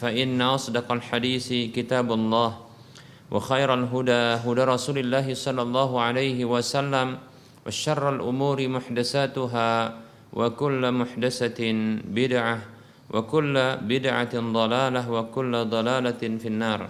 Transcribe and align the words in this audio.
فإن 0.00 0.40
أصدق 0.42 0.88
الحديث 0.92 1.74
كتاب 1.76 2.12
الله 2.12 2.50
وخير 3.32 3.68
الهدى 3.74 4.22
هدى 4.44 4.62
رسول 4.64 4.96
الله 4.98 5.26
صلى 5.34 5.62
الله 5.62 5.90
عليه 6.00 6.38
وسلم 6.44 7.08
وشر 7.66 8.04
الأمور 8.16 8.58
محدثاتها 8.68 9.70
وكل 10.32 10.82
محدثة 10.92 11.60
بدعة 12.08 12.58
وكل 13.12 13.54
بدعة 13.76 14.34
ضلالة 14.34 15.02
وكل 15.10 15.52
ضلالة 15.68 16.22
في 16.40 16.48
النار 16.48 16.80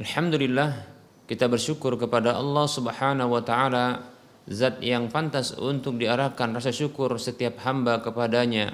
Alhamdulillah 0.00 0.88
kita 1.28 1.44
bersyukur 1.44 2.00
kepada 2.00 2.32
Allah 2.32 2.64
Subhanahu 2.64 3.36
wa 3.36 3.44
taala 3.44 4.00
zat 4.48 4.80
yang 4.80 5.12
pantas 5.12 5.52
untuk 5.52 6.00
diarahkan 6.00 6.56
rasa 6.56 6.72
syukur 6.72 7.20
setiap 7.20 7.60
hamba 7.68 8.00
kepadanya 8.00 8.72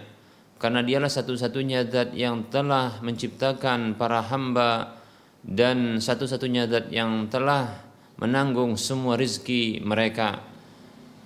karena 0.61 0.85
dialah 0.85 1.09
satu-satunya 1.09 1.89
zat 1.89 2.13
yang 2.13 2.45
telah 2.53 3.01
menciptakan 3.01 3.97
para 3.97 4.21
hamba 4.21 4.93
dan 5.41 5.97
satu-satunya 5.97 6.69
zat 6.69 6.93
yang 6.93 7.25
telah 7.33 7.81
menanggung 8.21 8.77
semua 8.77 9.17
rizki 9.17 9.81
mereka. 9.81 10.37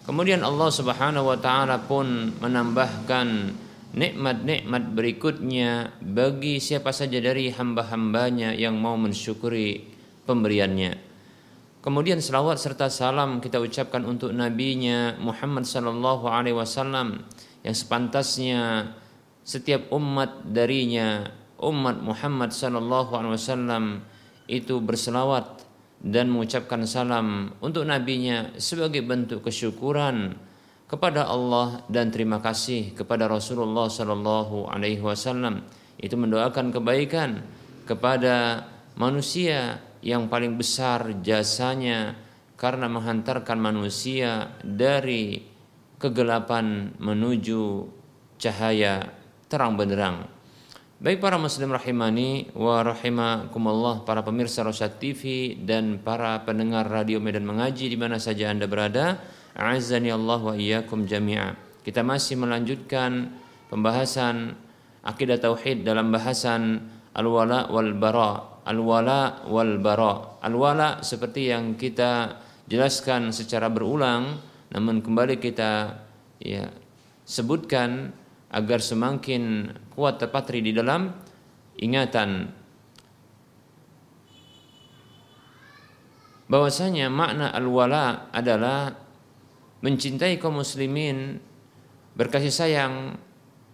Kemudian 0.08 0.40
Allah 0.40 0.72
Subhanahu 0.72 1.28
wa 1.28 1.36
taala 1.36 1.84
pun 1.84 2.32
menambahkan 2.40 3.28
nikmat-nikmat 3.92 4.96
berikutnya 4.96 5.92
bagi 6.00 6.64
siapa 6.64 6.96
saja 6.96 7.20
dari 7.20 7.52
hamba-hambanya 7.52 8.56
yang 8.56 8.80
mau 8.80 8.96
mensyukuri 8.96 9.84
pemberiannya. 10.24 10.96
Kemudian 11.84 12.24
selawat 12.24 12.56
serta 12.56 12.88
salam 12.88 13.44
kita 13.44 13.60
ucapkan 13.60 14.08
untuk 14.08 14.32
nabinya 14.32 15.20
Muhammad 15.20 15.68
sallallahu 15.68 16.24
alaihi 16.32 16.56
wasallam 16.56 17.28
yang 17.68 17.76
sepantasnya 17.76 18.96
setiap 19.46 19.94
umat 19.94 20.42
darinya 20.50 21.30
umat 21.62 22.02
Muhammad 22.02 22.50
sallallahu 22.50 23.14
alaihi 23.14 23.38
wasallam 23.38 24.02
itu 24.50 24.82
berselawat 24.82 25.62
dan 26.02 26.34
mengucapkan 26.34 26.82
salam 26.90 27.54
untuk 27.62 27.86
nabinya 27.86 28.54
sebagai 28.58 29.06
bentuk 29.06 29.46
kesyukuran 29.46 30.38
kepada 30.86 31.26
Allah 31.26 31.82
dan 31.90 32.14
terima 32.14 32.42
kasih 32.42 32.94
kepada 32.94 33.26
Rasulullah 33.26 33.90
sallallahu 33.90 34.70
alaihi 34.70 35.02
wasallam. 35.02 35.66
Itu 35.98 36.20
mendoakan 36.20 36.76
kebaikan 36.76 37.42
kepada 37.90 38.68
manusia 38.98 39.82
yang 40.06 40.30
paling 40.30 40.58
besar 40.60 41.22
jasanya 41.26 42.14
karena 42.60 42.86
menghantarkan 42.86 43.58
manusia 43.58 44.54
dari 44.62 45.42
kegelapan 45.98 46.94
menuju 47.02 47.90
cahaya 48.38 49.25
terang 49.50 49.78
benderang. 49.78 50.26
Baik 50.96 51.20
para 51.20 51.36
muslim 51.36 51.76
rahimani 51.76 52.56
wa 52.56 52.80
rahimakumullah 52.80 54.08
para 54.08 54.24
pemirsa 54.24 54.64
Rosyad 54.64 54.96
TV 54.96 55.54
dan 55.60 56.00
para 56.00 56.40
pendengar 56.48 56.88
radio 56.88 57.20
Medan 57.20 57.44
Mengaji 57.44 57.92
di 57.92 57.98
mana 58.00 58.16
saja 58.16 58.48
Anda 58.48 58.66
berada, 58.66 59.20
azani 59.54 60.10
Allah 60.10 60.40
wa 60.40 60.56
iyyakum 60.56 61.04
jami'a. 61.04 61.54
Kita 61.84 62.02
masih 62.02 62.40
melanjutkan 62.40 63.28
pembahasan 63.70 64.56
akidah 65.04 65.38
tauhid 65.38 65.84
dalam 65.84 66.10
bahasan 66.10 66.88
al-wala 67.14 67.68
wal 67.70 67.94
bara. 67.94 68.64
Al-wala 68.66 69.46
wal 69.46 69.78
bara. 69.78 70.42
Al-wala 70.42 71.06
seperti 71.06 71.54
yang 71.54 71.78
kita 71.78 72.42
jelaskan 72.66 73.30
secara 73.30 73.70
berulang 73.70 74.42
namun 74.74 75.06
kembali 75.06 75.38
kita 75.38 76.02
ya 76.42 76.66
sebutkan 77.24 78.10
agar 78.56 78.80
semakin 78.80 79.68
kuat 79.92 80.16
terpatri 80.16 80.64
di 80.64 80.72
dalam 80.72 81.12
ingatan 81.76 82.48
bahwasanya 86.48 87.12
makna 87.12 87.52
al-wala 87.52 88.32
adalah 88.32 88.96
mencintai 89.84 90.40
kaum 90.40 90.64
muslimin 90.64 91.44
berkasih 92.16 92.54
sayang 92.54 93.20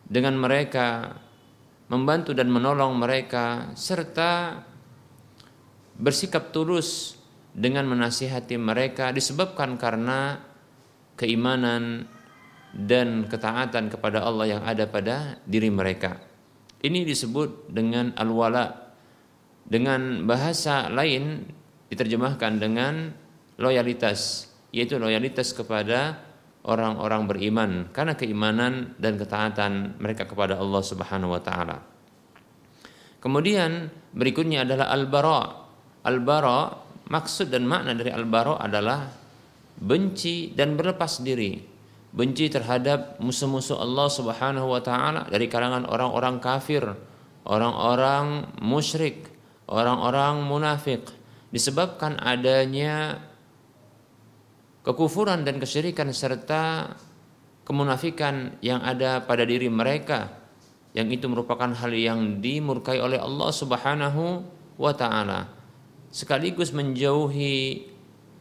dengan 0.09 0.33
mereka 0.33 1.13
membantu 1.93 2.33
dan 2.33 2.49
menolong 2.49 2.97
mereka 2.97 3.69
serta 3.77 4.65
bersikap 5.93 6.49
tulus 6.49 7.21
dengan 7.53 7.85
menasihati 7.85 8.57
mereka 8.57 9.13
disebabkan 9.13 9.77
karena 9.77 10.41
keimanan 11.19 12.09
dan 12.71 13.27
ketaatan 13.27 13.91
kepada 13.91 14.23
Allah 14.23 14.57
yang 14.57 14.61
ada 14.63 14.87
pada 14.87 15.39
diri 15.43 15.67
mereka. 15.67 16.19
Ini 16.81 17.03
disebut 17.05 17.69
dengan 17.69 18.15
al-wala. 18.17 18.89
Dengan 19.61 20.25
bahasa 20.25 20.89
lain 20.89 21.45
diterjemahkan 21.87 22.57
dengan 22.57 23.13
loyalitas, 23.61 24.49
yaitu 24.73 24.97
loyalitas 24.97 25.53
kepada 25.53 26.17
orang-orang 26.65 27.29
beriman 27.29 27.71
karena 27.93 28.17
keimanan 28.17 28.97
dan 28.97 29.15
ketaatan 29.15 30.01
mereka 30.01 30.25
kepada 30.25 30.57
Allah 30.57 30.81
Subhanahu 30.81 31.37
wa 31.37 31.41
taala. 31.41 31.77
Kemudian 33.21 33.87
berikutnya 34.17 34.65
adalah 34.65 34.89
al-bara. 34.89 35.41
Al-bara 36.01 36.59
maksud 37.13 37.53
dan 37.53 37.69
makna 37.69 37.93
dari 37.93 38.09
al-bara 38.09 38.57
adalah 38.57 39.05
benci 39.77 40.49
dan 40.57 40.73
berlepas 40.73 41.21
diri 41.21 41.70
benci 42.11 42.51
terhadap 42.51 43.19
musuh-musuh 43.23 43.79
Allah 43.79 44.07
Subhanahu 44.11 44.67
wa 44.67 44.83
taala 44.83 45.27
dari 45.31 45.47
kalangan 45.47 45.87
orang-orang 45.87 46.43
kafir, 46.43 46.83
orang-orang 47.47 48.51
musyrik, 48.59 49.31
orang-orang 49.71 50.43
munafik 50.43 51.07
disebabkan 51.55 52.19
adanya 52.19 53.23
kekufuran 54.83 55.47
dan 55.47 55.59
kesyirikan 55.59 56.11
serta 56.11 56.95
kemunafikan 57.63 58.59
yang 58.59 58.83
ada 58.83 59.23
pada 59.23 59.47
diri 59.47 59.71
mereka 59.71 60.41
yang 60.91 61.07
itu 61.07 61.31
merupakan 61.31 61.71
hal 61.71 61.91
yang 61.95 62.43
dimurkai 62.43 62.99
oleh 62.99 63.15
Allah 63.15 63.51
Subhanahu 63.55 64.43
wa 64.75 64.91
taala. 64.91 65.47
Sekaligus 66.11 66.75
menjauhi 66.75 67.87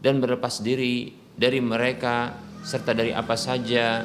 dan 0.03 0.19
berlepas 0.19 0.59
diri 0.59 1.15
dari 1.39 1.63
mereka 1.63 2.35
serta 2.65 2.93
dari 2.93 3.13
apa 3.15 3.35
saja 3.35 4.05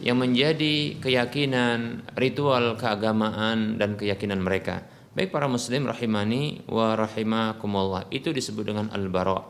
yang 0.00 0.16
menjadi 0.16 0.96
keyakinan, 1.00 2.08
ritual 2.16 2.76
keagamaan 2.80 3.76
dan 3.76 3.96
keyakinan 3.96 4.40
mereka. 4.40 4.84
Baik 5.12 5.34
para 5.34 5.50
muslim 5.50 5.90
rahimani 5.90 6.64
wa 6.70 6.96
rahimakumullah. 6.96 8.08
Itu 8.08 8.30
disebut 8.30 8.64
dengan 8.72 8.86
al-bara. 8.94 9.42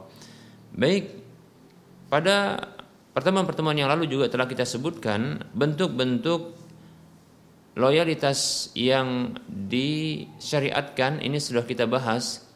Baik 0.74 1.12
pada 2.10 2.58
pertemuan-pertemuan 3.14 3.78
yang 3.78 3.90
lalu 3.92 4.10
juga 4.10 4.26
telah 4.26 4.50
kita 4.50 4.66
sebutkan 4.66 5.44
bentuk-bentuk 5.54 6.58
loyalitas 7.78 8.70
yang 8.74 9.38
disyariatkan 9.46 11.22
ini 11.22 11.38
sudah 11.38 11.62
kita 11.62 11.86
bahas. 11.86 12.46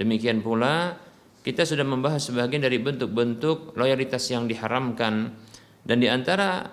Demikian 0.00 0.40
pula 0.40 0.96
kita 1.42 1.66
sudah 1.66 1.82
membahas 1.82 2.30
sebagian 2.30 2.62
dari 2.62 2.78
bentuk-bentuk 2.78 3.74
loyalitas 3.74 4.30
yang 4.30 4.46
diharamkan 4.46 5.34
dan 5.82 5.96
di 5.98 6.06
antara 6.06 6.70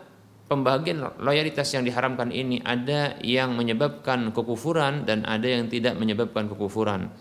pembagian 0.50 1.06
loyalitas 1.21 1.74
yang 1.74 1.86
diharamkan 1.86 2.30
ini 2.30 2.62
ada 2.62 3.18
yang 3.21 3.54
menyebabkan 3.54 4.33
kekufuran 4.33 5.06
dan 5.06 5.25
ada 5.25 5.45
yang 5.45 5.69
tidak 5.69 5.98
menyebabkan 5.98 6.50
kekufuran. 6.50 7.13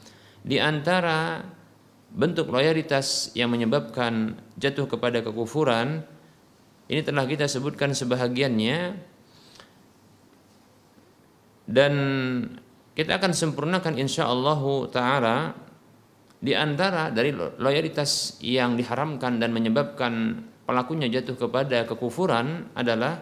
Di 0.45 0.61
antara 0.61 1.45
bentuk 2.09 2.49
loyalitas 2.49 3.37
yang 3.37 3.53
menyebabkan 3.53 4.41
jatuh 4.57 4.89
kepada 4.89 5.21
kekufuran 5.21 6.05
ini 6.89 7.05
telah 7.05 7.29
kita 7.29 7.45
sebutkan 7.45 7.93
sebahagiannya 7.93 8.97
dan 11.69 11.93
kita 12.97 13.21
akan 13.21 13.37
sempurnakan 13.37 14.01
insya 14.01 14.25
Allah 14.25 14.61
taala 14.89 15.37
di 16.39 16.55
antara 16.55 17.11
dari 17.11 17.35
loyalitas 17.35 18.39
yang 18.39 18.79
diharamkan 18.79 19.43
dan 19.43 19.51
menyebabkan 19.51 20.39
pelakunya 20.63 21.11
jatuh 21.11 21.35
kepada 21.35 21.83
kekufuran 21.89 22.71
adalah 22.79 23.19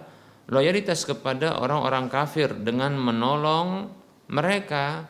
loyalitas 0.52 1.08
kepada 1.08 1.56
orang-orang 1.58 2.12
kafir 2.12 2.52
dengan 2.52 2.92
menolong 2.98 3.88
mereka 4.28 5.08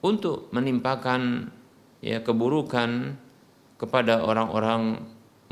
untuk 0.00 0.48
menimpakan 0.52 1.48
ya 2.00 2.20
keburukan 2.24 3.20
kepada 3.76 4.24
orang-orang 4.24 5.00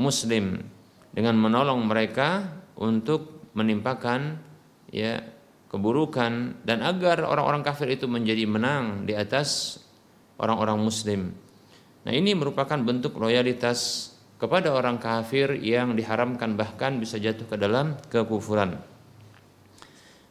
muslim. 0.01 0.65
Dengan 1.13 1.37
menolong 1.37 1.85
mereka 1.85 2.49
untuk 2.81 3.53
menimpakan 3.53 4.41
ya 4.89 5.21
keburukan 5.69 6.65
dan 6.65 6.81
agar 6.81 7.25
orang-orang 7.29 7.61
kafir 7.61 7.93
itu 7.93 8.09
menjadi 8.09 8.49
menang 8.49 9.05
di 9.05 9.13
atas 9.13 9.77
orang-orang 10.39 10.79
muslim. 10.81 11.35
Nah, 12.03 12.13
ini 12.13 12.35
merupakan 12.35 12.79
bentuk 12.79 13.17
loyalitas 13.19 14.11
kepada 14.43 14.75
orang 14.75 14.99
kafir 14.99 15.55
yang 15.55 15.95
diharamkan 15.95 16.59
bahkan 16.59 16.99
bisa 16.99 17.15
jatuh 17.21 17.47
ke 17.47 17.55
dalam 17.55 17.95
kekufuran. 18.11 18.75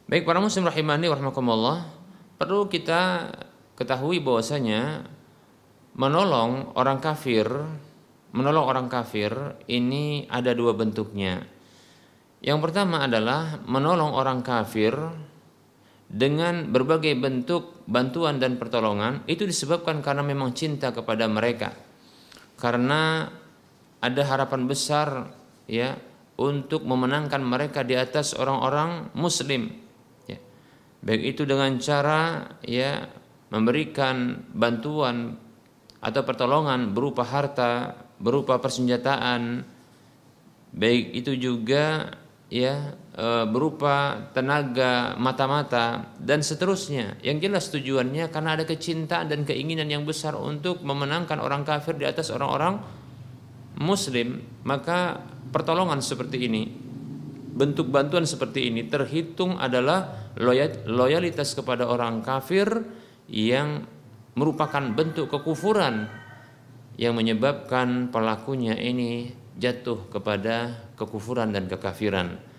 Baik 0.04 0.28
para 0.28 0.36
muslim 0.36 0.68
rahimani 0.68 1.08
warahmatullah, 1.08 1.88
perlu 2.36 2.68
kita 2.68 3.32
ketahui 3.72 4.20
bahwasanya 4.20 5.08
menolong 5.96 6.76
orang 6.76 7.00
kafir, 7.00 7.48
menolong 8.36 8.68
orang 8.68 8.86
kafir 8.92 9.32
ini 9.64 10.28
ada 10.28 10.52
dua 10.52 10.76
bentuknya. 10.76 11.48
Yang 12.44 12.58
pertama 12.68 13.08
adalah 13.08 13.64
menolong 13.64 14.12
orang 14.12 14.44
kafir 14.44 14.92
dengan 16.12 16.68
berbagai 16.68 17.16
bentuk 17.16 17.81
bantuan 17.86 18.38
dan 18.38 18.58
pertolongan 18.58 19.26
itu 19.26 19.46
disebabkan 19.46 20.00
karena 20.00 20.22
memang 20.22 20.54
cinta 20.54 20.94
kepada 20.94 21.26
mereka. 21.26 21.74
Karena 22.58 23.26
ada 24.02 24.22
harapan 24.26 24.66
besar 24.66 25.30
ya 25.66 25.94
untuk 26.38 26.82
memenangkan 26.82 27.42
mereka 27.42 27.86
di 27.86 27.94
atas 27.94 28.34
orang-orang 28.34 29.14
muslim. 29.14 29.70
Ya. 30.26 30.38
Baik 31.02 31.36
itu 31.36 31.42
dengan 31.46 31.78
cara 31.78 32.50
ya 32.66 33.06
memberikan 33.52 34.46
bantuan 34.54 35.36
atau 36.02 36.22
pertolongan 36.26 36.90
berupa 36.90 37.22
harta, 37.22 37.94
berupa 38.18 38.58
persenjataan, 38.58 39.62
baik 40.74 41.14
itu 41.14 41.38
juga 41.38 42.16
ya 42.50 42.96
berupa 43.52 44.24
tenaga 44.32 45.12
mata-mata 45.20 46.16
dan 46.16 46.40
seterusnya. 46.40 47.20
Yang 47.20 47.38
jelas 47.44 47.64
tujuannya 47.68 48.32
karena 48.32 48.56
ada 48.56 48.64
kecintaan 48.64 49.28
dan 49.28 49.44
keinginan 49.44 49.92
yang 49.92 50.08
besar 50.08 50.32
untuk 50.32 50.80
memenangkan 50.80 51.36
orang 51.36 51.60
kafir 51.60 52.00
di 52.00 52.08
atas 52.08 52.32
orang-orang 52.32 52.80
muslim, 53.76 54.40
maka 54.64 55.20
pertolongan 55.52 56.00
seperti 56.00 56.48
ini 56.48 56.62
bentuk 57.52 57.92
bantuan 57.92 58.24
seperti 58.24 58.72
ini 58.72 58.88
terhitung 58.88 59.60
adalah 59.60 60.32
loyalitas 60.88 61.52
kepada 61.52 61.84
orang 61.84 62.24
kafir 62.24 62.64
yang 63.28 63.84
merupakan 64.32 64.80
bentuk 64.96 65.28
kekufuran 65.28 66.08
yang 66.96 67.12
menyebabkan 67.12 68.08
pelakunya 68.08 68.72
ini 68.72 69.36
jatuh 69.60 70.08
kepada 70.08 70.88
kekufuran 70.96 71.52
dan 71.52 71.68
kekafiran. 71.68 72.51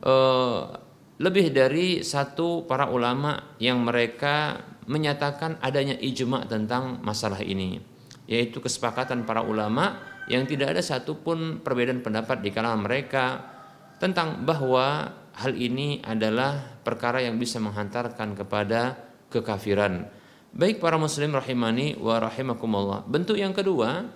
Uh, 0.00 0.72
lebih 1.20 1.52
dari 1.52 2.00
satu 2.00 2.64
para 2.64 2.88
ulama 2.88 3.56
yang 3.60 3.84
mereka 3.84 4.64
menyatakan 4.88 5.60
adanya 5.60 5.92
ijma 6.00 6.48
tentang 6.48 7.04
masalah 7.04 7.44
ini, 7.44 7.76
yaitu 8.24 8.64
kesepakatan 8.64 9.28
para 9.28 9.44
ulama 9.44 10.00
yang 10.32 10.48
tidak 10.48 10.72
ada 10.72 10.82
satupun 10.82 11.60
perbedaan 11.60 12.00
pendapat 12.00 12.40
di 12.40 12.48
kalangan 12.48 12.82
mereka 12.88 13.24
tentang 14.00 14.48
bahwa 14.48 15.12
hal 15.36 15.52
ini 15.52 16.00
adalah 16.00 16.80
perkara 16.80 17.20
yang 17.20 17.36
bisa 17.36 17.60
menghantarkan 17.60 18.32
kepada 18.32 18.96
kekafiran. 19.28 20.08
Baik 20.50 20.82
para 20.82 20.96
muslim 20.96 21.36
rahimani 21.36 22.00
wa 22.00 22.16
rahimakumullah. 22.18 23.06
Bentuk 23.06 23.38
yang 23.38 23.52
kedua 23.52 24.08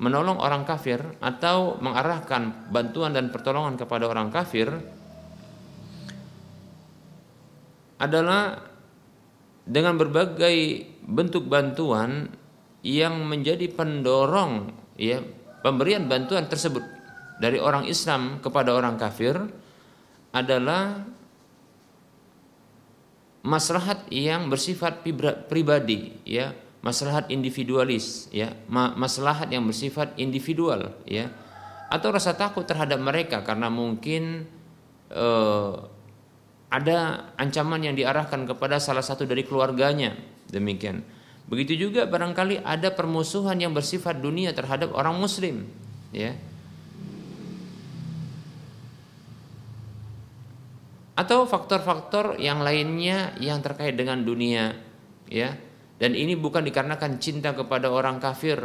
menolong 0.00 0.40
orang 0.40 0.64
kafir 0.64 1.04
atau 1.20 1.76
mengarahkan 1.82 2.72
bantuan 2.72 3.12
dan 3.12 3.28
pertolongan 3.28 3.76
kepada 3.76 4.08
orang 4.08 4.32
kafir 4.32 4.72
adalah 8.02 8.58
dengan 9.62 9.94
berbagai 9.94 10.90
bentuk 11.06 11.46
bantuan 11.46 12.34
yang 12.82 13.22
menjadi 13.22 13.70
pendorong 13.70 14.74
ya 14.98 15.22
pemberian 15.62 16.10
bantuan 16.10 16.50
tersebut 16.50 16.82
dari 17.38 17.62
orang 17.62 17.86
Islam 17.86 18.42
kepada 18.42 18.74
orang 18.74 18.98
kafir 18.98 19.38
adalah 20.34 21.06
maslahat 23.46 24.10
yang 24.10 24.50
bersifat 24.50 25.06
pribadi 25.46 26.18
ya 26.26 26.54
maslahat 26.82 27.30
individualis 27.30 28.26
ya 28.34 28.50
maslahat 28.70 29.46
yang 29.54 29.62
bersifat 29.62 30.18
individual 30.18 30.90
ya 31.06 31.30
atau 31.86 32.10
rasa 32.10 32.34
takut 32.34 32.66
terhadap 32.66 32.98
mereka 32.98 33.46
karena 33.46 33.70
mungkin 33.70 34.50
eh, 35.10 35.74
ada 36.72 37.28
ancaman 37.36 37.84
yang 37.84 37.92
diarahkan 37.92 38.48
kepada 38.48 38.80
salah 38.80 39.04
satu 39.04 39.28
dari 39.28 39.44
keluarganya. 39.44 40.16
Demikian. 40.48 41.04
Begitu 41.52 41.76
juga 41.76 42.08
barangkali 42.08 42.64
ada 42.64 42.88
permusuhan 42.88 43.60
yang 43.60 43.76
bersifat 43.76 44.24
dunia 44.24 44.56
terhadap 44.56 44.96
orang 44.96 45.20
muslim 45.20 45.68
ya. 46.16 46.32
Atau 51.12 51.44
faktor-faktor 51.44 52.40
yang 52.40 52.64
lainnya 52.64 53.36
yang 53.36 53.60
terkait 53.60 53.92
dengan 53.92 54.24
dunia 54.24 54.72
ya. 55.28 55.52
Dan 56.00 56.16
ini 56.16 56.34
bukan 56.34 56.66
dikarenakan 56.66 57.22
cinta 57.22 57.54
kepada 57.54 57.86
orang 57.86 58.18
kafir, 58.18 58.58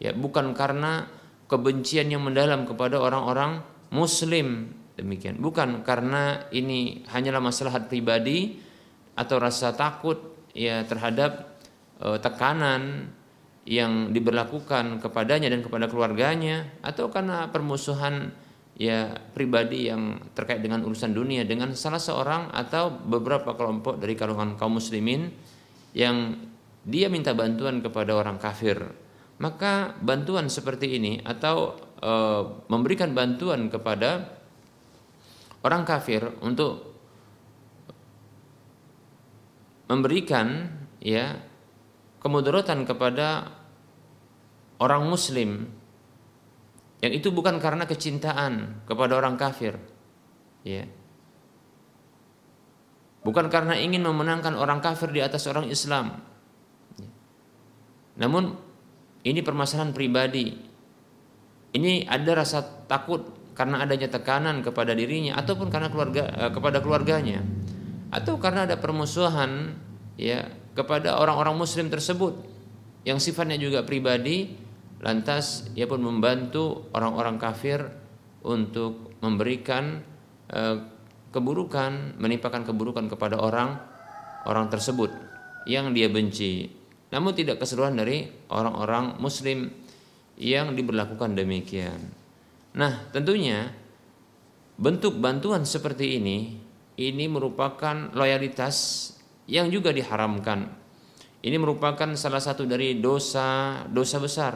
ya, 0.00 0.16
bukan 0.16 0.56
karena 0.56 1.04
kebencian 1.44 2.08
yang 2.08 2.24
mendalam 2.24 2.64
kepada 2.64 2.96
orang-orang 2.96 3.60
muslim. 3.92 4.72
Demikian. 4.98 5.38
Bukan 5.38 5.86
karena 5.86 6.50
ini 6.50 7.06
hanyalah 7.06 7.38
masalah 7.38 7.86
pribadi 7.86 8.58
atau 9.14 9.38
rasa 9.38 9.70
takut 9.70 10.50
ya 10.50 10.82
terhadap 10.82 11.54
e, 12.02 12.18
tekanan 12.18 13.14
yang 13.62 14.10
diberlakukan 14.10 14.98
kepadanya 14.98 15.54
dan 15.54 15.62
kepada 15.62 15.86
keluarganya 15.86 16.66
atau 16.82 17.14
karena 17.14 17.46
permusuhan 17.54 18.34
ya 18.74 19.14
pribadi 19.34 19.86
yang 19.86 20.18
terkait 20.34 20.62
dengan 20.66 20.82
urusan 20.82 21.14
dunia 21.14 21.46
dengan 21.46 21.74
salah 21.78 22.02
seorang 22.02 22.50
atau 22.50 22.90
beberapa 22.90 23.54
kelompok 23.54 24.02
dari 24.02 24.18
kalangan 24.18 24.58
kaum 24.58 24.82
muslimin 24.82 25.30
yang 25.94 26.42
dia 26.82 27.06
minta 27.06 27.34
bantuan 27.38 27.84
kepada 27.84 28.18
orang 28.18 28.40
kafir, 28.40 28.82
maka 29.38 29.94
bantuan 30.02 30.50
seperti 30.50 30.98
ini 30.98 31.22
atau 31.22 31.76
e, 32.00 32.12
memberikan 32.66 33.12
bantuan 33.12 33.68
kepada 33.68 34.37
orang 35.62 35.82
kafir 35.82 36.22
untuk 36.44 36.94
memberikan 39.88 40.68
ya 41.00 41.38
kemudaratan 42.20 42.84
kepada 42.84 43.48
orang 44.78 45.08
muslim 45.08 45.70
yang 46.98 47.12
itu 47.14 47.30
bukan 47.30 47.62
karena 47.62 47.86
kecintaan 47.86 48.84
kepada 48.84 49.16
orang 49.16 49.38
kafir 49.38 49.78
ya 50.66 50.84
Bukan 53.28 53.52
karena 53.52 53.76
ingin 53.76 54.00
memenangkan 54.08 54.56
orang 54.56 54.80
kafir 54.80 55.12
di 55.12 55.20
atas 55.20 55.44
orang 55.50 55.68
Islam. 55.68 56.16
Namun 58.16 58.56
ini 59.26 59.40
permasalahan 59.44 59.92
pribadi. 59.92 60.54
Ini 61.68 62.08
ada 62.08 62.40
rasa 62.40 62.64
takut 62.88 63.28
karena 63.58 63.82
adanya 63.82 64.06
tekanan 64.06 64.62
kepada 64.62 64.94
dirinya 64.94 65.34
ataupun 65.34 65.66
karena 65.66 65.90
keluarga 65.90 66.30
eh, 66.30 66.50
kepada 66.54 66.78
keluarganya. 66.78 67.42
Atau 68.14 68.38
karena 68.38 68.70
ada 68.70 68.78
permusuhan 68.78 69.74
ya 70.14 70.46
kepada 70.78 71.18
orang-orang 71.18 71.58
muslim 71.58 71.90
tersebut 71.90 72.38
yang 73.02 73.18
sifatnya 73.18 73.58
juga 73.58 73.82
pribadi 73.82 74.54
lantas 75.02 75.66
ia 75.74 75.90
pun 75.90 75.98
membantu 75.98 76.86
orang-orang 76.94 77.34
kafir 77.34 77.82
untuk 78.46 79.18
memberikan 79.18 80.06
eh, 80.54 80.78
keburukan 81.34 82.14
menimpakan 82.14 82.62
keburukan 82.62 83.10
kepada 83.10 83.42
orang 83.42 83.74
orang 84.46 84.70
tersebut 84.70 85.10
yang 85.66 85.90
dia 85.90 86.06
benci. 86.06 86.70
Namun 87.10 87.34
tidak 87.34 87.58
keseluruhan 87.58 87.98
dari 87.98 88.30
orang-orang 88.54 89.18
muslim 89.18 89.66
yang 90.38 90.78
diberlakukan 90.78 91.34
demikian 91.34 92.27
nah 92.78 93.10
tentunya 93.10 93.74
bentuk 94.78 95.18
bantuan 95.18 95.66
seperti 95.66 96.22
ini 96.22 96.68
ini 96.98 97.30
merupakan 97.30 98.10
loyalitas 98.10 99.10
yang 99.46 99.70
juga 99.70 99.94
diharamkan. 99.94 100.66
Ini 101.38 101.54
merupakan 101.56 102.10
salah 102.18 102.42
satu 102.42 102.66
dari 102.66 102.98
dosa 102.98 103.80
dosa 103.86 104.18
besar. 104.18 104.54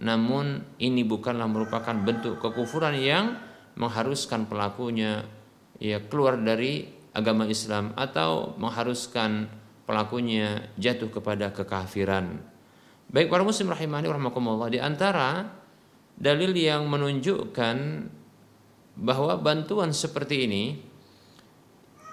Namun 0.00 0.76
ini 0.80 1.04
bukanlah 1.04 1.46
merupakan 1.46 1.92
bentuk 1.92 2.40
kekufuran 2.40 2.96
yang 2.96 3.36
mengharuskan 3.76 4.48
pelakunya 4.48 5.28
ya 5.76 6.00
keluar 6.08 6.40
dari 6.40 6.88
agama 7.12 7.44
Islam 7.44 7.92
atau 7.94 8.56
mengharuskan 8.56 9.52
pelakunya 9.84 10.72
jatuh 10.80 11.12
kepada 11.12 11.52
kekafiran. 11.52 12.40
Baik 13.12 13.28
para 13.28 13.44
muslim 13.44 13.68
rahimani 13.68 14.08
rahimakumullah 14.08 14.72
di 14.72 14.80
antara 14.80 15.44
dalil 16.18 16.52
yang 16.54 16.86
menunjukkan 16.88 17.76
bahwa 18.96 19.34
bantuan 19.40 19.90
seperti 19.90 20.44
ini 20.44 20.64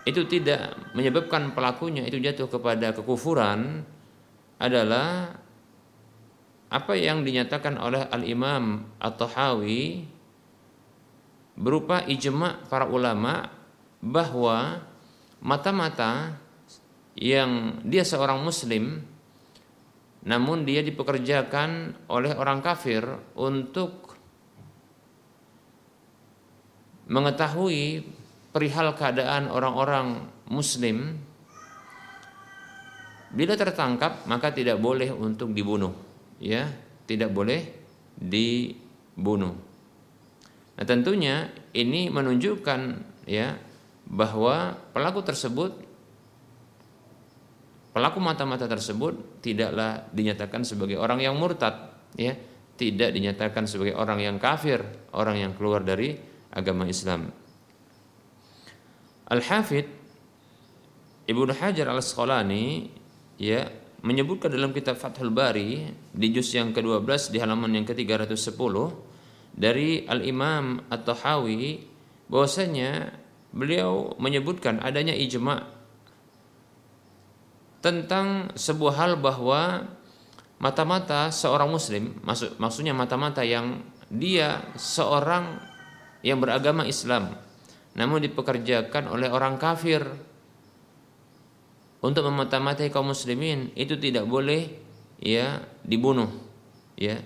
itu 0.07 0.25
tidak 0.25 0.79
menyebabkan 0.95 1.51
pelakunya 1.51 2.07
itu 2.07 2.17
jatuh 2.17 2.47
kepada 2.47 2.95
kekufuran 2.95 3.83
adalah 4.57 5.35
apa 6.69 6.93
yang 6.93 7.25
dinyatakan 7.25 7.81
oleh 7.81 8.05
Al-Imam 8.09 8.85
At-Tahawi 9.01 10.05
berupa 11.59 12.05
ijma 12.07 12.63
para 12.71 12.87
ulama 12.87 13.51
bahwa 13.99 14.85
mata-mata 15.43 16.39
yang 17.19 17.83
dia 17.83 18.07
seorang 18.07 18.39
muslim 18.39 19.03
namun 20.29 20.61
dia 20.61 20.85
dipekerjakan 20.85 21.97
oleh 22.05 22.37
orang 22.37 22.61
kafir 22.61 23.01
untuk 23.33 24.13
mengetahui 27.09 28.05
perihal 28.53 28.93
keadaan 28.93 29.49
orang-orang 29.49 30.29
muslim. 30.53 31.17
Bila 33.33 33.57
tertangkap 33.57 34.29
maka 34.29 34.53
tidak 34.53 34.77
boleh 34.77 35.09
untuk 35.09 35.49
dibunuh 35.49 35.93
ya. 36.37 36.69
Tidak 37.09 37.33
boleh 37.33 37.61
dibunuh. 38.13 39.57
Nah 40.77 40.85
tentunya 40.85 41.49
ini 41.73 42.13
menunjukkan 42.13 42.81
ya 43.25 43.57
bahwa 44.05 44.77
pelaku 44.93 45.25
tersebut 45.25 45.73
pelaku 47.97 48.21
mata-mata 48.21 48.69
tersebut 48.69 49.17
tidaklah 49.39 50.07
dinyatakan 50.11 50.63
sebagai 50.67 50.99
orang 50.99 51.23
yang 51.23 51.35
murtad 51.35 51.95
ya. 52.15 52.35
Tidak 52.79 53.11
dinyatakan 53.11 53.67
sebagai 53.67 53.91
orang 53.99 54.23
yang 54.23 54.39
kafir 54.39 54.79
orang 55.11 55.35
yang 55.35 55.51
keluar 55.51 55.83
dari 55.83 56.15
agama 56.55 56.87
Islam. 56.87 57.27
Al-Hafid 59.27 59.99
Ibnu 61.29 61.51
Hajar 61.53 61.91
Al-Asqalani 61.91 62.89
ya 63.37 63.69
menyebutkan 64.01 64.49
dalam 64.49 64.73
kitab 64.73 64.97
Fathul 64.97 65.29
Bari 65.29 65.91
di 66.09 66.27
juz 66.31 66.49
yang 66.55 66.73
ke-12 66.73 67.29
di 67.29 67.37
halaman 67.37 67.69
yang 67.77 67.85
ke-310 67.85 68.75
dari 69.53 70.07
Al-Imam 70.07 70.87
At-Tahawi 70.89 71.83
bahwasanya 72.31 73.13
beliau 73.53 74.17
menyebutkan 74.17 74.81
adanya 74.81 75.13
ijma 75.13 75.78
tentang 77.79 78.51
sebuah 78.55 78.93
hal 78.99 79.11
bahwa 79.19 79.87
mata-mata 80.59 81.31
seorang 81.31 81.71
muslim 81.71 82.11
maksud 82.27 82.59
maksudnya 82.59 82.91
mata-mata 82.91 83.39
yang 83.47 83.79
dia 84.11 84.59
seorang 84.75 85.55
yang 86.19 86.43
beragama 86.43 86.83
Islam 86.83 87.39
namun 87.97 88.21
dipekerjakan 88.23 89.09
oleh 89.09 89.27
orang 89.27 89.57
kafir. 89.57 90.03
Untuk 91.99 92.23
memata-matai 92.31 92.87
kaum 92.87 93.11
muslimin 93.11 93.75
itu 93.75 93.99
tidak 93.99 94.23
boleh 94.23 94.71
ya 95.19 95.59
dibunuh 95.83 96.31
ya. 96.95 97.19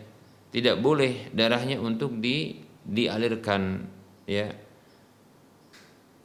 Tidak 0.50 0.82
boleh 0.82 1.30
darahnya 1.30 1.78
untuk 1.78 2.18
di 2.18 2.58
dialirkan 2.82 3.86
ya. 4.26 4.50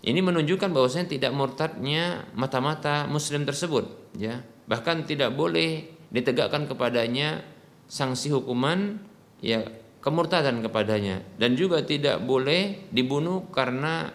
Ini 0.00 0.20
menunjukkan 0.25 0.73
bahwasanya 0.73 1.12
tidak 1.12 1.32
murtadnya 1.37 2.25
mata-mata 2.32 3.04
muslim 3.04 3.44
tersebut 3.44 3.85
ya. 4.16 4.40
Bahkan 4.68 5.08
tidak 5.08 5.34
boleh 5.34 5.88
ditegakkan 6.08 6.64
kepadanya 6.68 7.44
sanksi 7.88 8.32
hukuman 8.32 9.00
ya 9.40 9.64
kemurtadan 10.00 10.60
kepadanya. 10.64 11.24
Dan 11.36 11.58
juga 11.58 11.82
tidak 11.84 12.22
boleh 12.24 12.88
dibunuh 12.92 13.48
karena 13.50 14.12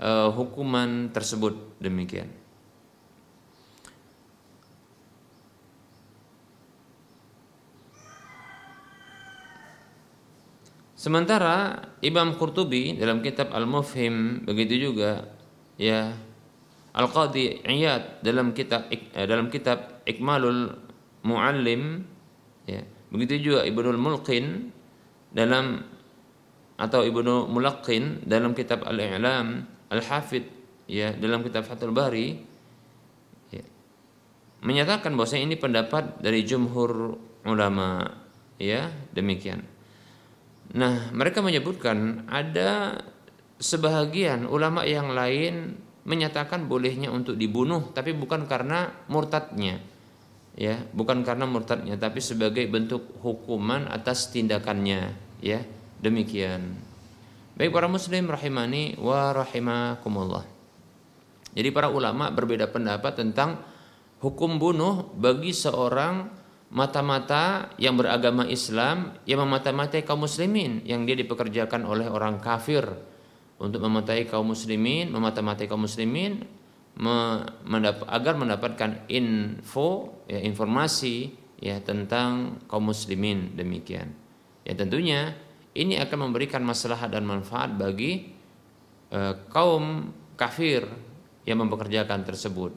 uh, 0.00 0.30
hukuman 0.32 1.12
tersebut. 1.12 1.80
Demikian. 1.80 2.40
Sementara 11.00 11.88
Imam 12.04 12.36
Qurtubi 12.36 12.92
dalam 12.92 13.24
kitab 13.24 13.56
Al-Mufhim 13.56 14.44
begitu 14.44 14.92
juga 14.92 15.32
ya 15.80 16.12
Al-Qadi 16.90 17.62
Iyad 17.62 18.24
dalam 18.24 18.50
kitab 18.50 18.90
eh, 18.90 19.26
dalam 19.26 19.46
kitab 19.52 20.02
Ikmalul 20.06 20.74
Muallim 21.22 22.02
ya 22.66 22.82
begitu 23.10 23.50
juga 23.50 23.66
Ibnul 23.66 24.00
Mulqin 24.00 24.74
dalam 25.30 25.86
atau 26.80 27.04
Ibnu 27.04 27.52
Mulaqqin 27.52 28.24
dalam 28.24 28.56
kitab 28.56 28.88
Al-I'lam 28.88 29.68
Al-Hafid 29.92 30.48
ya 30.88 31.12
dalam 31.12 31.44
kitab 31.44 31.68
Fathul 31.68 31.92
Bari 31.92 32.40
ya, 33.52 33.62
menyatakan 34.64 35.12
bahwa 35.12 35.36
ini 35.36 35.60
pendapat 35.60 36.24
dari 36.24 36.40
jumhur 36.42 37.20
ulama 37.44 38.08
ya 38.56 38.88
demikian. 39.12 39.60
Nah, 40.70 41.10
mereka 41.12 41.42
menyebutkan 41.44 42.30
ada 42.30 43.02
sebahagian 43.60 44.46
ulama 44.48 44.86
yang 44.86 45.12
lain 45.12 45.76
menyatakan 46.04 46.64
bolehnya 46.64 47.12
untuk 47.12 47.36
dibunuh 47.36 47.92
tapi 47.92 48.16
bukan 48.16 48.48
karena 48.48 48.92
murtadnya. 49.08 49.80
Ya 50.58 50.82
bukan 50.92 51.22
karena 51.22 51.46
murtadnya 51.46 51.94
tapi 51.96 52.18
sebagai 52.18 52.66
bentuk 52.66 53.20
hukuman 53.20 53.88
atas 53.88 54.32
tindakannya. 54.32 55.14
Ya 55.40 55.64
demikian. 56.00 56.76
Baik 57.56 57.76
para 57.76 57.88
muslim 57.92 58.24
rahimani 58.28 58.96
wa 58.96 59.36
rahimakumullah. 59.36 60.44
Jadi 61.50 61.68
para 61.74 61.90
ulama 61.90 62.30
berbeda 62.30 62.70
pendapat 62.70 63.18
tentang 63.18 63.60
hukum 64.22 64.56
bunuh 64.56 65.10
bagi 65.18 65.50
seorang 65.50 66.30
mata-mata 66.70 67.74
yang 67.82 67.98
beragama 67.98 68.46
Islam 68.46 69.18
yang 69.26 69.42
memata-matai 69.42 70.06
kaum 70.06 70.22
muslimin 70.22 70.86
yang 70.86 71.02
dia 71.02 71.18
dipekerjakan 71.18 71.82
oleh 71.82 72.06
orang 72.06 72.38
kafir 72.38 72.86
untuk 73.60 73.84
mematai 73.84 74.24
kaum 74.24 74.56
muslimin, 74.56 75.12
memata-matai 75.12 75.68
kaum 75.68 75.84
muslimin 75.84 76.40
mendap 77.64 78.04
agar 78.08 78.34
mendapatkan 78.36 79.08
info 79.08 80.20
ya 80.28 80.40
informasi 80.42 81.32
ya 81.60 81.78
tentang 81.84 82.60
kaum 82.66 82.88
muslimin 82.88 83.52
demikian. 83.54 84.16
Ya 84.64 84.72
tentunya 84.72 85.36
ini 85.76 86.00
akan 86.00 86.28
memberikan 86.28 86.64
masalah 86.64 87.04
dan 87.06 87.24
manfaat 87.28 87.76
bagi 87.76 88.32
e, 89.12 89.20
kaum 89.52 90.12
kafir 90.34 90.84
yang 91.44 91.60
mempekerjakan 91.62 92.26
tersebut. 92.26 92.72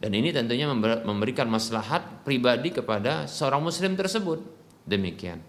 Dan 0.00 0.12
ini 0.12 0.34
tentunya 0.34 0.68
memberikan 1.00 1.48
maslahat 1.48 2.26
pribadi 2.26 2.74
kepada 2.74 3.24
seorang 3.24 3.64
muslim 3.64 3.96
tersebut. 3.96 4.42
Demikian. 4.84 5.40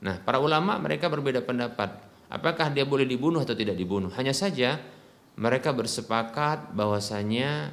Nah, 0.00 0.16
para 0.24 0.40
ulama 0.40 0.80
mereka 0.80 1.12
berbeda 1.12 1.44
pendapat. 1.44 2.15
Apakah 2.26 2.74
dia 2.74 2.82
boleh 2.82 3.06
dibunuh 3.06 3.42
atau 3.42 3.54
tidak 3.54 3.78
dibunuh? 3.78 4.10
Hanya 4.18 4.34
saja 4.34 4.82
mereka 5.38 5.70
bersepakat 5.70 6.74
bahwasanya 6.74 7.70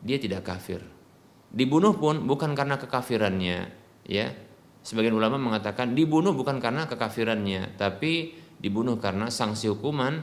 dia 0.00 0.18
tidak 0.20 0.46
kafir. 0.46 0.84
Dibunuh 1.50 1.98
pun 1.98 2.22
bukan 2.30 2.54
karena 2.54 2.78
kekafirannya, 2.78 3.74
ya. 4.06 4.30
Sebagian 4.80 5.12
ulama 5.12 5.36
mengatakan 5.36 5.92
dibunuh 5.92 6.32
bukan 6.32 6.62
karena 6.62 6.86
kekafirannya, 6.86 7.74
tapi 7.74 8.32
dibunuh 8.62 8.96
karena 8.96 9.28
sanksi 9.28 9.68
hukuman 9.72 10.22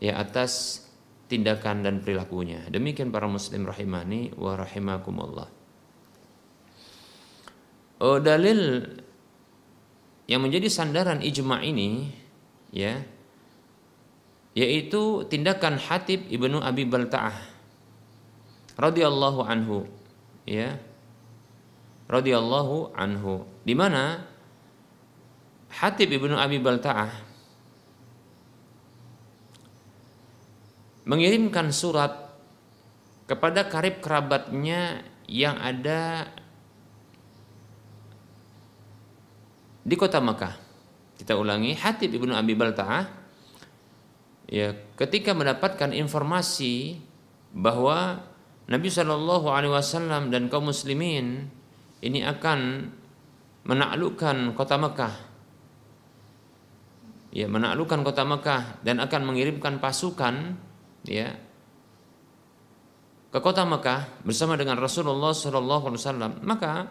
ya 0.00 0.18
atas 0.18 0.84
tindakan 1.30 1.86
dan 1.86 1.94
perilakunya. 2.02 2.66
Demikian 2.68 3.08
para 3.14 3.30
muslim 3.30 3.64
rahimani 3.64 4.34
wa 4.36 4.58
rahimakumullah. 4.58 5.48
Oh, 8.02 8.18
dalil 8.20 8.84
yang 10.28 10.40
menjadi 10.44 10.68
sandaran 10.68 11.22
ijma 11.24 11.62
ini 11.64 12.23
ya. 12.74 13.06
Yaitu 14.54 15.26
tindakan 15.30 15.78
Hatib 15.78 16.26
Ibnu 16.26 16.58
Abi 16.58 16.82
Balta'ah 16.86 17.38
radhiyallahu 18.74 19.46
anhu. 19.46 19.86
Ya. 20.44 20.82
Radhiyallahu 22.10 22.92
anhu. 22.98 23.46
Di 23.62 23.72
mana 23.78 24.26
Hatib 25.70 26.10
Ibnu 26.10 26.34
Abi 26.34 26.58
Balta'ah 26.58 27.10
mengirimkan 31.04 31.68
surat 31.70 32.32
kepada 33.28 33.68
karib 33.68 34.00
kerabatnya 34.00 35.04
yang 35.28 35.56
ada 35.60 36.28
di 39.84 39.96
kota 40.00 40.20
Mekah. 40.20 40.63
Kita 41.14 41.38
ulangi, 41.38 41.78
Hatib 41.78 42.10
Ibnu 42.10 42.34
Abi 42.34 42.58
Balta'ah 42.58 43.24
ya 44.50 44.76
ketika 45.00 45.32
mendapatkan 45.32 45.90
informasi 45.94 47.00
bahwa 47.54 48.20
Nabi 48.68 48.88
Shallallahu 48.88 49.48
Alaihi 49.48 49.72
Wasallam 49.72 50.32
dan 50.32 50.48
kaum 50.48 50.68
muslimin 50.68 51.48
ini 52.00 52.20
akan 52.24 52.90
menaklukkan 53.64 54.52
kota 54.56 54.76
Mekah. 54.76 55.14
Ya 57.34 57.50
menaklukkan 57.50 58.06
kota 58.06 58.22
Mekah 58.22 58.84
dan 58.86 59.02
akan 59.02 59.22
mengirimkan 59.26 59.82
pasukan 59.82 60.54
ya 61.04 61.34
ke 63.34 63.38
kota 63.42 63.66
Mekah 63.66 64.22
bersama 64.22 64.54
dengan 64.54 64.78
Rasulullah 64.78 65.34
Shallallahu 65.34 65.90
Alaihi 65.90 66.00
Wasallam. 66.00 66.32
Maka 66.46 66.88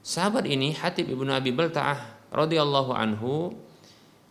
sahabat 0.00 0.46
ini 0.46 0.72
Hatib 0.72 1.10
ibnu 1.10 1.28
Abi 1.34 1.50
Baltaah 1.50 2.19
radhiyallahu 2.30 2.94
anhu 2.94 3.54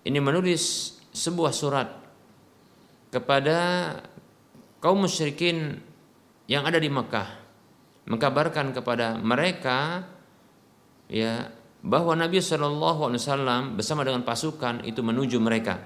ini 0.08 0.20
menulis 0.24 0.96
sebuah 1.12 1.52
surat 1.52 1.90
kepada 3.12 3.60
kaum 4.80 5.04
musyrikin 5.04 5.80
yang 6.48 6.64
ada 6.66 6.80
di 6.80 6.88
Mekah 6.88 7.28
mengkabarkan 8.10 8.74
kepada 8.74 9.22
mereka 9.22 10.08
ya 11.06 11.54
bahwa 11.80 12.18
Nabi 12.18 12.42
Wasallam 12.42 13.78
bersama 13.80 14.04
dengan 14.04 14.26
pasukan 14.26 14.84
itu 14.84 15.00
menuju 15.00 15.38
mereka. 15.40 15.80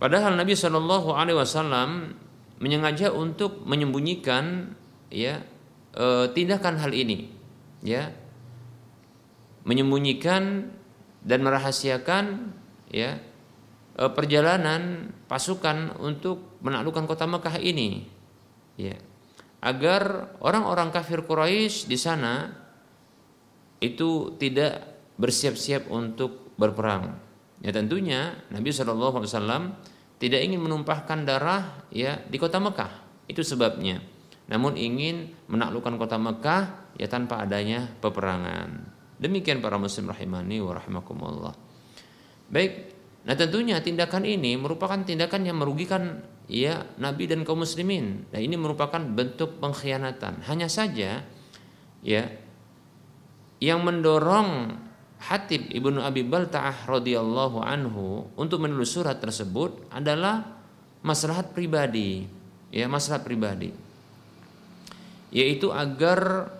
Padahal 0.00 0.32
Nabi 0.32 0.56
Wasallam 0.56 2.16
menyengaja 2.56 3.12
untuk 3.12 3.68
menyembunyikan 3.68 4.72
ya 5.12 5.44
e, 5.94 6.30
tindakan 6.34 6.78
hal 6.78 6.92
ini, 6.94 7.30
ya 7.84 8.10
menyembunyikan 9.64 10.72
dan 11.20 11.38
merahasiakan 11.44 12.54
ya 12.88 13.20
e, 13.96 14.02
perjalanan 14.10 15.12
pasukan 15.28 16.00
untuk 16.00 16.60
menaklukkan 16.64 17.04
kota 17.06 17.28
Mekah 17.28 17.56
ini 17.60 18.08
ya 18.80 18.96
agar 19.60 20.34
orang-orang 20.40 20.88
kafir 20.88 21.20
Quraisy 21.28 21.84
di 21.84 21.98
sana 22.00 22.48
itu 23.80 24.36
tidak 24.40 25.04
bersiap-siap 25.20 25.88
untuk 25.92 26.56
berperang. 26.56 27.16
Ya 27.60 27.72
tentunya 27.76 28.40
Nabi 28.48 28.72
Wasallam 28.72 29.76
tidak 30.16 30.40
ingin 30.40 30.64
menumpahkan 30.64 31.28
darah 31.28 31.84
ya 31.92 32.20
di 32.24 32.36
kota 32.40 32.56
Mekah. 32.56 32.88
Itu 33.28 33.44
sebabnya. 33.44 34.00
Namun 34.50 34.74
ingin 34.74 35.30
menaklukkan 35.46 35.94
kota 35.94 36.18
Mekah 36.18 36.62
ya 36.98 37.06
tanpa 37.06 37.46
adanya 37.46 37.86
peperangan. 38.02 38.82
Demikian 39.22 39.62
para 39.62 39.78
muslim 39.78 40.10
rahimani 40.10 40.58
wa 40.58 40.74
rahimakumullah. 40.74 41.54
Baik, 42.50 42.90
nah 43.22 43.38
tentunya 43.38 43.78
tindakan 43.78 44.26
ini 44.26 44.58
merupakan 44.58 44.98
tindakan 45.06 45.46
yang 45.46 45.62
merugikan 45.62 46.18
ya 46.50 46.82
Nabi 46.98 47.30
dan 47.30 47.46
kaum 47.46 47.62
muslimin. 47.62 48.26
Nah, 48.34 48.40
ini 48.42 48.58
merupakan 48.58 48.98
bentuk 48.98 49.62
pengkhianatan. 49.62 50.42
Hanya 50.50 50.66
saja 50.66 51.22
ya 52.02 52.22
yang 53.62 53.86
mendorong 53.86 54.74
Hatib 55.20 55.68
Ibnu 55.68 56.00
Abi 56.00 56.24
Balta'ah 56.24 56.88
radhiyallahu 56.88 57.60
anhu 57.60 58.24
untuk 58.40 58.64
menulis 58.64 58.88
surat 58.88 59.20
tersebut 59.20 59.92
adalah 59.92 60.58
maslahat 61.04 61.52
pribadi, 61.52 62.24
ya 62.72 62.88
maslahat 62.88 63.20
pribadi. 63.28 63.89
Yaitu 65.30 65.70
agar 65.70 66.50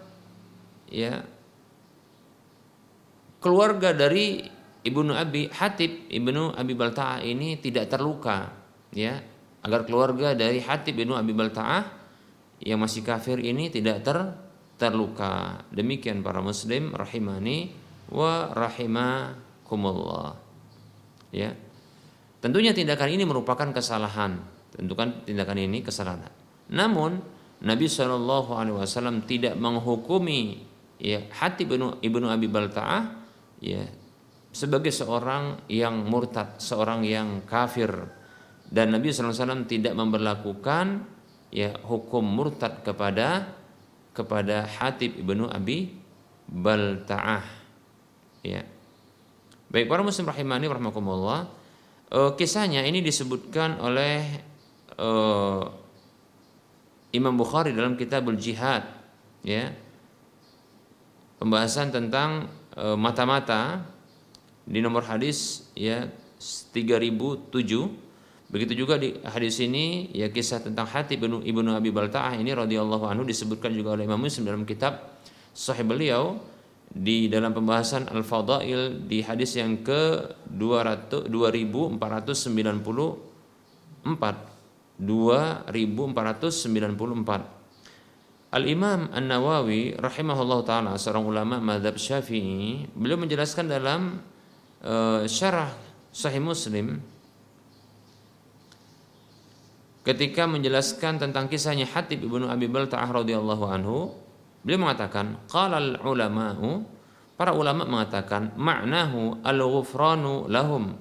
ya 0.91 1.27
keluarga 3.43 3.95
dari 3.95 4.47
Ibnu 4.81 5.13
Abi 5.13 5.53
Hatib 5.53 6.09
Ibnu 6.09 6.57
Abi 6.57 6.73
Balta'ah 6.73 7.21
ini 7.21 7.59
tidak 7.59 7.93
terluka 7.93 8.51
ya. 8.95 9.21
Agar 9.61 9.85
keluarga 9.85 10.33
dari 10.33 10.63
Hatib 10.65 10.97
Ibnu 10.97 11.13
Abi 11.13 11.37
Balta'ah 11.37 11.85
yang 12.65 12.81
masih 12.81 13.05
kafir 13.05 13.41
ini 13.41 13.69
tidak 13.69 14.01
ter 14.05 14.19
terluka. 14.81 15.65
Demikian 15.69 16.25
para 16.25 16.41
muslim 16.41 16.97
rahimani 16.97 17.69
wa 18.09 18.49
rahimakumullah 18.57 20.37
ya. 21.35 21.53
Tentunya 22.41 22.73
tindakan 22.73 23.09
ini 23.13 23.29
merupakan 23.29 23.69
kesalahan. 23.69 24.41
Tentukan 24.73 25.29
tindakan 25.29 25.61
ini 25.61 25.85
kesalahan. 25.85 26.33
Namun 26.73 27.21
Nabi 27.61 27.87
Shallallahu 27.87 28.57
Alaihi 28.57 28.77
Wasallam 28.77 29.29
tidak 29.29 29.57
menghukumi 29.61 30.65
ya 30.97 31.25
hati 31.33 31.69
ibnu 31.69 32.01
ibnu 32.01 32.27
Abi 32.29 32.49
Baltaah 32.49 33.21
ya 33.61 33.85
sebagai 34.51 34.91
seorang 34.91 35.63
yang 35.71 36.07
murtad, 36.07 36.59
seorang 36.59 37.07
yang 37.07 37.47
kafir. 37.47 37.91
Dan 38.71 38.95
Nabi 38.95 39.11
SAW 39.11 39.67
tidak 39.67 39.99
memperlakukan 39.99 41.03
ya 41.51 41.75
hukum 41.83 42.23
murtad 42.23 42.87
kepada 42.87 43.51
kepada 44.15 44.63
Hatib 44.63 45.19
ibnu 45.19 45.51
Abi 45.51 45.91
Baltaah 46.47 47.43
ya. 48.47 48.63
Baik 49.71 49.87
para 49.87 50.03
muslim 50.03 50.27
rahimani 50.27 50.67
rahimakumullah 50.67 51.51
uh, 52.11 52.31
kisahnya 52.35 52.83
ini 52.87 53.03
disebutkan 53.03 53.79
oleh 53.79 54.23
uh, 54.99 55.63
Imam 57.11 57.35
Bukhari 57.35 57.75
dalam 57.75 57.99
kitabul 57.99 58.39
jihad 58.39 58.87
ya. 59.43 59.75
Pembahasan 61.41 61.89
tentang 61.89 62.61
Eh, 62.71 62.95
mata-mata 62.95 63.83
di 64.63 64.79
nomor 64.79 65.03
hadis 65.03 65.67
ya 65.75 66.07
3007 66.39 67.51
begitu 68.47 68.73
juga 68.73 68.95
di 68.95 69.19
hadis 69.27 69.59
ini 69.59 70.07
ya 70.15 70.31
kisah 70.31 70.63
tentang 70.63 70.87
hati 70.87 71.19
ibnu 71.19 71.43
ibnu 71.43 71.67
Abi 71.75 71.91
Baltaah 71.91 72.39
ini 72.39 72.55
radhiyallahu 72.55 73.11
anhu 73.11 73.27
disebutkan 73.27 73.75
juga 73.75 73.99
oleh 73.99 74.07
Imam 74.07 74.23
Muslim 74.23 74.47
dalam 74.47 74.63
kitab 74.63 75.19
Sahih 75.51 75.83
beliau 75.83 76.39
di 76.95 77.27
dalam 77.27 77.51
pembahasan 77.51 78.07
Al 78.07 78.23
Fadail 78.23 79.03
di 79.11 79.27
hadis 79.27 79.59
yang 79.59 79.83
ke 79.83 80.31
200 80.47 81.27
2494 81.27 84.07
2494 85.01 87.61
Al-Imam 88.51 89.15
An-Nawawi 89.15 89.95
rahimahullah 89.97 90.61
taala 90.67 90.99
seorang 90.99 91.23
ulama 91.23 91.63
madhab 91.63 91.95
Syafi'i 91.95 92.91
beliau 92.93 93.17
menjelaskan 93.17 93.71
dalam 93.71 94.19
uh, 94.83 95.23
syarah 95.25 95.71
Sahih 96.11 96.43
Muslim 96.43 96.99
ketika 100.03 100.51
menjelaskan 100.51 101.23
tentang 101.23 101.47
kisahnya 101.47 101.87
Hatib 101.87 102.27
ibnu 102.27 102.51
Abi 102.51 102.67
Balta'ah 102.67 103.07
radhiyallahu 103.07 103.65
anhu 103.71 104.11
beliau 104.67 104.83
mengatakan 104.83 105.39
qala 105.47 105.79
al-ulama'u 105.79 106.83
para 107.39 107.55
ulama 107.57 107.87
mengatakan 107.87 108.51
maknahu 108.59 109.39
al-ghufranu 109.47 110.51
lahum 110.51 110.99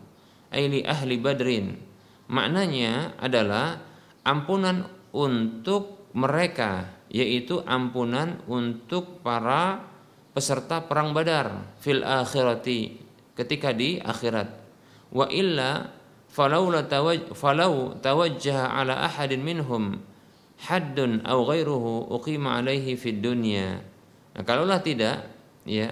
ay 0.53 0.85
ahli 0.85 1.17
badrin. 1.19 1.75
Maknanya 2.29 3.17
adalah 3.17 3.88
ampunan 4.23 4.87
untuk 5.13 6.09
mereka 6.15 6.99
yaitu 7.09 7.61
ampunan 7.65 8.37
untuk 8.45 9.25
para 9.25 9.81
peserta 10.33 10.85
perang 10.85 11.11
Badar 11.11 11.77
fil 11.81 12.05
akhirati 12.05 13.01
ketika 13.33 13.73
di 13.73 13.97
akhirat. 13.97 14.47
Wa 15.09 15.25
illa 15.33 15.89
falau 16.29 16.69
tawaj 16.69 17.33
falau 17.33 17.97
tawajjaha 17.97 18.65
ala 18.77 19.01
ahadin 19.09 19.41
minhum 19.41 19.97
haddun 20.61 21.25
aw 21.25 21.41
ghairuhu 21.49 22.13
uqima 22.13 22.61
alaihi 22.61 22.93
fid 22.93 23.25
dunya. 23.25 23.81
Nah 24.37 24.43
kalaulah 24.45 24.79
tidak 24.85 25.25
ya 25.65 25.89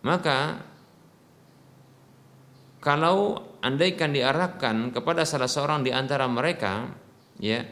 maka 0.00 0.64
kalau 2.80 3.42
andaikan 3.60 4.14
diarahkan 4.14 4.94
kepada 4.94 5.26
salah 5.26 5.50
seorang 5.50 5.82
di 5.82 5.90
antara 5.90 6.24
mereka 6.30 7.05
ya. 7.40 7.64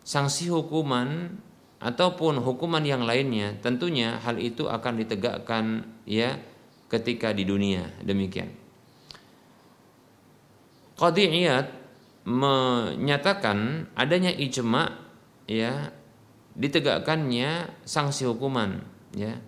Sanksi 0.00 0.48
hukuman 0.48 1.38
ataupun 1.80 2.40
hukuman 2.40 2.84
yang 2.84 3.04
lainnya 3.04 3.56
tentunya 3.60 4.20
hal 4.20 4.36
itu 4.36 4.68
akan 4.68 5.00
ditegakkan 5.00 5.86
ya 6.04 6.36
ketika 6.90 7.30
di 7.30 7.46
dunia. 7.46 7.88
Demikian. 8.02 8.52
Qadi 11.00 11.24
Iyad 11.32 11.72
menyatakan 12.28 13.88
adanya 13.96 14.28
ijma 14.28 14.92
ya 15.48 15.88
ditegakkannya 16.52 17.80
sanksi 17.88 18.28
hukuman 18.28 18.84
ya. 19.16 19.40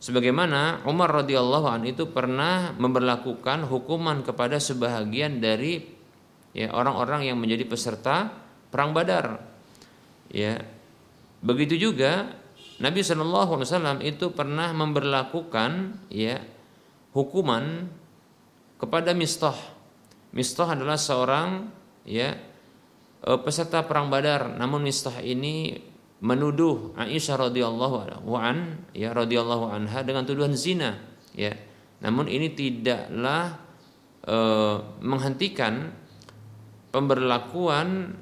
Sebagaimana 0.00 0.82
Umar 0.88 1.12
radhiyallahu 1.12 1.66
an 1.68 1.84
itu 1.84 2.08
pernah 2.08 2.72
memperlakukan 2.72 3.68
hukuman 3.68 4.24
kepada 4.24 4.56
sebahagian 4.56 5.44
dari 5.44 5.99
ya 6.56 6.72
orang-orang 6.74 7.30
yang 7.30 7.36
menjadi 7.38 7.64
peserta 7.66 8.30
perang 8.70 8.94
Badar. 8.94 9.42
Ya. 10.30 10.62
Begitu 11.40 11.80
juga 11.90 12.36
Nabi 12.80 13.00
wasallam 13.00 14.00
itu 14.04 14.32
pernah 14.32 14.72
memperlakukan 14.76 16.04
ya 16.12 16.40
hukuman 17.16 17.88
kepada 18.76 19.16
Mistah. 19.16 19.56
Mistah 20.30 20.78
adalah 20.78 21.00
seorang 21.00 21.68
ya 22.04 22.36
eh, 23.24 23.38
peserta 23.40 23.84
perang 23.84 24.12
Badar, 24.12 24.56
namun 24.56 24.84
Mistah 24.84 25.18
ini 25.24 25.90
menuduh 26.20 26.92
Aisyah 27.00 27.48
radhiyallahu 27.48 28.28
an 28.36 28.84
ya 28.92 29.16
radhiyallahu 29.16 29.72
anha 29.72 30.04
dengan 30.04 30.28
tuduhan 30.28 30.52
zina 30.52 31.00
ya 31.32 31.56
namun 32.04 32.28
ini 32.28 32.52
tidaklah 32.52 33.56
e, 34.24 34.36
menghentikan 35.00 35.96
pemberlakuan 36.90 38.14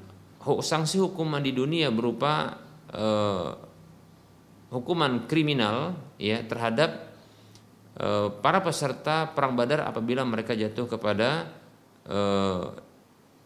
sanksi 0.61 1.01
hukuman 1.01 1.41
di 1.43 1.51
dunia 1.51 1.91
berupa 1.91 2.57
e, 2.89 3.05
hukuman 4.71 5.25
kriminal 5.25 5.97
ya 6.21 6.41
terhadap 6.45 7.11
e, 7.97 8.07
para 8.39 8.63
peserta 8.63 9.29
perang 9.33 9.57
Badar 9.57 9.89
apabila 9.89 10.23
mereka 10.23 10.55
jatuh 10.55 10.85
kepada 10.87 11.49
e, 12.05 12.19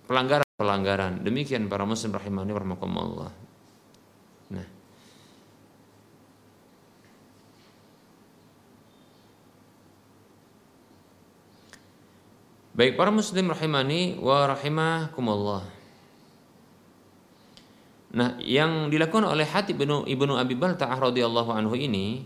pelanggaran 0.05 0.47
pelanggaran 0.55 1.13
demikian 1.23 1.65
para 1.65 1.87
muslim 1.87 2.13
rahimani 2.13 2.51
warahmatullah 2.53 3.42
Baik 12.73 12.97
para 12.97 13.13
muslim 13.13 13.53
rahimani 13.53 14.17
wa 14.17 14.49
rahimakumullah. 14.49 15.61
Nah, 18.17 18.33
yang 18.41 18.89
dilakukan 18.89 19.29
oleh 19.29 19.45
Hatib 19.45 19.77
ibnu, 19.77 20.09
ibnu 20.09 20.33
Abi 20.33 20.57
Balta'ah 20.57 20.97
radhiyallahu 20.97 21.53
anhu 21.53 21.77
ini 21.77 22.25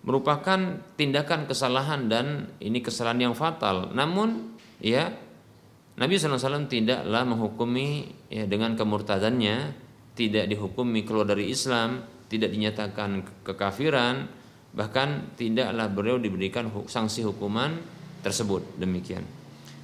merupakan 0.00 0.80
tindakan 0.96 1.44
kesalahan 1.44 2.08
dan 2.08 2.48
ini 2.64 2.80
kesalahan 2.80 3.28
yang 3.28 3.34
fatal. 3.36 3.92
Namun, 3.92 4.56
ya 4.80 5.12
Nabi 6.00 6.16
SAW 6.16 6.72
tidaklah 6.72 7.28
menghukumi 7.28 8.16
ya, 8.32 8.48
dengan 8.48 8.72
kemurtadannya 8.72 9.76
tidak 10.16 10.48
dihukumi 10.48 11.04
keluar 11.04 11.28
dari 11.28 11.52
Islam, 11.52 12.00
tidak 12.32 12.48
dinyatakan 12.48 13.44
kekafiran, 13.44 14.24
bahkan 14.72 15.36
tidaklah 15.36 15.92
beliau 15.92 16.16
diberikan 16.16 16.72
sanksi 16.88 17.28
hukuman 17.28 17.76
tersebut 18.24 18.80
demikian. 18.80 19.41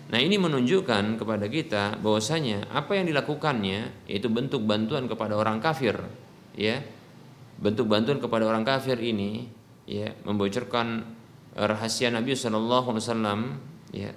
Nah 0.09 0.18
ini 0.18 0.40
menunjukkan 0.40 1.21
kepada 1.21 1.47
kita 1.53 2.01
bahwasanya 2.01 2.73
apa 2.73 2.97
yang 2.97 3.12
dilakukannya 3.12 4.09
yaitu 4.09 4.33
bentuk 4.33 4.64
bantuan 4.64 5.05
kepada 5.05 5.37
orang 5.37 5.61
kafir, 5.61 6.01
ya. 6.57 6.81
Bentuk 7.59 7.90
bantuan 7.90 8.23
kepada 8.23 8.47
orang 8.47 8.62
kafir 8.62 8.94
ini 9.03 9.51
ya 9.83 10.14
membocorkan 10.23 11.03
rahasia 11.59 12.09
Nabi 12.14 12.38
Shallallahu 12.38 12.94
Alaihi 12.94 13.05
Wasallam 13.05 13.40
ya. 13.90 14.12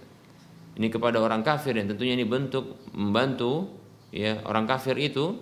Ini 0.78 0.88
kepada 0.88 1.20
orang 1.20 1.44
kafir 1.44 1.76
dan 1.76 1.92
tentunya 1.92 2.16
ini 2.16 2.24
bentuk 2.24 2.80
membantu 2.96 3.68
ya 4.14 4.40
orang 4.48 4.70
kafir 4.70 4.96
itu 4.96 5.36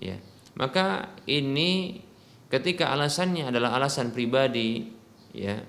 ya. 0.00 0.18
Maka 0.58 1.14
ini 1.28 2.02
ketika 2.50 2.90
alasannya 2.90 3.48
adalah 3.48 3.76
alasan 3.78 4.10
pribadi 4.10 4.88
ya 5.32 5.60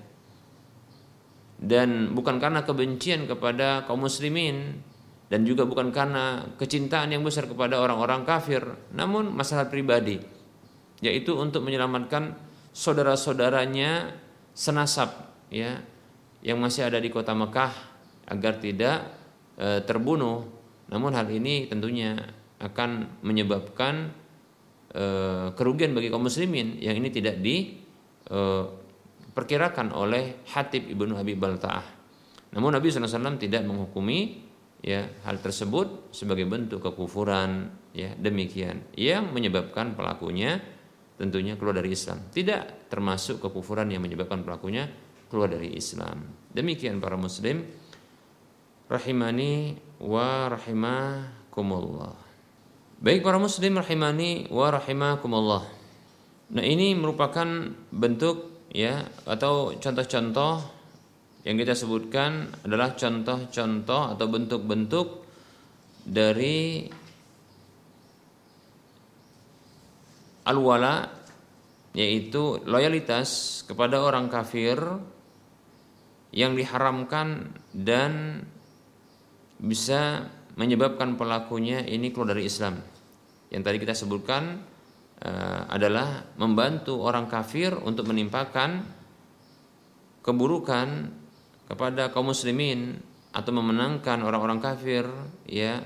dan 1.64 2.12
bukan 2.12 2.36
karena 2.36 2.62
kebencian 2.62 3.24
kepada 3.24 3.88
kaum 3.88 4.04
muslimin 4.04 4.84
dan 5.32 5.48
juga 5.48 5.64
bukan 5.64 5.88
karena 5.88 6.44
kecintaan 6.60 7.10
yang 7.10 7.24
besar 7.24 7.48
kepada 7.48 7.80
orang-orang 7.80 8.28
kafir 8.28 8.60
namun 8.92 9.32
masalah 9.32 9.72
pribadi 9.72 10.20
yaitu 11.00 11.32
untuk 11.34 11.64
menyelamatkan 11.64 12.36
saudara-saudaranya 12.74 14.12
senasab 14.54 15.34
ya 15.48 15.80
yang 16.44 16.60
masih 16.60 16.86
ada 16.86 17.00
di 17.00 17.08
kota 17.08 17.32
Mekah 17.32 17.72
agar 18.28 18.60
tidak 18.60 19.08
e, 19.56 19.80
terbunuh. 19.84 20.44
Namun 20.88 21.16
hal 21.16 21.28
ini 21.32 21.68
tentunya 21.68 22.20
akan 22.60 23.20
menyebabkan 23.24 24.12
e, 24.92 25.04
kerugian 25.56 25.96
bagi 25.96 26.12
kaum 26.12 26.28
muslimin 26.28 26.76
yang 26.78 27.00
ini 27.00 27.08
tidak 27.08 27.40
diperkirakan 29.34 29.90
eh, 29.90 29.98
oleh 29.98 30.24
Hatib 30.54 30.86
ibnu 30.86 31.18
Abi 31.18 31.34
Baltaah. 31.34 31.82
Namun 32.54 32.78
Nabi 32.78 32.86
SAW 32.86 33.34
tidak 33.34 33.66
menghukumi 33.66 34.46
ya 34.78 35.02
hal 35.26 35.42
tersebut 35.42 36.14
sebagai 36.14 36.46
bentuk 36.46 36.78
kekufuran 36.78 37.66
ya 37.90 38.14
demikian 38.14 38.94
yang 38.94 39.34
menyebabkan 39.34 39.98
pelakunya 39.98 40.62
tentunya 41.18 41.58
keluar 41.58 41.82
dari 41.82 41.90
Islam. 41.90 42.30
Tidak 42.30 42.86
termasuk 42.86 43.42
kekufuran 43.42 43.90
yang 43.90 44.06
menyebabkan 44.06 44.46
pelakunya 44.46 44.86
keluar 45.26 45.50
dari 45.50 45.74
Islam. 45.74 46.22
Demikian 46.54 47.02
para 47.02 47.18
muslim 47.18 47.66
rahimani 48.86 49.74
wa 49.98 50.46
rahimakumullah. 50.46 52.14
Baik 53.02 53.26
para 53.26 53.42
muslim 53.42 53.82
rahimani 53.82 54.46
wa 54.46 54.70
rahimakumullah. 54.70 55.66
Nah, 56.54 56.62
ini 56.62 56.94
merupakan 56.94 57.74
bentuk 57.90 58.53
ya 58.74 59.06
atau 59.24 59.78
contoh-contoh 59.78 60.54
yang 61.46 61.54
kita 61.54 61.78
sebutkan 61.78 62.50
adalah 62.66 62.98
contoh-contoh 62.98 64.18
atau 64.18 64.26
bentuk-bentuk 64.26 65.08
dari 66.02 66.84
al-wala 70.44 71.06
yaitu 71.94 72.58
loyalitas 72.66 73.62
kepada 73.64 74.02
orang 74.02 74.26
kafir 74.26 74.76
yang 76.34 76.58
diharamkan 76.58 77.54
dan 77.70 78.42
bisa 79.62 80.26
menyebabkan 80.58 81.14
pelakunya 81.14 81.86
ini 81.86 82.10
keluar 82.10 82.34
dari 82.34 82.50
Islam. 82.50 82.82
Yang 83.54 83.62
tadi 83.62 83.76
kita 83.78 83.94
sebutkan 83.94 84.42
adalah 85.70 86.26
membantu 86.36 87.00
orang 87.00 87.30
kafir 87.30 87.72
untuk 87.72 88.12
menimpakan 88.12 88.84
keburukan 90.20 90.88
kepada 91.64 92.12
kaum 92.12 92.32
muslimin 92.32 93.00
atau 93.32 93.50
memenangkan 93.50 94.20
orang-orang 94.20 94.60
kafir 94.60 95.08
ya 95.48 95.80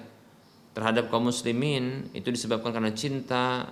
terhadap 0.75 1.11
kaum 1.11 1.31
muslimin. 1.31 2.11
Itu 2.15 2.31
disebabkan 2.35 2.71
karena 2.71 2.95
cinta 2.95 3.67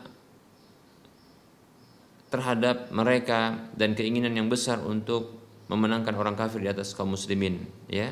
terhadap 2.31 2.90
mereka 2.90 3.71
dan 3.79 3.95
keinginan 3.95 4.35
yang 4.35 4.51
besar 4.51 4.83
untuk 4.83 5.38
memenangkan 5.71 6.14
orang 6.14 6.35
kafir 6.35 6.62
di 6.62 6.71
atas 6.71 6.95
kaum 6.95 7.14
muslimin 7.14 7.62
ya. 7.87 8.11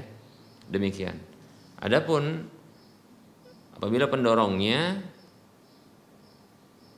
Demikian. 0.70 1.18
Adapun 1.82 2.48
apabila 3.74 4.08
pendorongnya 4.08 5.02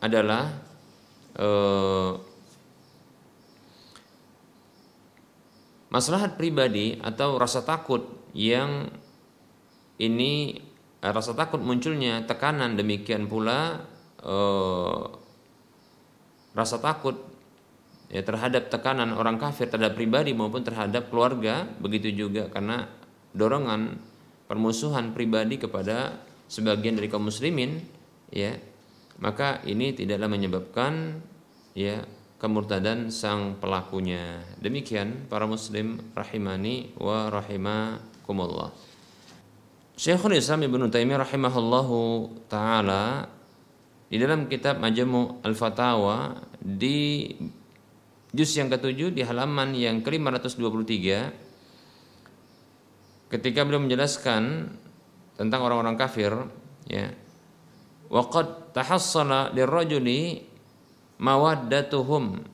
adalah 0.01 0.53
eh, 1.37 2.13
maslahat 5.93 6.37
pribadi 6.37 7.01
atau 7.01 7.41
rasa 7.41 7.65
takut 7.65 8.05
yang 8.37 8.91
ini 9.97 10.61
eh, 11.01 11.13
rasa 11.13 11.33
takut 11.33 11.63
munculnya 11.63 12.25
tekanan. 12.29 12.77
Demikian 12.77 13.31
pula 13.31 13.85
eh, 14.21 15.03
rasa 16.57 16.81
takut 16.81 17.37
ya 18.09 18.23
terhadap 18.23 18.71
tekanan 18.71 19.13
orang 19.13 19.37
kafir 19.37 19.67
terhadap 19.67 19.99
pribadi 19.99 20.31
maupun 20.31 20.63
terhadap 20.63 21.11
keluarga 21.11 21.67
begitu 21.83 22.15
juga 22.15 22.47
karena 22.49 22.87
dorongan 23.35 23.99
permusuhan 24.47 25.11
pribadi 25.11 25.59
kepada 25.59 26.23
sebagian 26.47 26.95
dari 26.95 27.11
kaum 27.11 27.27
muslimin 27.27 27.83
ya 28.31 28.55
maka 29.21 29.65
ini 29.65 29.97
tidaklah 29.97 30.29
menyebabkan 30.29 31.23
ya 31.73 32.05
kemurtadan 32.37 33.09
sang 33.09 33.57
pelakunya. 33.57 34.45
Demikian 34.61 35.29
para 35.29 35.49
muslim 35.49 36.01
rahimani 36.13 36.93
wa 37.01 37.33
rahimakumullah. 37.33 38.73
Syekhul 39.97 40.37
Islam 40.37 40.69
Ibnu 40.69 40.93
Taimiyah 40.93 41.25
rahimahullahu 41.25 42.29
taala 42.53 43.33
di 44.13 44.21
dalam 44.21 44.45
kitab 44.47 44.77
Majmu' 44.77 45.41
Al-Fatawa 45.41 46.37
di 46.61 47.33
juz 48.37 48.53
yang 48.53 48.69
ketujuh 48.69 49.17
di 49.17 49.25
halaman 49.25 49.73
yang 49.73 50.05
ke-523 50.05 50.93
ketika 53.33 53.65
beliau 53.65 53.81
menjelaskan 53.83 54.71
tentang 55.41 55.61
orang-orang 55.65 55.97
kafir 55.97 56.33
ya 56.87 57.09
waqad 58.11 58.73
tahassala 58.77 59.51
lirrajuli 59.55 60.43
mawaddatuhum 61.19 62.45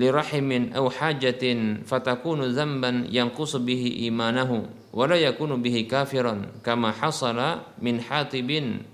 lirahimin 0.00 0.72
aw 0.72 0.88
hajatin 0.88 1.84
fatakunu 1.84 2.48
dzamban 2.48 3.06
yanqusu 3.12 3.60
bihi 3.60 4.08
imanahu 4.08 4.64
wa 4.92 5.04
la 5.04 5.20
yakunu 5.20 5.60
bihi 5.60 5.84
kafiran 5.84 6.48
kama 6.64 6.96
hasala 6.96 7.76
min 7.76 8.00
hatibin 8.00 8.88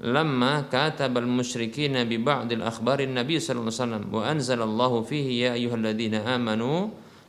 lamma 0.00 0.64
kataba 0.70 1.20
al-musyrikin 1.20 1.98
bi 2.08 2.16
ba'd 2.16 2.54
al-akhbar 2.56 3.04
an-nabi 3.04 3.36
sallallahu 3.36 3.68
alaihi 3.68 3.82
wasallam 3.82 4.04
wa 4.08 4.20
anzala 4.24 4.62
Allah 4.64 4.92
fihi 5.04 5.32
ya 5.44 5.50
ayyuhalladzina 5.58 6.24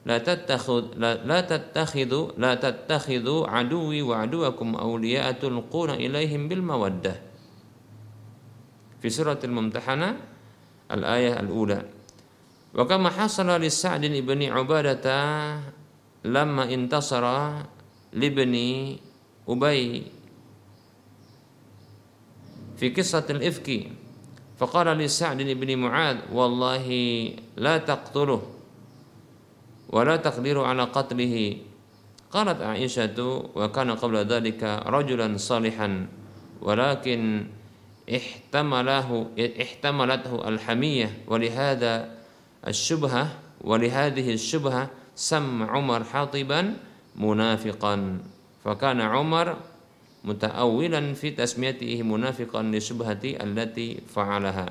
amanu 0.05 0.07
la 0.07 0.17
tattakhid 0.23 0.95
la, 0.95 1.19
la 1.27 1.39
tattakhidhu 1.43 2.39
la 2.39 2.55
tattakhidhu 2.55 3.43
aduwi 3.43 3.99
wa 3.99 4.23
aduwakum 4.23 4.79
awliya'a 4.79 5.35
tulquna 5.35 5.99
ilaihim 5.99 6.47
bil 6.47 6.63
mawaddah 6.63 7.17
fi 9.03 9.07
suratil 9.11 9.51
mumtahana 9.51 10.15
al-ayah 10.87 11.43
al-ula 11.43 11.83
wa 12.71 12.83
kama 12.87 13.11
hasala 13.11 13.59
li 13.59 13.67
Sa'd 13.67 14.07
ibni 14.07 14.47
Ubadah 14.47 15.59
lamma 16.23 16.63
intasara 16.71 17.67
libni 18.15 18.99
Ubay 19.49 20.05
fi 22.79 22.85
qissatil 22.95 23.43
ifki 23.43 23.91
faqala 24.55 24.95
li 24.95 25.11
La 29.89 30.17
taqdiru 30.17 30.63
ala 30.65 30.89
qatlihi 30.93 31.69
قالت 32.29 32.61
عائشة 32.61 33.17
وكان 33.57 33.89
قبل 33.97 34.17
ذلك 34.29 34.61
رجلا 34.85 35.27
صالحا 35.37 35.89
ولكن 36.61 37.21
احتمله 38.05 39.09
احتملته 39.39 40.33
الحمية. 40.49 41.09
ولهذا 41.27 41.93
الشبهة 42.67 43.23
ولهذه 43.65 44.27
الشبهة 44.33 44.83
سم 45.15 45.63
عمر 45.63 46.03
حاطبا 46.03 46.61
منافقا. 47.17 47.95
فكان 48.65 48.99
عمر 49.01 49.47
متأولا 50.23 51.13
في 51.13 51.31
تسميته 51.31 52.03
منافقا 52.05 52.61
لشبهة 52.63 53.23
التي 53.25 54.05
فعلها. 54.05 54.67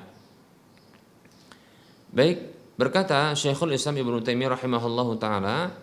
Baik, 2.14 2.38
berkata 2.78 3.34
Syekhul 3.34 3.74
Islam 3.74 3.98
Ibnu 3.98 4.22
Taimiyah 4.22 4.54
rahimahullahu 4.54 5.12
taala 5.18 5.74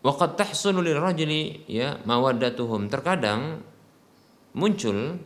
Waqad 0.00 0.40
tahsulu 0.40 0.80
lirajuli 0.80 1.68
ya 1.68 2.00
mawaddatuhum. 2.08 2.88
Terkadang 2.88 3.60
muncul 4.56 5.20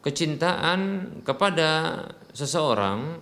kecintaan 0.00 0.80
kepada 1.24 2.00
seseorang 2.32 3.20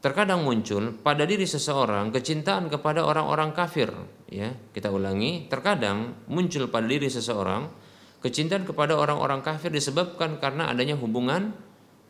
terkadang 0.00 0.44
muncul 0.44 0.92
pada 1.00 1.24
diri 1.24 1.48
seseorang 1.48 2.12
kecintaan 2.12 2.68
kepada 2.68 3.08
orang-orang 3.08 3.56
kafir 3.56 3.88
ya 4.28 4.52
kita 4.72 4.92
ulangi 4.92 5.48
terkadang 5.48 6.28
muncul 6.28 6.68
pada 6.68 6.84
diri 6.84 7.08
seseorang 7.08 7.83
kecintaan 8.24 8.64
kepada 8.64 8.96
orang-orang 8.96 9.44
kafir 9.44 9.68
disebabkan 9.68 10.40
karena 10.40 10.72
adanya 10.72 10.96
hubungan 10.96 11.52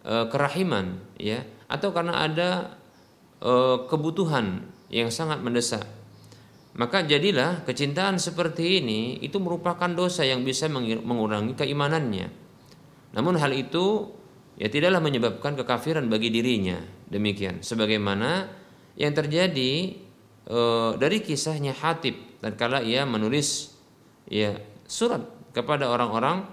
e, 0.06 0.30
kerahiman 0.30 1.02
ya 1.18 1.42
atau 1.66 1.90
karena 1.90 2.22
ada 2.22 2.78
e, 3.42 3.52
kebutuhan 3.90 4.62
yang 4.94 5.10
sangat 5.10 5.42
mendesak 5.42 5.82
maka 6.74 7.06
jadilah 7.06 7.62
kecintaan 7.62 8.18
seperti 8.18 8.82
ini 8.82 9.22
itu 9.22 9.38
merupakan 9.38 9.86
dosa 9.86 10.26
yang 10.26 10.42
bisa 10.42 10.66
mengurangi 10.66 11.54
keimanannya. 11.54 12.26
Namun 13.14 13.38
hal 13.38 13.54
itu 13.54 14.10
ya 14.58 14.66
tidaklah 14.66 14.98
menyebabkan 14.98 15.54
kekafiran 15.54 16.10
bagi 16.10 16.34
dirinya. 16.34 16.82
Demikian 17.06 17.62
sebagaimana 17.62 18.50
yang 18.98 19.14
terjadi 19.14 19.72
e, 20.50 20.58
dari 20.98 21.22
kisahnya 21.22 21.78
Hatib 21.78 22.42
tatkala 22.42 22.82
ia 22.82 23.06
menulis 23.06 23.70
ya 24.26 24.58
surat 24.90 25.22
kepada 25.54 25.88
orang-orang 25.88 26.44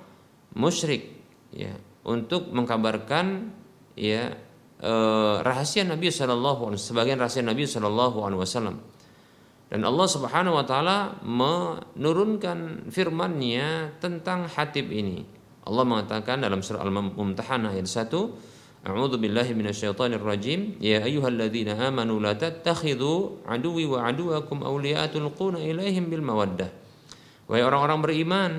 musyrik 0.54 1.10
ya 1.50 1.74
untuk 2.06 2.54
mengkabarkan 2.54 3.50
ya 3.98 4.38
e, 4.78 4.94
rahasia 5.42 5.84
Nabi 5.84 6.14
Shallallahu 6.14 6.78
sebagian 6.78 7.18
rahasia 7.18 7.42
Nabi 7.42 7.66
Shallallahu 7.66 8.22
alaihi 8.22 8.42
wasallam 8.46 8.78
dan 9.72 9.88
Allah 9.88 10.04
Subhanahu 10.04 10.60
wa 10.60 10.66
taala 10.68 11.16
menurunkan 11.24 12.92
firman-Nya 12.92 13.96
tentang 14.04 14.44
Hatib 14.52 14.92
ini. 14.92 15.24
Allah 15.64 15.88
mengatakan 15.88 16.44
dalam 16.44 16.60
surah 16.60 16.84
Al-Mumtahanah 16.84 17.72
ayat 17.72 17.88
1, 17.88 18.12
A'udzu 18.84 19.16
billahi 19.16 19.56
minasyaitonir 19.56 20.20
rajim. 20.20 20.76
Ya 20.84 21.00
ayyuhalladzina 21.00 21.80
amanu 21.88 22.20
la 22.20 22.36
tattakhidhu 22.36 23.48
aduwwi 23.48 23.88
wa 23.88 24.12
aduwakum 24.12 24.60
awliya'a 24.60 25.08
tulquna 25.08 25.64
ilaihim 25.64 26.12
bil 26.12 26.20
mawaddah. 26.20 26.68
Wahai 27.48 27.64
orang-orang 27.64 28.00
beriman, 28.04 28.52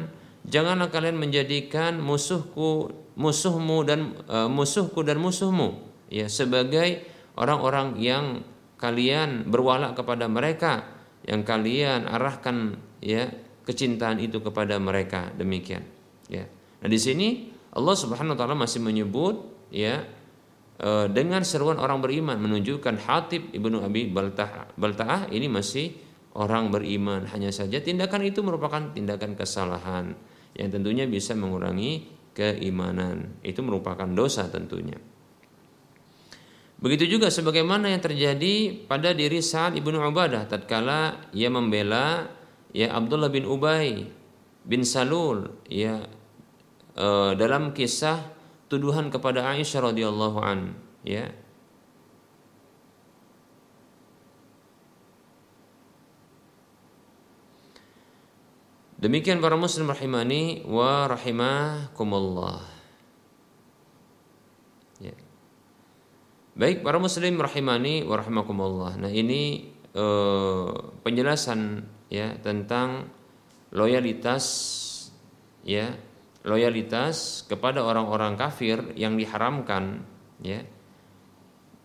janganlah 0.46 0.90
kalian 0.90 1.18
menjadikan 1.18 2.02
musuhku 2.02 2.90
musuhmu 3.14 3.84
dan 3.84 4.16
uh, 4.26 4.48
musuhku 4.48 5.04
dan 5.04 5.20
musuhmu 5.20 5.84
ya 6.08 6.26
sebagai 6.26 7.04
orang-orang 7.36 8.00
yang 8.00 8.24
kalian 8.80 9.46
berwala 9.46 9.94
kepada 9.94 10.26
mereka 10.26 10.84
yang 11.22 11.46
kalian 11.46 12.10
arahkan 12.10 12.74
ya 12.98 13.30
kecintaan 13.62 14.18
itu 14.18 14.42
kepada 14.42 14.76
mereka. 14.82 15.30
Demikian 15.38 15.86
ya. 16.26 16.50
Nah 16.82 16.88
di 16.90 16.98
sini 16.98 17.28
Allah 17.72 17.94
Subhanahu 17.94 18.34
wa 18.34 18.38
taala 18.38 18.58
masih 18.58 18.82
menyebut 18.82 19.38
ya 19.70 20.02
e, 20.82 21.06
dengan 21.14 21.46
seruan 21.46 21.78
orang 21.78 22.02
beriman 22.02 22.42
menunjukkan 22.42 23.06
Hatib 23.06 23.54
ibnu 23.54 23.80
Abi 23.86 24.10
Baltah 24.10 24.74
Baltaah 24.74 25.30
ini 25.30 25.46
masih 25.46 25.94
orang 26.34 26.74
beriman. 26.74 27.30
Hanya 27.30 27.54
saja 27.54 27.78
tindakan 27.78 28.26
itu 28.26 28.42
merupakan 28.42 28.90
tindakan 28.90 29.38
kesalahan 29.38 30.18
yang 30.56 30.68
tentunya 30.72 31.04
bisa 31.08 31.32
mengurangi 31.32 32.08
keimanan. 32.36 33.40
Itu 33.44 33.64
merupakan 33.64 34.08
dosa 34.08 34.48
tentunya. 34.48 34.96
Begitu 36.82 37.14
juga 37.16 37.30
sebagaimana 37.30 37.94
yang 37.94 38.02
terjadi 38.02 38.74
pada 38.90 39.14
diri 39.14 39.38
Sa'ad 39.38 39.78
ibnu 39.78 40.02
Ubadah 40.02 40.50
tatkala 40.50 41.30
ia 41.30 41.46
membela 41.46 42.26
ya 42.74 42.90
Abdullah 42.90 43.30
bin 43.30 43.46
Ubay 43.46 44.02
bin 44.66 44.82
Salul 44.82 45.62
ya 45.70 46.02
e, 46.98 47.06
dalam 47.38 47.70
kisah 47.70 48.34
tuduhan 48.66 49.14
kepada 49.14 49.46
Aisyah 49.54 49.94
radhiyallahu 49.94 50.38
an 50.42 50.74
ya 51.06 51.30
Demikian 59.02 59.42
para 59.42 59.58
muslim 59.58 59.90
rahimani 59.90 60.62
wa 60.62 61.10
rahimakumullah. 61.10 62.72
Baik 66.52 66.84
para 66.84 67.00
muslim 67.00 67.40
rahimani 67.40 68.04
wa 68.04 68.20
rahimakumullah. 68.20 69.00
Nah, 69.00 69.08
ini 69.08 69.72
eh, 69.96 70.70
penjelasan 71.00 71.80
ya 72.12 72.36
tentang 72.44 73.08
loyalitas 73.72 74.44
ya, 75.64 75.96
loyalitas 76.44 77.48
kepada 77.48 77.80
orang-orang 77.80 78.36
kafir 78.36 78.92
yang 79.00 79.16
diharamkan 79.16 80.04
ya. 80.44 80.60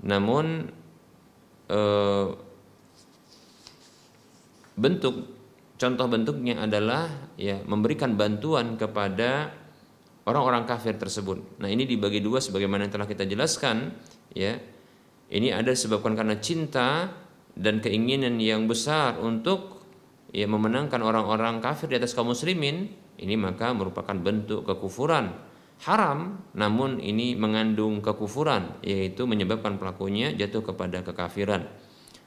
Namun 0.03 0.67
eh, 1.71 2.27
bentuk 4.75 5.36
contoh 5.77 6.05
bentuknya 6.09 6.65
adalah 6.65 7.31
ya 7.37 7.61
memberikan 7.63 8.17
bantuan 8.17 8.75
kepada 8.75 9.53
orang-orang 10.27 10.67
kafir 10.67 10.99
tersebut. 10.99 11.61
Nah, 11.63 11.71
ini 11.71 11.87
dibagi 11.87 12.19
dua 12.19 12.43
sebagaimana 12.43 12.85
yang 12.85 12.93
telah 12.93 13.07
kita 13.07 13.23
jelaskan 13.23 13.95
ya. 14.35 14.59
Ini 15.27 15.51
ada 15.51 15.71
disebabkan 15.71 16.15
karena 16.15 16.39
cinta 16.39 17.11
dan 17.51 17.83
keinginan 17.83 18.39
yang 18.39 18.63
besar 18.63 19.19
untuk 19.19 19.83
ya 20.31 20.47
memenangkan 20.47 21.03
orang-orang 21.03 21.59
kafir 21.63 21.91
di 21.91 21.95
atas 21.99 22.15
kaum 22.15 22.31
muslimin. 22.31 22.91
Ini 23.17 23.33
maka 23.35 23.73
merupakan 23.73 24.13
bentuk 24.13 24.67
kekufuran. 24.67 25.33
Haram 25.83 26.41
namun 26.57 26.97
ini 27.03 27.37
mengandung 27.37 28.01
kekufuran 28.01 28.81
yaitu 28.81 29.29
menyebabkan 29.29 29.77
pelakunya 29.77 30.31
jatuh 30.33 30.63
kepada 30.63 31.03
kekafiran. 31.03 31.69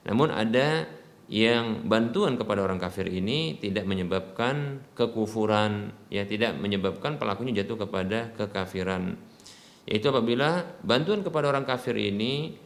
Namun 0.04 0.32
ada 0.32 0.86
yang 1.30 1.86
bantuan 1.86 2.34
kepada 2.34 2.66
orang 2.66 2.82
kafir 2.82 3.06
ini 3.06 3.54
tidak 3.62 3.86
menyebabkan 3.86 4.82
kekufuran 4.98 5.94
ya 6.10 6.26
tidak 6.26 6.58
menyebabkan 6.58 7.22
pelakunya 7.22 7.62
jatuh 7.62 7.86
kepada 7.86 8.34
kekafiran. 8.34 9.14
Yaitu 9.86 10.10
apabila 10.10 10.66
bantuan 10.82 11.22
kepada 11.22 11.54
orang 11.54 11.62
kafir 11.62 11.94
ini 11.94 12.58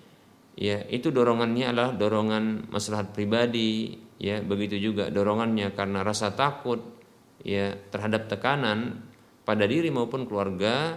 ya 0.56 0.80
itu 0.88 1.12
dorongannya 1.12 1.76
adalah 1.76 1.92
dorongan 1.92 2.72
maslahat 2.72 3.12
pribadi 3.12 4.00
ya 4.16 4.40
begitu 4.40 4.80
juga 4.80 5.12
dorongannya 5.12 5.76
karena 5.76 6.00
rasa 6.00 6.32
takut 6.32 6.80
ya 7.44 7.76
terhadap 7.92 8.32
tekanan 8.32 9.04
pada 9.44 9.68
diri 9.68 9.92
maupun 9.92 10.24
keluarga 10.24 10.96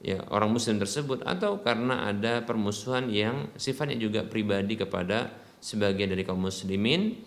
ya 0.00 0.24
orang 0.32 0.56
muslim 0.56 0.80
tersebut 0.80 1.28
atau 1.28 1.60
karena 1.60 2.08
ada 2.08 2.40
permusuhan 2.40 3.12
yang 3.12 3.52
sifatnya 3.60 4.00
juga 4.00 4.24
pribadi 4.24 4.80
kepada 4.80 5.41
sebagian 5.62 6.10
dari 6.10 6.26
kaum 6.26 6.42
muslimin 6.42 7.22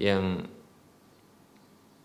yang 0.00 0.40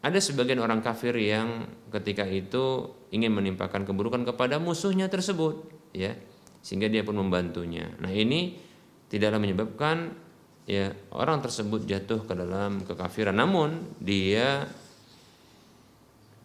ada 0.03 0.19
sebagian 0.19 0.59
orang 0.59 0.83
kafir 0.83 1.15
yang 1.15 1.71
ketika 1.87 2.27
itu 2.27 2.91
ingin 3.15 3.31
menimpakan 3.31 3.87
keburukan 3.87 4.27
kepada 4.27 4.59
musuhnya 4.59 5.07
tersebut 5.07 5.63
ya 5.95 6.11
sehingga 6.59 6.91
dia 6.91 7.07
pun 7.07 7.15
membantunya. 7.15 7.87
Nah, 8.03 8.11
ini 8.11 8.59
tidaklah 9.07 9.39
menyebabkan 9.39 10.11
ya 10.67 10.91
orang 11.15 11.39
tersebut 11.39 11.87
jatuh 11.87 12.27
ke 12.27 12.33
dalam 12.35 12.83
kekafiran 12.83 13.35
namun 13.35 13.95
dia 13.99 14.67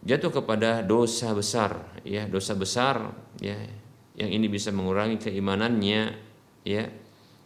jatuh 0.02 0.42
kepada 0.42 0.82
dosa 0.82 1.34
besar 1.34 2.02
ya 2.02 2.26
dosa 2.26 2.58
besar 2.58 3.14
ya 3.38 3.54
yang 4.18 4.30
ini 4.30 4.50
bisa 4.50 4.74
mengurangi 4.74 5.22
keimanannya 5.22 6.02
ya 6.66 6.84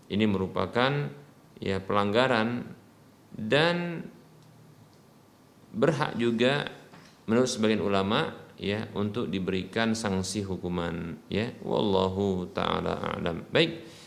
ini 0.09 0.25
merupakan 0.25 1.13
ya 1.63 1.79
pelanggaran 1.79 2.67
dan 3.31 4.03
berhak 5.71 6.19
juga 6.19 6.67
menurut 7.31 7.47
sebagian 7.47 7.81
ulama 7.81 8.35
ya 8.59 8.91
untuk 8.99 9.31
diberikan 9.31 9.95
sanksi 9.95 10.43
hukuman 10.43 11.23
ya. 11.31 11.55
Wallahu 11.63 12.51
taala 12.51 12.99
alam. 12.99 13.47
Baik 13.49 14.03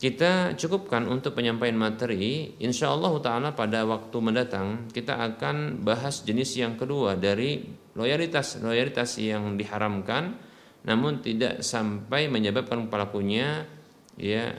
kita 0.00 0.56
cukupkan 0.56 1.04
untuk 1.04 1.36
penyampaian 1.36 1.76
materi. 1.76 2.56
Insya 2.56 2.88
Allah 2.88 3.12
taala 3.20 3.48
pada 3.52 3.84
waktu 3.84 4.16
mendatang 4.22 4.88
kita 4.88 5.18
akan 5.20 5.84
bahas 5.84 6.24
jenis 6.24 6.56
yang 6.56 6.80
kedua 6.80 7.20
dari 7.20 7.60
loyalitas 7.92 8.64
loyalitas 8.64 9.20
yang 9.20 9.60
diharamkan 9.60 10.40
namun 10.80 11.20
tidak 11.20 11.60
sampai 11.60 12.32
menyebabkan 12.32 12.88
pelakunya 12.88 13.68
ya 14.16 14.56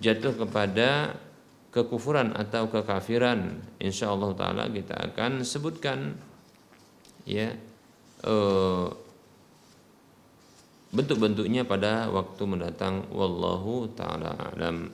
jatuh 0.00 0.40
kepada 0.48 1.20
kekufuran 1.68 2.32
atau 2.32 2.72
kekafiran 2.72 3.60
insya 3.78 4.10
Allah 4.10 4.32
taala 4.32 4.64
kita 4.72 4.96
akan 5.12 5.44
sebutkan 5.44 6.16
ya 7.28 7.52
uh, 8.24 8.88
bentuk-bentuknya 10.92 11.68
pada 11.68 12.08
waktu 12.08 12.42
mendatang. 12.48 13.04
Wallahu 13.12 13.92
taala 13.92 14.32
alam. 14.56 14.88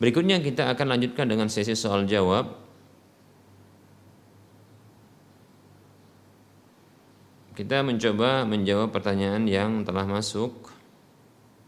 Berikutnya 0.00 0.40
kita 0.40 0.72
akan 0.72 0.96
lanjutkan 0.96 1.28
dengan 1.28 1.52
sesi 1.52 1.76
soal 1.76 2.08
jawab. 2.08 2.56
Kita 7.52 7.84
mencoba 7.84 8.48
menjawab 8.48 8.88
pertanyaan 8.88 9.44
yang 9.44 9.84
telah 9.84 10.08
masuk 10.08 10.69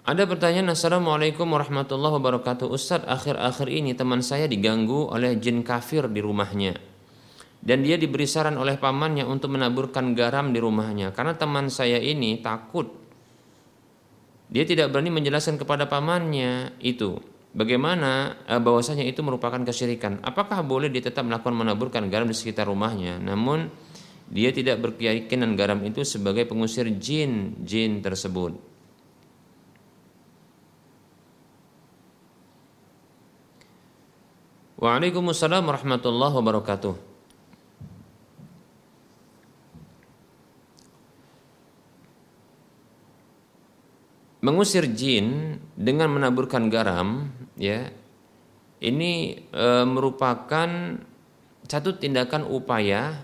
ada 0.02 0.26
pertanyaan 0.26 0.74
Assalamualaikum 0.74 1.46
warahmatullahi 1.46 2.18
wabarakatuh. 2.18 2.66
Ustadz 2.66 3.06
akhir-akhir 3.06 3.70
ini 3.70 3.94
teman 3.94 4.18
saya 4.18 4.50
diganggu 4.50 5.06
oleh 5.06 5.38
jin 5.38 5.62
kafir 5.62 6.10
di 6.10 6.18
rumahnya. 6.18 6.74
Dan 7.62 7.86
dia 7.86 7.94
diberi 7.94 8.26
saran 8.26 8.58
oleh 8.58 8.74
pamannya 8.82 9.22
untuk 9.22 9.54
menaburkan 9.54 10.18
garam 10.18 10.50
di 10.50 10.58
rumahnya. 10.58 11.14
Karena 11.14 11.38
teman 11.38 11.70
saya 11.70 12.02
ini 12.02 12.42
takut. 12.42 12.90
Dia 14.50 14.66
tidak 14.66 14.90
berani 14.90 15.14
menjelaskan 15.14 15.54
kepada 15.54 15.86
pamannya 15.86 16.74
itu. 16.82 17.22
Bagaimana 17.54 18.42
eh, 18.50 18.58
bahwasanya 18.58 19.06
itu 19.06 19.22
merupakan 19.22 19.62
kesyirikan? 19.62 20.18
Apakah 20.26 20.66
boleh 20.66 20.90
dia 20.90 21.06
tetap 21.06 21.22
melakukan 21.22 21.54
menaburkan 21.54 22.10
garam 22.10 22.26
di 22.26 22.34
sekitar 22.34 22.66
rumahnya? 22.66 23.22
Namun 23.22 23.70
dia 24.26 24.50
tidak 24.50 24.82
berkeyakinan 24.82 25.54
garam 25.54 25.78
itu 25.86 26.02
sebagai 26.02 26.42
pengusir 26.50 26.90
jin 26.98 27.54
jin 27.62 28.02
tersebut 28.02 28.71
Waalaikumsalam 34.82 35.62
warahmatullahi 35.62 36.34
wabarakatuh. 36.42 36.94
Mengusir 44.42 44.90
jin 44.90 45.62
dengan 45.78 46.10
menaburkan 46.10 46.66
garam, 46.66 47.30
ya, 47.54 47.94
ini 48.82 49.38
e, 49.54 49.66
merupakan 49.86 50.98
satu 51.62 51.94
tindakan 51.94 52.50
upaya 52.50 53.22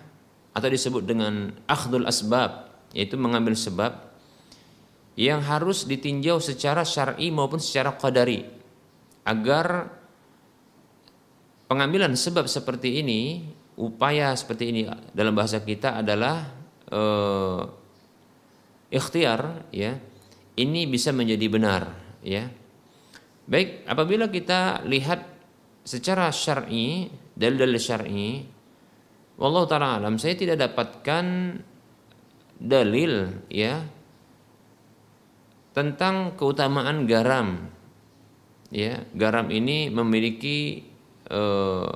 atau 0.55 0.71
disebut 0.71 1.11
dengan 1.11 1.59
akhdul 1.67 2.07
asbab, 2.07 2.71
yaitu 2.95 3.19
mengambil 3.19 3.59
sebab 3.59 3.99
yang 5.19 5.43
harus 5.43 5.91
ditinjau 5.91 6.39
secara 6.39 6.87
syar'i 6.87 7.35
maupun 7.35 7.59
secara 7.59 7.99
qadari 7.99 8.47
agar 9.27 9.98
pengambilan 11.69 12.17
sebab 12.17 12.49
seperti 12.49 13.05
ini, 13.05 13.45
upaya 13.79 14.35
seperti 14.35 14.65
ini 14.73 14.81
dalam 15.15 15.37
bahasa 15.37 15.63
kita 15.63 16.01
adalah 16.01 16.49
uh, 16.91 17.63
ikhtiar 18.91 19.71
ya. 19.71 19.95
Ini 20.59 20.91
bisa 20.91 21.15
menjadi 21.15 21.47
benar 21.47 21.83
ya. 22.25 22.51
Baik, 23.47 23.87
apabila 23.87 24.27
kita 24.27 24.83
lihat 24.85 25.23
secara 25.87 26.35
syar'i, 26.35 27.07
dalil-dalil 27.39 27.79
syar'i, 27.79 28.43
wallahu 29.39 29.71
taala 29.71 30.03
alam 30.03 30.19
saya 30.19 30.35
tidak 30.35 30.59
dapatkan 30.59 31.57
dalil 32.59 33.47
ya 33.47 33.87
tentang 35.73 36.35
keutamaan 36.35 37.07
garam. 37.07 37.71
Ya, 38.69 39.07
garam 39.17 39.49
ini 39.49 39.89
memiliki 39.89 40.88
Eh, 41.29 41.91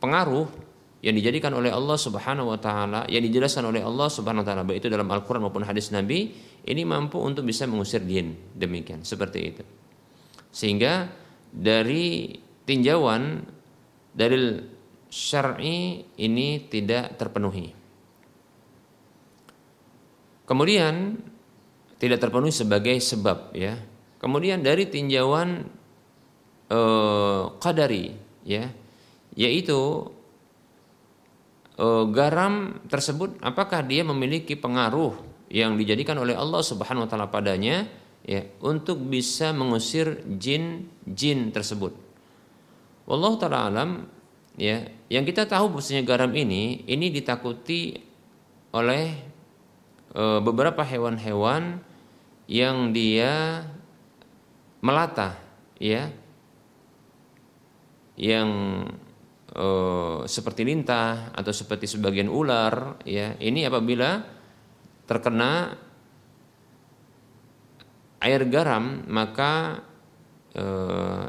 pengaruh 0.00 0.48
yang 1.04 1.14
dijadikan 1.18 1.52
oleh 1.52 1.68
Allah 1.68 2.00
Subhanahu 2.00 2.48
wa 2.48 2.58
taala, 2.58 3.04
yang 3.12 3.20
dijelaskan 3.20 3.68
oleh 3.68 3.84
Allah 3.84 4.08
Subhanahu 4.08 4.40
wa 4.40 4.48
taala 4.48 4.62
baik 4.64 4.80
itu 4.80 4.88
dalam 4.88 5.04
Al-Qur'an 5.12 5.44
maupun 5.44 5.68
hadis 5.68 5.92
Nabi, 5.92 6.32
ini 6.64 6.82
mampu 6.88 7.20
untuk 7.20 7.44
bisa 7.44 7.68
mengusir 7.68 8.00
jin. 8.08 8.32
Demikian, 8.56 9.04
seperti 9.04 9.38
itu. 9.44 9.62
Sehingga 10.48 11.12
dari 11.52 12.32
tinjauan 12.64 13.44
dari 14.16 14.38
syar'i 15.12 16.00
ini 16.16 16.48
tidak 16.72 17.20
terpenuhi. 17.20 17.68
Kemudian 20.48 21.20
tidak 22.00 22.18
terpenuhi 22.18 22.54
sebagai 22.54 22.96
sebab 22.96 23.52
ya. 23.52 23.76
Kemudian 24.16 24.64
dari 24.64 24.88
tinjauan 24.88 25.66
eh, 26.72 27.42
qadari 27.60 28.21
ya. 28.46 28.70
Yaitu 29.32 30.12
uh, 31.80 32.04
garam 32.12 32.82
tersebut 32.86 33.40
apakah 33.40 33.80
dia 33.82 34.04
memiliki 34.04 34.58
pengaruh 34.58 35.16
yang 35.52 35.76
dijadikan 35.76 36.16
oleh 36.20 36.36
Allah 36.36 36.60
Subhanahu 36.60 37.06
wa 37.06 37.10
taala 37.10 37.28
padanya? 37.32 37.88
Ya 38.22 38.46
untuk 38.62 39.02
bisa 39.02 39.50
mengusir 39.50 40.22
jin-jin 40.38 41.50
tersebut. 41.50 41.90
Wallahu 43.08 43.34
taala 43.40 43.66
alam 43.66 43.90
ya. 44.54 44.86
Yang 45.10 45.34
kita 45.34 45.50
tahu 45.50 45.74
bahwasanya 45.74 46.06
garam 46.06 46.30
ini 46.32 46.86
ini 46.86 47.10
ditakuti 47.10 47.98
oleh 48.72 49.12
uh, 50.16 50.40
beberapa 50.40 50.80
hewan-hewan 50.86 51.82
yang 52.46 52.94
dia 52.94 53.64
melata 54.82 55.38
ya 55.78 56.10
yang 58.16 58.48
uh, 59.56 60.24
seperti 60.28 60.64
lintah 60.68 61.32
atau 61.32 61.52
seperti 61.52 61.88
sebagian 61.88 62.28
ular 62.28 63.00
ya 63.08 63.36
ini 63.40 63.64
apabila 63.64 64.20
terkena 65.08 65.76
air 68.22 68.42
garam 68.46 69.02
maka 69.10 69.82
uh, 70.54 71.26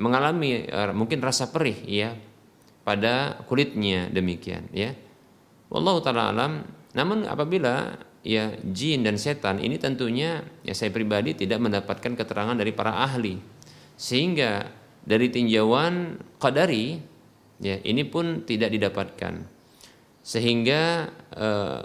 mengalami 0.00 0.64
uh, 0.70 0.96
mungkin 0.96 1.20
rasa 1.20 1.52
perih 1.52 1.76
ya 1.84 2.16
pada 2.86 3.44
kulitnya 3.44 4.08
demikian 4.08 4.70
ya. 4.72 4.96
Wallahu 5.70 6.00
taala 6.02 6.32
alam. 6.32 6.66
Namun 6.96 7.22
apabila 7.28 7.94
ya 8.26 8.50
jin 8.66 9.06
dan 9.06 9.14
setan 9.14 9.62
ini 9.62 9.78
tentunya 9.78 10.42
ya 10.66 10.74
saya 10.74 10.90
pribadi 10.90 11.38
tidak 11.38 11.62
mendapatkan 11.62 12.18
keterangan 12.18 12.56
dari 12.56 12.72
para 12.74 12.98
ahli. 13.04 13.38
Sehingga 13.94 14.79
dari 15.04 15.32
tinjauan 15.32 16.20
qadari 16.40 17.00
ya 17.60 17.76
ini 17.84 18.02
pun 18.08 18.44
tidak 18.44 18.72
didapatkan. 18.72 19.34
Sehingga 20.20 21.08
eh, 21.34 21.82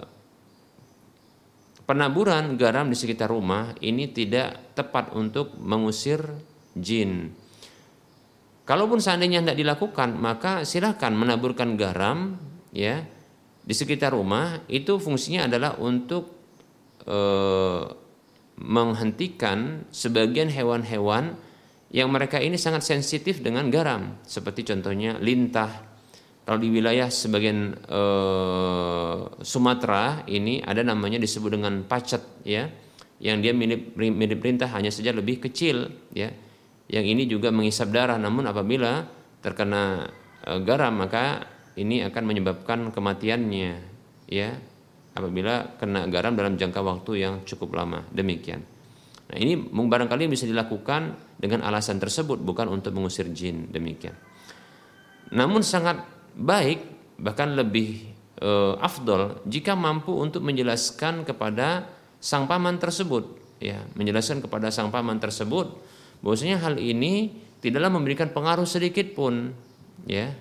penaburan 1.88 2.58
garam 2.60 2.90
di 2.90 2.96
sekitar 2.98 3.32
rumah 3.32 3.72
ini 3.80 4.10
tidak 4.12 4.76
tepat 4.76 5.14
untuk 5.16 5.56
mengusir 5.56 6.20
jin 6.76 7.32
Kalaupun 8.66 8.98
seandainya 8.98 9.46
tidak 9.46 9.58
dilakukan, 9.62 10.18
maka 10.18 10.66
silahkan 10.66 11.14
menaburkan 11.14 11.78
garam 11.78 12.34
ya 12.74 13.06
di 13.62 13.70
sekitar 13.70 14.10
rumah. 14.10 14.58
Itu 14.66 14.98
fungsinya 14.98 15.46
adalah 15.46 15.78
untuk 15.78 16.34
e, 17.06 17.18
menghentikan 18.58 19.86
sebagian 19.94 20.50
hewan-hewan 20.50 21.38
yang 21.96 22.12
mereka 22.12 22.36
ini 22.36 22.60
sangat 22.60 22.84
sensitif 22.84 23.40
dengan 23.40 23.72
garam, 23.72 24.20
seperti 24.20 24.68
contohnya 24.68 25.16
lintah. 25.16 25.96
Kalau 26.44 26.60
di 26.60 26.68
wilayah 26.68 27.08
sebagian 27.08 27.72
e, 27.72 28.02
Sumatera 29.40 30.28
ini 30.28 30.60
ada 30.60 30.84
namanya 30.84 31.16
disebut 31.16 31.56
dengan 31.56 31.88
pacet 31.88 32.20
ya, 32.44 32.68
yang 33.16 33.40
dia 33.40 33.56
mirip 33.56 33.96
mirip 33.96 34.44
lintah 34.44 34.68
hanya 34.76 34.92
saja 34.92 35.16
lebih 35.16 35.40
kecil 35.40 35.88
ya. 36.12 36.28
Yang 36.86 37.06
ini 37.16 37.22
juga 37.26 37.48
mengisap 37.48 37.88
darah. 37.88 38.20
Namun 38.20 38.44
apabila 38.44 39.08
terkena 39.40 40.12
e, 40.44 40.52
garam 40.68 41.00
maka 41.00 41.48
ini 41.80 42.04
akan 42.04 42.22
menyebabkan 42.28 42.92
kematiannya 42.92 43.72
ya. 44.28 44.52
Apabila 45.16 45.80
kena 45.80 46.04
garam 46.12 46.36
dalam 46.36 46.60
jangka 46.60 46.84
waktu 46.84 47.24
yang 47.24 47.34
cukup 47.48 47.72
lama. 47.72 48.04
Demikian 48.12 48.75
nah 49.26 49.36
ini 49.36 49.58
barangkali 49.58 50.30
bisa 50.30 50.46
dilakukan 50.46 51.18
dengan 51.36 51.66
alasan 51.66 52.00
tersebut 52.00 52.40
bukan 52.40 52.70
untuk 52.70 52.96
mengusir 52.96 53.28
jin 53.34 53.68
demikian. 53.68 54.16
Namun 55.34 55.66
sangat 55.66 56.06
baik 56.36 56.80
bahkan 57.18 57.56
lebih 57.56 58.12
e, 58.38 58.50
afdol 58.78 59.42
jika 59.48 59.74
mampu 59.74 60.14
untuk 60.14 60.44
menjelaskan 60.44 61.26
kepada 61.26 61.90
sang 62.22 62.46
paman 62.46 62.78
tersebut. 62.78 63.44
Ya 63.56 63.80
menjelaskan 63.96 64.44
kepada 64.44 64.68
sang 64.68 64.92
paman 64.92 65.16
tersebut 65.16 65.72
bahwasanya 66.20 66.60
hal 66.60 66.76
ini 66.76 67.32
tidaklah 67.64 67.88
memberikan 67.88 68.30
pengaruh 68.30 68.68
sedikit 68.68 69.16
pun 69.16 69.52
ya. 70.04 70.32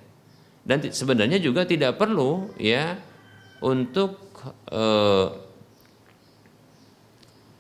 Dan 0.66 0.82
sebenarnya 0.82 1.38
juga 1.38 1.62
tidak 1.64 2.02
perlu 2.02 2.50
ya 2.58 2.98
untuk 3.62 4.18
uh, 4.74 5.45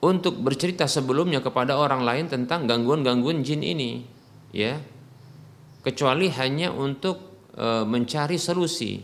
untuk 0.06 0.38
bercerita 0.38 0.86
sebelumnya 0.86 1.42
kepada 1.42 1.74
orang 1.74 2.06
lain 2.06 2.26
tentang 2.30 2.70
gangguan-gangguan 2.70 3.42
jin 3.42 3.66
ini 3.66 4.06
ya 4.54 4.78
kecuali 5.82 6.30
hanya 6.30 6.70
untuk 6.70 7.50
e, 7.58 7.82
mencari 7.90 8.38
solusi 8.38 9.02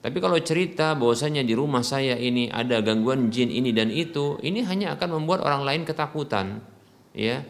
tapi 0.00 0.16
kalau 0.22 0.38
cerita 0.38 0.94
bahwasanya 0.94 1.42
di 1.42 1.58
rumah 1.58 1.82
saya 1.82 2.14
ini 2.14 2.46
ada 2.46 2.78
gangguan 2.78 3.34
jin 3.34 3.50
ini 3.50 3.74
dan 3.74 3.90
itu 3.90 4.38
ini 4.46 4.62
hanya 4.62 4.94
akan 4.94 5.18
membuat 5.18 5.42
orang 5.42 5.66
lain 5.66 5.82
ketakutan 5.82 6.62
ya 7.10 7.42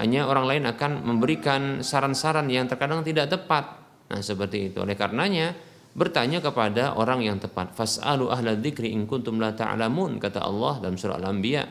hanya 0.00 0.24
orang 0.24 0.44
lain 0.48 0.64
akan 0.64 1.04
memberikan 1.04 1.84
saran-saran 1.84 2.48
yang 2.48 2.64
terkadang 2.64 3.04
tidak 3.04 3.28
tepat. 3.28 3.76
Nah, 4.08 4.24
seperti 4.24 4.72
itu. 4.72 4.80
Oleh 4.80 4.96
karenanya, 4.96 5.52
bertanya 5.92 6.40
kepada 6.40 6.96
orang 6.96 7.20
yang 7.24 7.36
tepat. 7.36 7.76
Fas'alu 7.76 8.32
ahla 8.32 8.56
dzikri 8.56 8.92
in 8.92 9.04
kuntum 9.04 9.36
la 9.36 9.52
ta'lamun 9.52 10.16
kata 10.16 10.40
Allah 10.40 10.80
dalam 10.80 10.96
surah 10.96 11.20
Al-Anbiya 11.20 11.62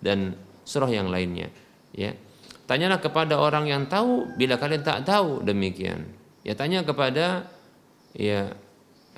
dan 0.00 0.36
surah 0.64 0.92
yang 0.92 1.08
lainnya, 1.08 1.48
ya. 1.96 2.12
Tanyalah 2.68 3.02
kepada 3.02 3.34
orang 3.34 3.66
yang 3.66 3.90
tahu 3.90 4.38
bila 4.38 4.54
kalian 4.54 4.86
tak 4.86 5.02
tahu 5.02 5.42
demikian. 5.42 6.06
Ya 6.46 6.54
tanya 6.54 6.86
kepada 6.86 7.50
ya 8.14 8.54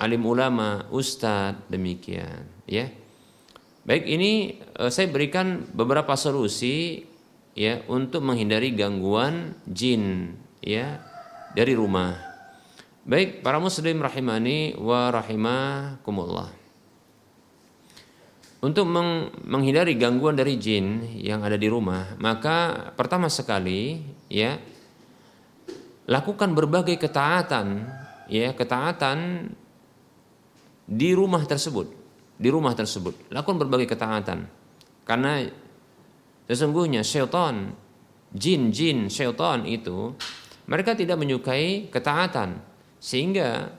alim 0.01 0.25
ulama, 0.25 0.89
ustadz 0.89 1.69
demikian, 1.69 2.49
ya. 2.65 2.89
Baik 3.83 4.09
ini 4.09 4.57
eh, 4.57 4.89
saya 4.89 5.11
berikan 5.11 5.69
beberapa 5.75 6.17
solusi 6.17 7.05
ya 7.53 7.85
untuk 7.85 8.25
menghindari 8.25 8.73
gangguan 8.73 9.53
jin 9.69 10.33
ya 10.63 11.03
dari 11.53 11.77
rumah. 11.77 12.32
Baik, 13.03 13.43
para 13.43 13.59
muslim 13.59 13.99
rahimani 13.99 14.79
wa 14.79 15.11
rahimakumullah. 15.11 16.47
Untuk 18.63 18.87
menghindari 19.43 19.99
gangguan 19.99 20.39
dari 20.39 20.55
jin 20.55 21.03
yang 21.19 21.43
ada 21.43 21.59
di 21.59 21.67
rumah, 21.67 22.15
maka 22.15 22.89
pertama 22.95 23.27
sekali 23.27 23.99
ya 24.31 24.55
lakukan 26.07 26.55
berbagai 26.55 26.95
ketaatan 26.95 27.91
ya, 28.31 28.55
ketaatan 28.55 29.51
di 30.87 31.11
rumah 31.11 31.43
tersebut, 31.43 31.91
di 32.39 32.47
rumah 32.47 32.71
tersebut. 32.71 33.27
Lakukan 33.35 33.67
berbagai 33.67 33.91
ketaatan. 33.91 34.47
Karena 35.03 35.43
Sesungguhnya 36.43 37.07
syaitan, 37.07 37.71
jin-jin 38.35 39.07
syaitan 39.07 39.63
itu 39.63 40.11
mereka 40.67 40.91
tidak 40.95 41.15
menyukai 41.19 41.87
ketaatan 41.87 42.59
sehingga 43.03 43.75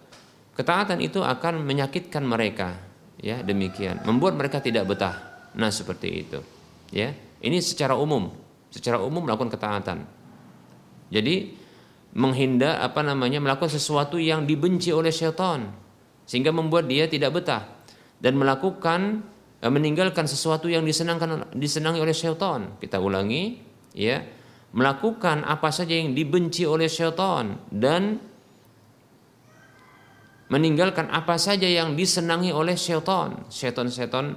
ketaatan 0.53 1.01
itu 1.01 1.25
akan 1.25 1.65
menyakitkan 1.65 2.21
mereka. 2.21 2.77
Ya 3.17 3.41
demikian. 3.41 4.05
Membuat 4.05 4.37
mereka 4.37 4.61
tidak 4.61 4.85
betah. 4.85 5.49
Nah 5.57 5.73
seperti 5.73 6.09
itu. 6.29 6.45
Ya 6.93 7.17
ini 7.41 7.65
secara 7.65 7.97
umum. 7.97 8.29
Secara 8.69 9.01
umum 9.01 9.25
melakukan 9.25 9.49
ketaatan. 9.49 10.05
Jadi 11.09 11.57
menghindar 12.13 12.85
apa 12.85 13.01
namanya 13.01 13.41
melakukan 13.41 13.73
sesuatu 13.73 14.21
yang 14.21 14.45
dibenci 14.45 14.93
oleh 14.93 15.09
syaitan. 15.09 15.73
Sehingga 16.29 16.53
membuat 16.53 16.85
dia 16.85 17.09
tidak 17.09 17.41
betah. 17.41 17.65
Dan 18.21 18.37
melakukan 18.37 19.25
Eh, 19.65 19.73
meninggalkan 19.73 20.29
sesuatu 20.29 20.69
yang 20.69 20.85
disenangkan 20.85 21.49
disenangi 21.57 21.97
oleh 21.97 22.13
syaitan. 22.13 22.77
Kita 22.77 23.01
ulangi, 23.01 23.57
ya. 23.97 24.21
Melakukan 24.77 25.41
apa 25.41 25.73
saja 25.73 25.97
yang 25.97 26.13
dibenci 26.13 26.69
oleh 26.69 26.85
syaitan 26.85 27.57
dan 27.73 28.21
meninggalkan 30.53 31.09
apa 31.09 31.41
saja 31.41 31.65
yang 31.65 31.97
disenangi 31.97 32.53
oleh 32.53 32.77
syaitan. 32.77 33.49
Syaitan-syaitan 33.49 34.37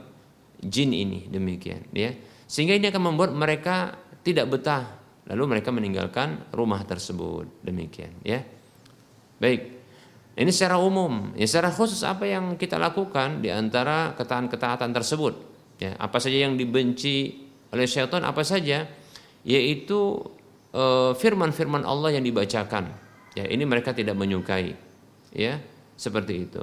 jin 0.63 0.91
ini 0.95 1.27
demikian, 1.27 1.87
ya. 1.91 2.15
Sehingga 2.47 2.79
ini 2.79 2.87
akan 2.87 3.13
membuat 3.13 3.35
mereka 3.35 3.95
tidak 4.23 4.51
betah 4.51 4.83
lalu 5.27 5.59
mereka 5.59 5.75
meninggalkan 5.75 6.47
rumah 6.55 6.79
tersebut 6.87 7.59
demikian 7.59 8.15
ya 8.23 8.43
baik 9.43 9.77
ini 10.37 10.53
secara 10.53 10.77
umum, 10.77 11.33
ya 11.33 11.49
secara 11.49 11.73
khusus 11.73 12.05
apa 12.05 12.29
yang 12.29 12.61
kita 12.61 12.77
lakukan 12.77 13.41
di 13.41 13.49
antara 13.49 14.13
ketaatan-ketaatan 14.13 14.93
tersebut. 14.93 15.33
Ya, 15.81 15.97
apa 15.97 16.21
saja 16.21 16.45
yang 16.45 16.53
dibenci 16.53 17.41
oleh 17.73 17.89
syaitan 17.89 18.21
apa 18.21 18.45
saja 18.45 18.85
yaitu 19.41 19.99
firman 21.17 21.17
firman-firman 21.17 21.81
Allah 21.81 22.21
yang 22.21 22.21
dibacakan. 22.21 22.93
Ya, 23.33 23.49
ini 23.49 23.65
mereka 23.65 23.97
tidak 23.97 24.13
menyukai. 24.13 24.77
Ya, 25.33 25.57
seperti 25.97 26.33
itu. 26.47 26.61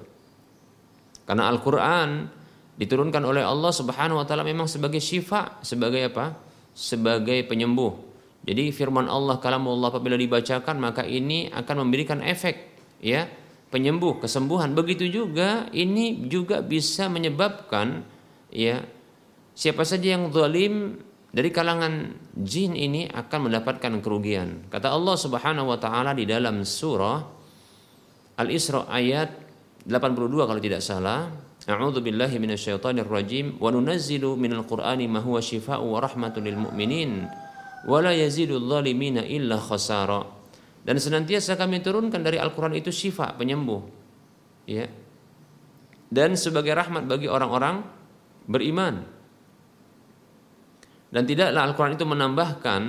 Karena 1.26 1.50
Al-Qur'an 1.50 2.30
diturunkan 2.78 3.22
oleh 3.26 3.42
Allah 3.42 3.74
Subhanahu 3.74 4.22
wa 4.22 4.26
taala 4.26 4.46
memang 4.46 4.70
sebagai 4.70 5.02
syifa, 5.02 5.58
sebagai 5.60 6.00
apa? 6.08 6.38
Sebagai 6.72 7.44
penyembuh. 7.44 8.14
Jadi 8.44 8.70
firman 8.70 9.08
Allah 9.08 9.40
kalau 9.40 9.72
Allah 9.72 9.88
apabila 9.88 10.20
dibacakan 10.20 10.76
maka 10.76 11.02
ini 11.02 11.48
akan 11.48 11.88
memberikan 11.88 12.20
efek 12.20 12.76
ya 13.00 13.24
penyembuh, 13.72 14.20
kesembuhan. 14.20 14.76
Begitu 14.76 15.08
juga 15.08 15.66
ini 15.72 16.28
juga 16.28 16.60
bisa 16.60 17.08
menyebabkan 17.08 18.04
ya 18.52 18.84
siapa 19.56 19.82
saja 19.88 20.18
yang 20.18 20.28
zalim 20.28 21.00
dari 21.34 21.50
kalangan 21.50 22.14
jin 22.36 22.78
ini 22.78 23.08
akan 23.10 23.50
mendapatkan 23.50 23.92
kerugian. 24.04 24.68
Kata 24.68 24.92
Allah 24.92 25.16
Subhanahu 25.18 25.72
wa 25.72 25.78
taala 25.80 26.12
di 26.12 26.28
dalam 26.28 26.62
surah 26.62 27.24
Al-Isra 28.34 28.90
ayat 28.90 29.30
82 29.86 30.48
kalau 30.48 30.60
tidak 30.60 30.82
salah. 30.82 31.30
A'udzu 31.64 32.04
billahi 32.04 32.36
minasyaitonir 32.36 33.08
rajim 33.08 33.56
wa 33.56 33.72
nunazzilu 33.72 34.36
minal 34.36 34.68
qur'ani 34.68 35.08
ma 35.08 35.24
huwa 35.24 35.40
syifaa'un 35.40 35.88
wa 35.88 35.96
rahmatun 35.96 36.44
lil 36.44 36.60
mu'minin 36.60 37.24
wa 37.88 37.98
la 38.04 38.12
yazidul 38.12 38.64
zalimina 38.68 39.24
illa 39.24 39.56
khasara. 39.56 40.24
Dan 40.84 41.00
senantiasa 41.00 41.56
kami 41.56 41.80
turunkan 41.80 42.20
dari 42.20 42.36
Al-Quran 42.36 42.76
itu 42.76 42.92
syifa, 42.92 43.32
penyembuh. 43.32 43.80
Ya. 44.68 44.84
Dan 46.12 46.36
sebagai 46.36 46.76
rahmat 46.76 47.08
bagi 47.08 47.24
orang-orang 47.24 47.80
beriman. 48.44 49.00
Dan 51.08 51.24
tidaklah 51.24 51.64
Al-Quran 51.64 51.96
itu 51.96 52.04
menambahkan 52.04 52.82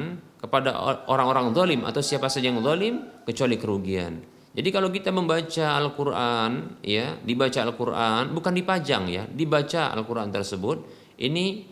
kepada 0.44 0.76
orang-orang 1.08 1.56
zalim 1.56 1.82
atau 1.88 2.02
siapa 2.04 2.28
saja 2.28 2.52
yang 2.52 2.60
zalim 2.60 3.24
kecuali 3.24 3.56
kerugian. 3.56 4.35
Jadi 4.56 4.70
kalau 4.72 4.88
kita 4.88 5.12
membaca 5.12 5.76
Al-Qur'an 5.76 6.80
ya, 6.80 7.20
dibaca 7.20 7.60
Al-Qur'an 7.60 8.32
bukan 8.32 8.56
dipajang 8.56 9.12
ya, 9.12 9.28
dibaca 9.28 9.92
Al-Qur'an 9.92 10.32
tersebut 10.32 10.80
ini 11.20 11.68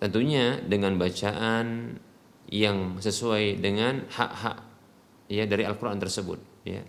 tentunya 0.00 0.56
dengan 0.64 0.96
bacaan 0.96 2.00
yang 2.48 2.96
sesuai 2.96 3.60
dengan 3.60 4.08
hak-hak 4.08 4.56
ya 5.28 5.44
dari 5.44 5.68
Al-Qur'an 5.68 6.00
tersebut 6.00 6.40
ya. 6.64 6.80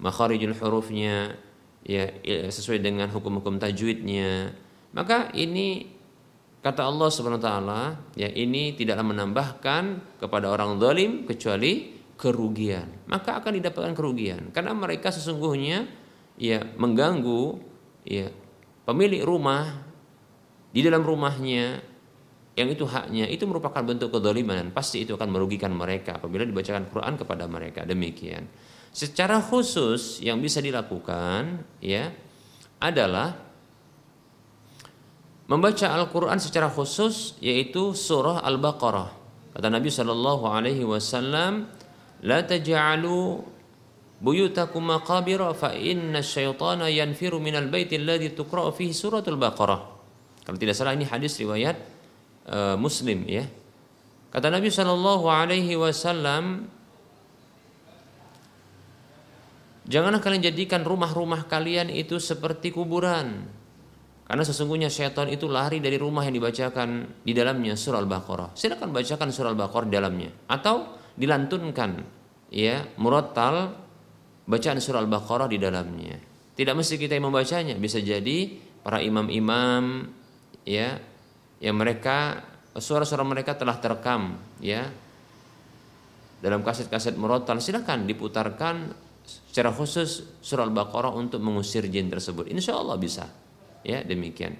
Makharijul 0.00 0.56
hurufnya 0.56 1.36
ya 1.84 2.08
sesuai 2.48 2.80
dengan 2.80 3.12
hukum-hukum 3.12 3.60
tajwidnya. 3.60 4.56
Maka 4.96 5.28
ini 5.36 5.92
kata 6.64 6.88
Allah 6.88 7.08
Subhanahu 7.12 7.38
wa 7.38 7.46
taala 7.46 7.82
ya 8.16 8.32
ini 8.32 8.72
tidaklah 8.72 9.04
menambahkan 9.04 10.16
kepada 10.18 10.48
orang 10.48 10.80
zalim 10.80 11.28
kecuali 11.28 11.93
kerugian, 12.14 12.86
maka 13.10 13.38
akan 13.42 13.58
didapatkan 13.58 13.94
kerugian. 13.94 14.50
Karena 14.54 14.72
mereka 14.72 15.10
sesungguhnya 15.10 15.86
ya 16.38 16.62
mengganggu 16.78 17.58
ya 18.06 18.30
pemilik 18.86 19.22
rumah 19.22 19.82
di 20.74 20.82
dalam 20.82 21.06
rumahnya 21.06 21.78
yang 22.54 22.70
itu 22.70 22.86
haknya 22.86 23.26
itu 23.26 23.46
merupakan 23.50 23.82
bentuk 23.82 24.14
kedoliman 24.14 24.70
pasti 24.70 25.02
itu 25.02 25.18
akan 25.18 25.26
merugikan 25.26 25.74
mereka 25.74 26.22
apabila 26.22 26.46
dibacakan 26.46 26.86
Quran 26.86 27.14
kepada 27.18 27.44
mereka. 27.50 27.82
Demikian. 27.82 28.46
Secara 28.94 29.42
khusus 29.42 30.22
yang 30.22 30.38
bisa 30.38 30.62
dilakukan 30.62 31.66
ya 31.82 32.14
adalah 32.78 33.34
membaca 35.50 35.86
Al-Quran 35.90 36.38
secara 36.38 36.70
khusus 36.70 37.34
yaitu 37.42 37.90
surah 37.90 38.46
Al-Baqarah. 38.46 39.10
Kata 39.54 39.66
Nabi 39.66 39.90
Shallallahu 39.90 40.44
Alaihi 40.46 40.86
Wasallam 40.86 41.66
La 42.22 42.46
taj'alu 42.46 43.42
buyutakum 44.22 44.84
maqabira 44.84 45.50
fa 45.56 45.74
inna 45.74 46.22
syaitana 46.22 46.86
yanfiru 46.86 47.42
minal 47.42 47.66
baiti 47.68 47.98
alladhi 47.98 48.32
tuqra'u 48.32 48.70
fihi 48.70 48.94
suratul 48.94 49.36
Baqarah. 49.36 49.80
Kalau 50.44 50.58
tidak 50.60 50.76
salah 50.76 50.94
ini 50.94 51.08
hadis 51.08 51.34
riwayat 51.40 51.76
uh, 52.48 52.76
Muslim 52.78 53.24
ya. 53.26 53.48
Kata 54.30 54.50
Nabi 54.50 54.70
sallallahu 54.70 55.26
alaihi 55.26 55.74
wasallam 55.78 56.70
Janganlah 59.84 60.24
kalian 60.24 60.40
jadikan 60.40 60.80
rumah-rumah 60.80 61.44
kalian 61.44 61.92
itu 61.92 62.16
seperti 62.16 62.72
kuburan. 62.72 63.44
Karena 64.24 64.40
sesungguhnya 64.40 64.88
syaitan 64.88 65.28
itu 65.28 65.44
lari 65.44 65.84
dari 65.84 66.00
rumah 66.00 66.24
yang 66.24 66.40
dibacakan 66.40 67.20
di 67.20 67.36
dalamnya 67.36 67.76
surah 67.76 68.00
Al-Baqarah. 68.00 68.56
Silakan 68.56 68.96
bacakan 68.96 69.28
surah 69.28 69.52
Al-Baqarah 69.52 69.84
di 69.84 69.92
dalamnya 69.92 70.30
atau 70.48 71.03
dilantunkan 71.14 72.02
ya 72.50 72.86
murattal 73.00 73.74
bacaan 74.44 74.78
surah 74.78 75.00
Al-Baqarah 75.02 75.48
di 75.48 75.58
dalamnya. 75.58 76.16
Tidak 76.54 76.74
mesti 76.74 76.94
kita 77.00 77.18
yang 77.18 77.32
membacanya, 77.32 77.74
bisa 77.74 77.98
jadi 77.98 78.54
para 78.84 79.02
imam-imam 79.02 80.06
ya 80.62 81.00
yang 81.58 81.74
mereka 81.74 82.44
suara-suara 82.76 83.26
mereka 83.26 83.58
telah 83.58 83.78
terekam 83.80 84.38
ya 84.62 84.86
dalam 86.44 86.60
kaset-kaset 86.60 87.16
murattal 87.16 87.58
silakan 87.58 88.04
diputarkan 88.04 88.92
secara 89.24 89.72
khusus 89.72 90.36
surah 90.44 90.68
Al-Baqarah 90.68 91.16
untuk 91.16 91.40
mengusir 91.40 91.88
jin 91.88 92.12
tersebut. 92.12 92.52
Insya 92.52 92.76
Allah 92.76 93.00
bisa. 93.00 93.24
Ya, 93.80 94.04
demikian. 94.04 94.56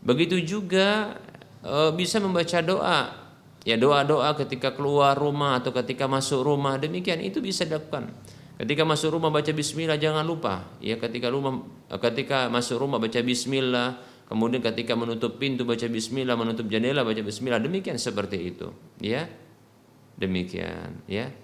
Begitu 0.00 0.40
juga 0.40 1.20
e, 1.60 1.92
bisa 1.92 2.16
membaca 2.16 2.58
doa 2.64 3.21
ya 3.62 3.78
doa-doa 3.78 4.34
ketika 4.38 4.74
keluar 4.74 5.14
rumah 5.14 5.62
atau 5.62 5.70
ketika 5.70 6.10
masuk 6.10 6.42
rumah. 6.42 6.78
Demikian 6.78 7.22
itu 7.22 7.38
bisa 7.38 7.66
dilakukan. 7.66 8.10
Ketika 8.58 8.86
masuk 8.86 9.18
rumah 9.18 9.32
baca 9.32 9.50
bismillah 9.50 9.98
jangan 9.98 10.22
lupa. 10.22 10.70
Ya 10.78 10.98
ketika 10.98 11.32
rumah 11.32 11.66
ketika 11.98 12.46
masuk 12.52 12.78
rumah 12.78 13.02
baca 13.02 13.18
bismillah 13.22 13.98
kemudian 14.30 14.64
ketika 14.64 14.96
menutup 14.96 15.36
pintu 15.36 15.66
baca 15.66 15.84
bismillah 15.90 16.38
menutup 16.38 16.70
jendela 16.70 17.02
baca 17.02 17.22
bismillah. 17.22 17.58
Demikian 17.58 17.98
seperti 17.98 18.54
itu. 18.54 18.70
Ya 19.02 19.26
demikian. 20.18 21.02
Ya 21.10 21.34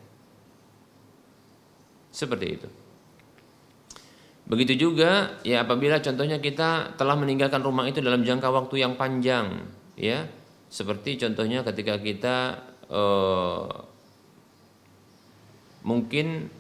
seperti 2.15 2.47
itu. 2.61 2.69
Begitu 4.49 4.89
juga 4.89 5.37
ya 5.45 5.67
apabila 5.67 6.01
contohnya 6.01 6.41
kita 6.41 6.97
telah 6.97 7.15
meninggalkan 7.21 7.61
rumah 7.61 7.85
itu 7.85 8.01
dalam 8.01 8.25
jangka 8.25 8.49
waktu 8.49 8.81
yang 8.81 8.97
panjang. 8.97 9.69
Ya 9.99 10.31
seperti 10.69 11.17
contohnya 11.17 11.65
ketika 11.65 11.97
kita 11.97 12.37
uh, 12.93 13.69
mungkin 15.85 16.53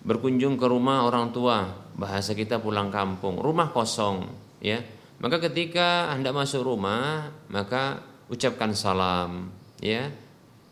berkunjung 0.00 0.56
ke 0.56 0.64
rumah 0.64 1.04
orang 1.04 1.28
tua, 1.32 1.68
bahasa 1.92 2.32
kita 2.32 2.56
pulang 2.56 2.88
kampung, 2.88 3.36
rumah 3.36 3.68
kosong, 3.68 4.24
ya. 4.64 4.80
Maka 5.20 5.36
ketika 5.36 6.08
Anda 6.08 6.32
masuk 6.32 6.64
rumah, 6.64 7.28
maka 7.52 8.00
ucapkan 8.32 8.72
salam, 8.72 9.52
ya. 9.84 10.08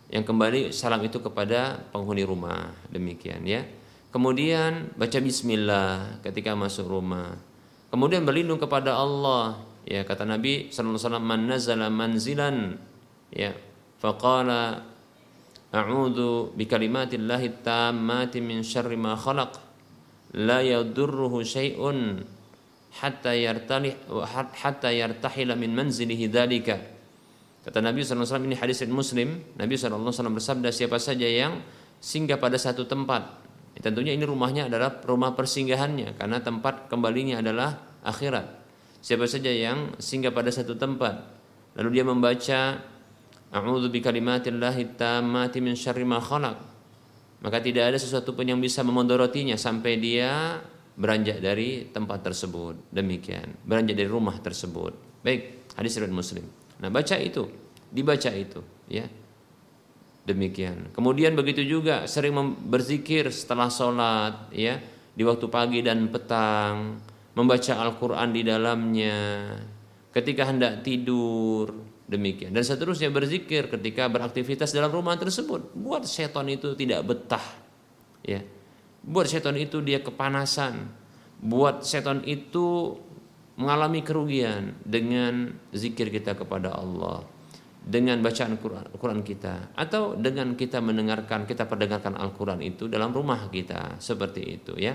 Yang 0.09 0.24
kembali 0.24 0.61
salam 0.72 1.05
itu 1.05 1.20
kepada 1.20 1.84
penghuni 1.93 2.24
rumah, 2.24 2.72
demikian 2.89 3.45
ya. 3.45 3.61
Kemudian 4.09 4.97
baca 4.97 5.18
bismillah 5.20 6.24
ketika 6.24 6.57
masuk 6.57 6.89
rumah. 6.89 7.36
Kemudian 7.93 8.24
berlindung 8.24 8.57
kepada 8.57 8.97
Allah, 8.97 9.61
ya 9.89 10.05
kata 10.05 10.28
Nabi 10.28 10.68
sallallahu 10.68 11.01
alaihi 11.01 11.09
wasallam 11.09 11.24
man 11.24 11.41
nazala 11.49 11.86
manzilan 11.89 12.57
ya 13.32 13.57
faqala 13.97 14.84
a'udzu 15.72 16.53
bikalimatillahi 16.53 17.64
tammati 17.64 18.45
min 18.45 18.61
syarri 18.61 19.01
ma 19.01 19.16
khalaq 19.16 19.57
la 20.36 20.61
yadurruhu 20.61 21.41
syai'un 21.41 22.20
hatta 23.01 23.32
yartalih 23.32 23.97
hatta 24.36 24.93
yartahila 24.93 25.57
min 25.57 25.72
manzilihi 25.72 26.28
dzalika. 26.28 26.76
Kata 27.64 27.84
Nabi 27.84 28.01
SAW 28.01 28.49
ini 28.49 28.57
hadis 28.57 28.80
Muslim 28.89 29.45
Nabi 29.61 29.76
SAW 29.76 30.09
bersabda 30.09 30.72
siapa 30.72 30.97
saja 30.97 31.28
yang 31.28 31.61
singgah 32.01 32.41
pada 32.41 32.57
satu 32.57 32.89
tempat 32.89 33.28
tentunya 33.78 34.11
ini 34.11 34.26
rumahnya 34.26 34.66
adalah 34.66 34.99
rumah 35.07 35.39
persinggahannya 35.39 36.18
karena 36.18 36.43
tempat 36.43 36.91
kembalinya 36.91 37.39
adalah 37.39 37.78
akhirat 38.03 38.58
Siapa 38.99 39.30
saja 39.30 39.51
yang 39.51 39.94
singgah 40.03 40.34
pada 40.34 40.51
satu 40.51 40.74
tempat 40.74 41.38
lalu 41.78 42.01
dia 42.01 42.05
membaca 42.05 42.61
A'udzu 43.49 43.88
bikalimatillahi 43.88 44.99
tammati 44.99 45.64
min 45.64 45.72
syarri 45.72 46.05
ma 46.05 46.20
khalaq 46.20 46.68
maka 47.38 47.62
tidak 47.62 47.94
ada 47.94 47.99
sesuatu 47.99 48.34
pun 48.34 48.44
yang 48.44 48.59
bisa 48.59 48.82
memondorotinya 48.82 49.55
sampai 49.55 49.96
dia 50.03 50.59
beranjak 50.99 51.38
dari 51.38 51.86
tempat 51.94 52.26
tersebut. 52.26 52.90
Demikian, 52.90 53.55
beranjak 53.62 53.94
dari 53.94 54.11
rumah 54.11 54.34
tersebut. 54.42 55.22
Baik, 55.22 55.70
hadis 55.78 55.94
riwayat 55.94 56.11
Muslim. 56.11 56.44
Nah, 56.82 56.90
baca 56.90 57.14
itu, 57.14 57.46
dibaca 57.94 58.30
itu, 58.34 58.61
ya. 58.90 59.07
Demikian. 60.26 60.90
Kemudian 60.92 61.38
begitu 61.38 61.62
juga 61.62 62.05
sering 62.11 62.34
berzikir 62.66 63.30
setelah 63.30 63.70
sholat, 63.70 64.51
ya, 64.51 64.82
di 65.14 65.22
waktu 65.22 65.46
pagi 65.46 65.80
dan 65.80 66.11
petang 66.11 66.99
membaca 67.39 67.78
Al-Quran 67.78 68.34
di 68.34 68.43
dalamnya, 68.43 69.18
ketika 70.11 70.51
hendak 70.51 70.82
tidur, 70.82 71.70
demikian. 72.11 72.51
Dan 72.51 72.66
seterusnya 72.66 73.14
berzikir 73.14 73.70
ketika 73.70 74.11
beraktivitas 74.11 74.74
dalam 74.74 74.91
rumah 74.91 75.14
tersebut. 75.14 75.70
Buat 75.78 76.11
setan 76.11 76.51
itu 76.51 76.74
tidak 76.74 77.07
betah. 77.07 77.47
Ya. 78.26 78.43
Buat 79.07 79.30
setan 79.30 79.55
itu 79.55 79.78
dia 79.86 80.03
kepanasan. 80.03 80.91
Buat 81.39 81.86
setan 81.86 82.26
itu 82.26 82.99
mengalami 83.55 84.03
kerugian 84.03 84.74
dengan 84.82 85.55
zikir 85.70 86.11
kita 86.11 86.34
kepada 86.34 86.74
Allah 86.74 87.22
dengan 87.89 88.20
bacaan 88.20 88.59
Quran, 88.59 88.84
Quran 88.95 89.22
kita 89.22 89.72
atau 89.74 90.14
dengan 90.18 90.55
kita 90.55 90.78
mendengarkan 90.78 91.49
kita 91.49 91.64
perdengarkan 91.64 92.14
Al-Quran 92.14 92.61
itu 92.62 92.84
dalam 92.86 93.11
rumah 93.11 93.49
kita 93.51 93.99
seperti 93.99 94.43
itu 94.61 94.76
ya 94.78 94.95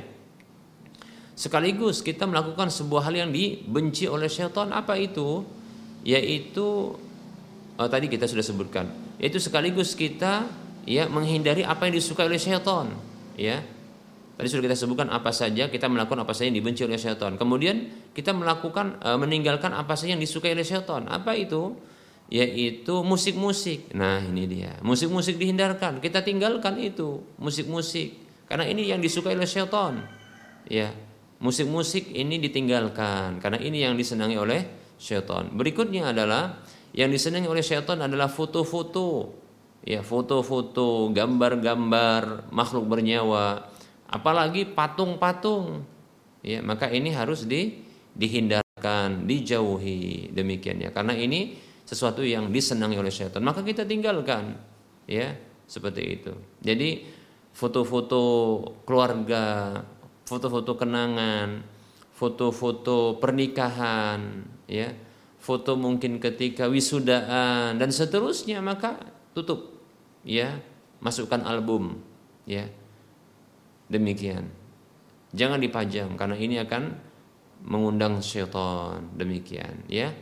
sekaligus 1.33 2.05
kita 2.05 2.29
melakukan 2.29 2.69
sebuah 2.69 3.09
hal 3.09 3.27
yang 3.27 3.31
dibenci 3.33 4.05
oleh 4.05 4.29
syaitan. 4.29 4.69
Apa 4.69 4.97
itu? 4.97 5.41
Yaitu 6.05 6.97
oh, 7.77 7.89
tadi 7.89 8.09
kita 8.09 8.29
sudah 8.29 8.45
sebutkan. 8.45 8.89
Yaitu 9.17 9.41
sekaligus 9.41 9.97
kita 9.97 10.45
ya 10.83 11.07
menghindari 11.07 11.63
apa 11.63 11.87
yang 11.87 11.95
disukai 11.97 12.27
oleh 12.29 12.41
syaitan 12.41 12.93
ya. 13.39 13.61
Tadi 14.33 14.49
sudah 14.49 14.65
kita 14.65 14.77
sebutkan 14.77 15.13
apa 15.13 15.29
saja 15.29 15.69
kita 15.69 15.85
melakukan 15.85 16.25
apa 16.25 16.33
saja 16.33 16.49
yang 16.49 16.57
dibenci 16.57 16.81
oleh 16.81 16.97
syaitan. 16.97 17.37
Kemudian 17.37 18.09
kita 18.17 18.33
melakukan 18.33 18.97
e, 18.97 19.09
meninggalkan 19.13 19.69
apa 19.77 19.93
saja 19.93 20.17
yang 20.17 20.23
disukai 20.25 20.57
oleh 20.57 20.65
syaitan. 20.65 21.05
Apa 21.05 21.37
itu? 21.37 21.77
Yaitu 22.33 23.05
musik-musik. 23.05 23.93
Nah 23.93 24.25
ini 24.25 24.49
dia. 24.49 24.73
Musik-musik 24.81 25.37
dihindarkan. 25.37 26.01
Kita 26.01 26.25
tinggalkan 26.25 26.81
itu 26.81 27.21
musik-musik. 27.37 28.25
Karena 28.49 28.65
ini 28.65 28.89
yang 28.89 28.99
disukai 28.99 29.37
oleh 29.37 29.45
syaitan 29.45 30.01
ya 30.67 30.91
musik-musik 31.43 32.09
ini 32.15 32.39
ditinggalkan 32.39 33.43
karena 33.43 33.59
ini 33.59 33.83
yang 33.83 33.99
disenangi 33.99 34.39
oleh 34.39 34.63
syaitan. 34.95 35.51
Berikutnya 35.51 36.15
adalah 36.15 36.63
yang 36.95 37.11
disenangi 37.11 37.51
oleh 37.51 37.61
syaitan 37.61 37.99
adalah 37.99 38.31
foto-foto 38.31 39.43
ya 39.83 39.99
foto-foto, 39.99 41.11
gambar-gambar 41.11 42.49
makhluk 42.49 42.87
bernyawa, 42.87 43.67
apalagi 44.07 44.63
patung-patung. 44.71 45.83
Ya, 46.43 46.59
maka 46.59 46.91
ini 46.91 47.11
harus 47.11 47.47
di 47.47 47.83
dihindarkan, 48.15 49.27
dijauhi 49.27 50.31
demikian 50.31 50.79
ya. 50.79 50.89
Karena 50.91 51.15
ini 51.15 51.55
sesuatu 51.83 52.23
yang 52.23 52.51
disenangi 52.51 52.99
oleh 52.99 53.11
syaitan, 53.11 53.43
maka 53.43 53.63
kita 53.63 53.83
tinggalkan. 53.83 54.55
Ya, 55.07 55.35
seperti 55.67 56.19
itu. 56.19 56.31
Jadi 56.63 57.03
foto-foto 57.51 58.23
keluarga, 58.87 59.79
foto-foto 60.23 60.79
kenangan, 60.79 61.63
foto-foto 62.15 63.19
pernikahan, 63.19 64.47
ya, 64.69 64.95
foto 65.43 65.75
mungkin 65.75 66.23
ketika 66.23 66.71
wisudaan 66.71 67.75
dan 67.75 67.89
seterusnya 67.91 68.63
maka 68.63 68.95
tutup 69.35 69.75
ya. 70.23 70.63
Masukkan 71.03 71.43
album 71.43 71.99
ya. 72.47 72.71
Demikian. 73.91 74.47
Jangan 75.35 75.59
dipajang 75.59 76.15
karena 76.15 76.39
ini 76.39 76.55
akan 76.63 76.95
mengundang 77.67 78.23
syaitan. 78.23 79.03
Demikian 79.19 79.83
ya. 79.91 80.15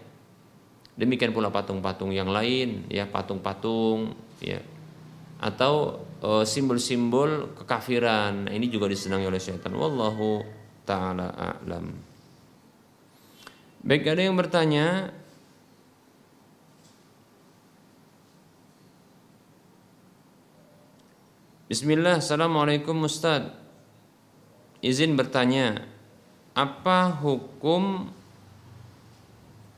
Demikian 0.98 1.38
pula 1.38 1.54
patung-patung 1.54 2.10
yang 2.10 2.34
lain 2.34 2.90
ya 2.90 3.06
patung-patung 3.06 4.18
ya. 4.42 4.58
Atau 5.38 6.02
simbol-simbol 6.22 7.58
kekafiran. 7.58 8.46
Nah, 8.46 8.54
ini 8.54 8.70
juga 8.70 8.86
disenangi 8.86 9.26
oleh 9.26 9.42
syaitan. 9.42 9.74
Wallahu 9.74 10.46
taala 10.86 11.34
a'lam. 11.34 11.90
Baik 13.82 14.14
ada 14.14 14.22
yang 14.22 14.38
bertanya 14.38 15.10
Bismillah, 21.66 22.20
Assalamualaikum 22.20 22.94
Ustaz. 23.08 23.48
Izin 24.84 25.16
bertanya 25.16 25.88
Apa 26.52 27.16
hukum 27.16 28.12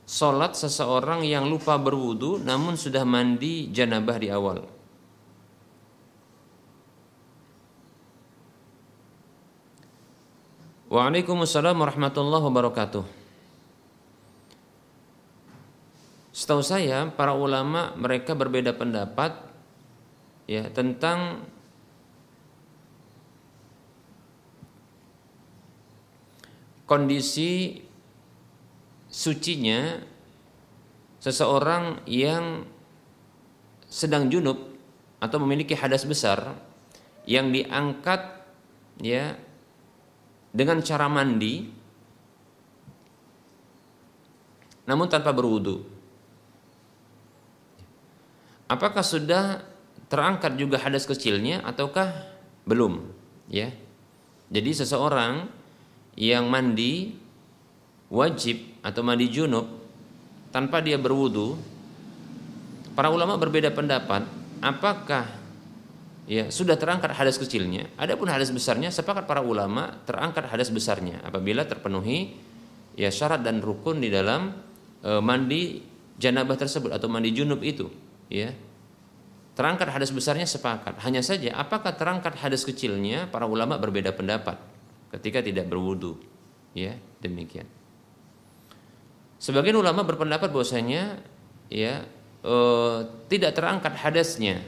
Sholat 0.03 0.57
seseorang 0.57 1.21
yang 1.21 1.47
lupa 1.47 1.77
berwudu 1.77 2.41
Namun 2.41 2.75
sudah 2.75 3.05
mandi 3.05 3.69
janabah 3.69 4.17
di 4.17 4.27
awal 4.33 4.72
Waalaikumsalam 10.93 11.73
warahmatullahi 11.73 12.45
wabarakatuh. 12.53 13.01
Setahu 16.29 16.61
saya 16.61 17.09
para 17.09 17.33
ulama 17.33 17.97
mereka 17.97 18.37
berbeda 18.37 18.77
pendapat 18.77 19.33
ya 20.45 20.69
tentang 20.69 21.49
kondisi 26.85 27.81
sucinya 29.09 29.97
seseorang 31.25 32.05
yang 32.05 32.69
sedang 33.89 34.29
junub 34.29 34.61
atau 35.17 35.41
memiliki 35.41 35.73
hadas 35.73 36.05
besar 36.05 36.53
yang 37.25 37.49
diangkat 37.49 38.45
ya 39.01 39.41
dengan 40.53 40.77
cara 40.85 41.09
mandi 41.09 41.81
namun 44.83 45.07
tanpa 45.07 45.31
berwudu. 45.31 45.83
Apakah 48.67 49.03
sudah 49.03 49.63
terangkat 50.11 50.59
juga 50.59 50.75
hadas 50.79 51.07
kecilnya 51.07 51.63
ataukah 51.63 52.11
belum? 52.67 53.07
Ya. 53.47 53.71
Jadi 54.51 54.71
seseorang 54.75 55.47
yang 56.19 56.51
mandi 56.51 57.15
wajib 58.11 58.61
atau 58.85 59.01
mandi 59.01 59.31
junub 59.31 59.65
tanpa 60.53 60.83
dia 60.83 60.99
berwudu, 61.01 61.57
para 62.93 63.09
ulama 63.09 63.39
berbeda 63.39 63.73
pendapat 63.73 64.27
apakah 64.61 65.25
ya 66.23 66.47
sudah 66.47 66.79
terangkat 66.79 67.11
hadas 67.15 67.35
kecilnya. 67.39 67.91
Adapun 67.99 68.31
hadas 68.31 68.51
besarnya 68.51 68.89
sepakat 68.89 69.27
para 69.27 69.43
ulama 69.43 70.03
terangkat 70.07 70.47
hadas 70.47 70.71
besarnya. 70.71 71.19
Apabila 71.23 71.67
terpenuhi 71.67 72.39
ya 72.95 73.11
syarat 73.11 73.43
dan 73.43 73.59
rukun 73.59 73.99
di 73.99 74.07
dalam 74.07 74.55
e, 75.03 75.11
mandi 75.19 75.83
janabah 76.19 76.55
tersebut 76.55 76.93
atau 76.95 77.07
mandi 77.11 77.35
junub 77.35 77.59
itu 77.63 77.91
ya. 78.31 78.55
Terangkat 79.53 79.93
hadas 79.93 80.09
besarnya 80.09 80.49
sepakat. 80.49 80.97
Hanya 81.05 81.21
saja 81.21 81.53
apakah 81.53 81.93
terangkat 81.93 82.33
hadas 82.41 82.65
kecilnya 82.65 83.29
para 83.29 83.45
ulama 83.45 83.77
berbeda 83.77 84.09
pendapat 84.15 84.57
ketika 85.13 85.45
tidak 85.45 85.69
berwudu 85.69 86.17
ya 86.73 86.97
demikian. 87.21 87.69
Sebagian 89.37 89.75
ulama 89.75 90.07
berpendapat 90.07 90.49
bahwasanya 90.49 91.19
ya 91.67 92.07
e, 92.41 92.55
tidak 93.27 93.53
terangkat 93.59 93.93
hadasnya 93.99 94.63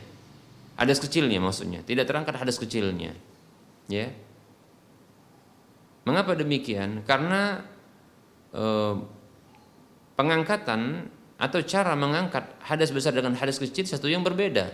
hadas 0.75 0.99
kecilnya 0.99 1.39
maksudnya. 1.39 1.83
Tidak 1.83 2.05
terangkat 2.07 2.35
hadas 2.35 2.59
kecilnya. 2.59 3.15
Ya. 3.87 4.11
Mengapa 6.05 6.37
demikian? 6.37 7.01
Karena 7.03 7.65
e, 8.53 8.63
pengangkatan 10.15 11.11
atau 11.35 11.59
cara 11.65 11.97
mengangkat 11.99 12.55
hadas 12.63 12.95
besar 12.95 13.11
dengan 13.11 13.35
hadas 13.35 13.59
kecil 13.59 13.83
satu 13.83 14.07
yang 14.07 14.23
berbeda. 14.23 14.71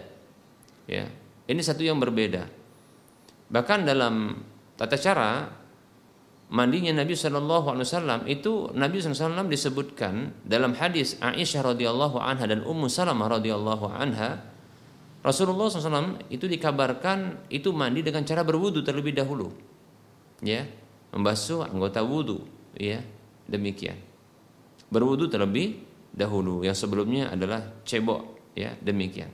Ya, 0.85 1.09
ini 1.47 1.61
satu 1.63 1.81
yang 1.81 1.97
berbeda. 1.97 2.45
Bahkan 3.51 3.87
dalam 3.87 4.43
tata 4.75 4.99
cara 4.99 5.49
mandinya 6.51 6.91
Nabi 6.91 7.15
Shallallahu 7.15 7.67
Alaihi 7.73 7.87
Wasallam 7.87 8.19
itu 8.27 8.69
Nabi 8.75 8.99
SAW 8.99 9.47
disebutkan 9.47 10.35
dalam 10.43 10.75
hadis 10.75 11.15
Aisyah 11.23 11.73
radhiyallahu 11.73 12.19
anha 12.19 12.43
dan 12.43 12.61
Ummu 12.67 12.91
Salamah 12.91 13.39
radhiyallahu 13.39 13.87
anha 13.87 14.50
Rasulullah 15.21 15.69
SAW 15.69 16.17
itu 16.33 16.49
dikabarkan 16.49 17.45
itu 17.53 17.69
mandi 17.69 18.01
dengan 18.01 18.25
cara 18.25 18.41
berwudu 18.41 18.81
terlebih 18.81 19.13
dahulu, 19.13 19.53
ya, 20.41 20.65
membasuh 21.13 21.69
anggota 21.69 22.01
wudu, 22.01 22.41
ya, 22.73 23.05
demikian. 23.45 24.01
Berwudu 24.89 25.29
terlebih 25.29 25.77
dahulu 26.11 26.67
yang 26.67 26.75
sebelumnya 26.75 27.31
adalah 27.31 27.63
cebok 27.87 28.53
ya 28.55 28.75
demikian. 28.83 29.31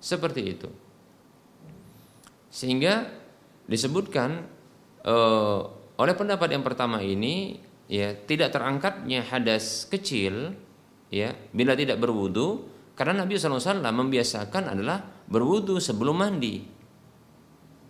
Seperti 0.00 0.42
itu. 0.44 0.68
Sehingga 2.48 3.08
disebutkan 3.68 4.44
uh, 5.04 5.60
oleh 5.96 6.14
pendapat 6.16 6.52
yang 6.52 6.64
pertama 6.64 7.00
ini 7.00 7.60
ya 7.88 8.12
tidak 8.16 8.52
terangkatnya 8.52 9.24
hadas 9.24 9.88
kecil 9.88 10.52
ya 11.08 11.32
bila 11.52 11.76
tidak 11.76 12.00
berwudu 12.00 12.73
karena 12.94 13.26
Nabi 13.26 13.34
SAW 13.34 13.82
membiasakan 13.82 14.70
adalah 14.70 15.02
berwudu 15.26 15.82
sebelum 15.82 16.14
mandi. 16.14 16.62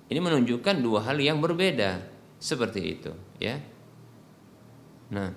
Ini 0.09 0.21
menunjukkan 0.21 0.81
dua 0.81 1.05
hal 1.05 1.21
yang 1.21 1.45
berbeda 1.45 2.01
seperti 2.41 2.81
itu 2.81 3.13
ya. 3.41 3.61
Nah. 5.13 5.33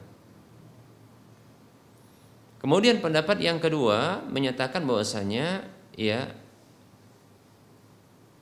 Kemudian 2.58 3.00
pendapat 3.00 3.38
yang 3.44 3.62
kedua 3.62 4.24
menyatakan 4.28 4.84
bahwasanya 4.84 5.68
ya 5.94 6.32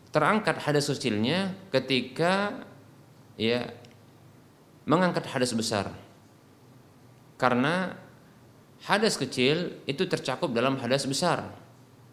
terangkat 0.10 0.64
hadas 0.64 0.88
kecilnya 0.88 1.52
ketika 1.70 2.64
ya 3.36 3.76
mengangkat 4.88 5.28
hadas 5.28 5.52
besar. 5.52 5.92
Karena 7.36 8.05
hadas 8.86 9.18
kecil 9.18 9.82
itu 9.90 10.06
tercakup 10.06 10.54
dalam 10.54 10.78
hadas 10.78 11.10
besar. 11.10 11.50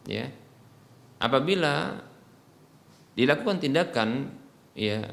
Ya. 0.08 0.32
Apabila 1.20 2.02
dilakukan 3.14 3.60
tindakan 3.60 4.32
ya 4.72 5.12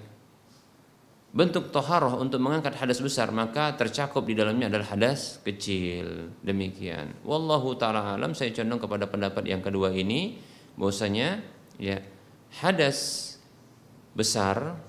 bentuk 1.29 1.69
toharoh 1.69 2.17
untuk 2.17 2.41
mengangkat 2.41 2.73
hadas 2.73 2.97
besar 3.05 3.29
maka 3.29 3.77
tercakup 3.77 4.25
di 4.25 4.33
dalamnya 4.33 4.65
adalah 4.65 4.97
hadas 4.97 5.37
kecil 5.45 6.33
demikian 6.41 7.13
wallahu 7.21 7.77
taala 7.77 8.17
alam 8.17 8.33
saya 8.33 8.49
condong 8.49 8.81
kepada 8.81 9.05
pendapat 9.05 9.45
yang 9.45 9.61
kedua 9.61 9.93
ini 9.93 10.41
bahwasanya 10.73 11.45
ya 11.77 12.01
hadas 12.65 13.37
besar 14.17 14.81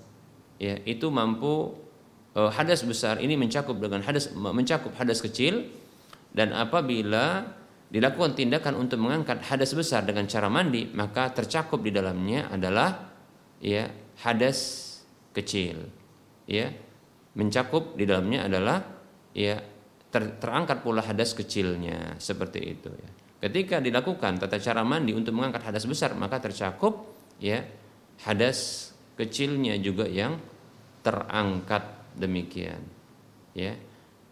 ya 0.56 0.80
itu 0.88 1.12
mampu 1.12 1.76
uh, 2.32 2.48
hadas 2.48 2.88
besar 2.88 3.20
ini 3.20 3.36
mencakup 3.36 3.76
dengan 3.76 4.00
hadas 4.00 4.32
mencakup 4.32 4.96
hadas 4.96 5.20
kecil 5.20 5.68
dan 6.30 6.54
apabila 6.54 7.42
dilakukan 7.90 8.38
tindakan 8.38 8.78
untuk 8.78 9.02
mengangkat 9.02 9.42
hadas 9.50 9.74
besar 9.74 10.06
dengan 10.06 10.30
cara 10.30 10.46
mandi 10.46 10.86
maka 10.94 11.34
tercakup 11.34 11.82
di 11.82 11.90
dalamnya 11.90 12.46
adalah 12.46 13.10
ya 13.58 13.90
hadas 14.22 14.88
kecil 15.34 15.90
ya 16.46 16.70
mencakup 17.34 17.98
di 17.98 18.06
dalamnya 18.06 18.46
adalah 18.46 18.78
ya 19.34 19.58
ter, 20.10 20.38
terangkat 20.38 20.86
pula 20.86 21.02
hadas 21.02 21.34
kecilnya 21.34 22.18
seperti 22.22 22.60
itu 22.62 22.90
ya. 22.90 23.10
ketika 23.46 23.82
dilakukan 23.82 24.38
tata 24.38 24.58
cara 24.62 24.86
mandi 24.86 25.10
untuk 25.10 25.34
mengangkat 25.34 25.66
hadas 25.66 25.86
besar 25.86 26.14
maka 26.14 26.38
tercakup 26.38 27.10
ya 27.42 27.62
hadas 28.22 28.90
kecilnya 29.18 29.78
juga 29.82 30.06
yang 30.06 30.38
terangkat 31.02 32.14
demikian 32.14 32.82
ya 33.54 33.74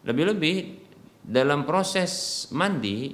lebih-lebih 0.06 0.87
dalam 1.28 1.68
proses 1.68 2.44
mandi 2.56 3.12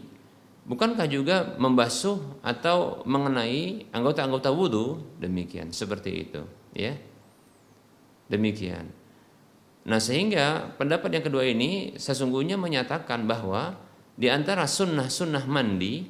bukankah 0.65 1.11
juga 1.11 1.59
membasuh 1.59 2.39
atau 2.47 3.03
mengenai 3.03 3.91
anggota-anggota 3.91 4.55
wudhu 4.55 5.19
demikian 5.19 5.75
seperti 5.75 6.11
itu 6.31 6.43
ya. 6.79 6.95
Demikian. 8.31 8.89
Nah 9.85 10.01
sehingga 10.01 10.73
pendapat 10.81 11.13
yang 11.21 11.25
kedua 11.27 11.45
ini 11.45 11.99
sesungguhnya 11.99 12.57
menyatakan 12.57 13.27
bahwa 13.29 13.77
di 14.15 14.31
antara 14.31 14.65
sunnah-sunnah 14.65 15.45
mandi, 15.45 16.07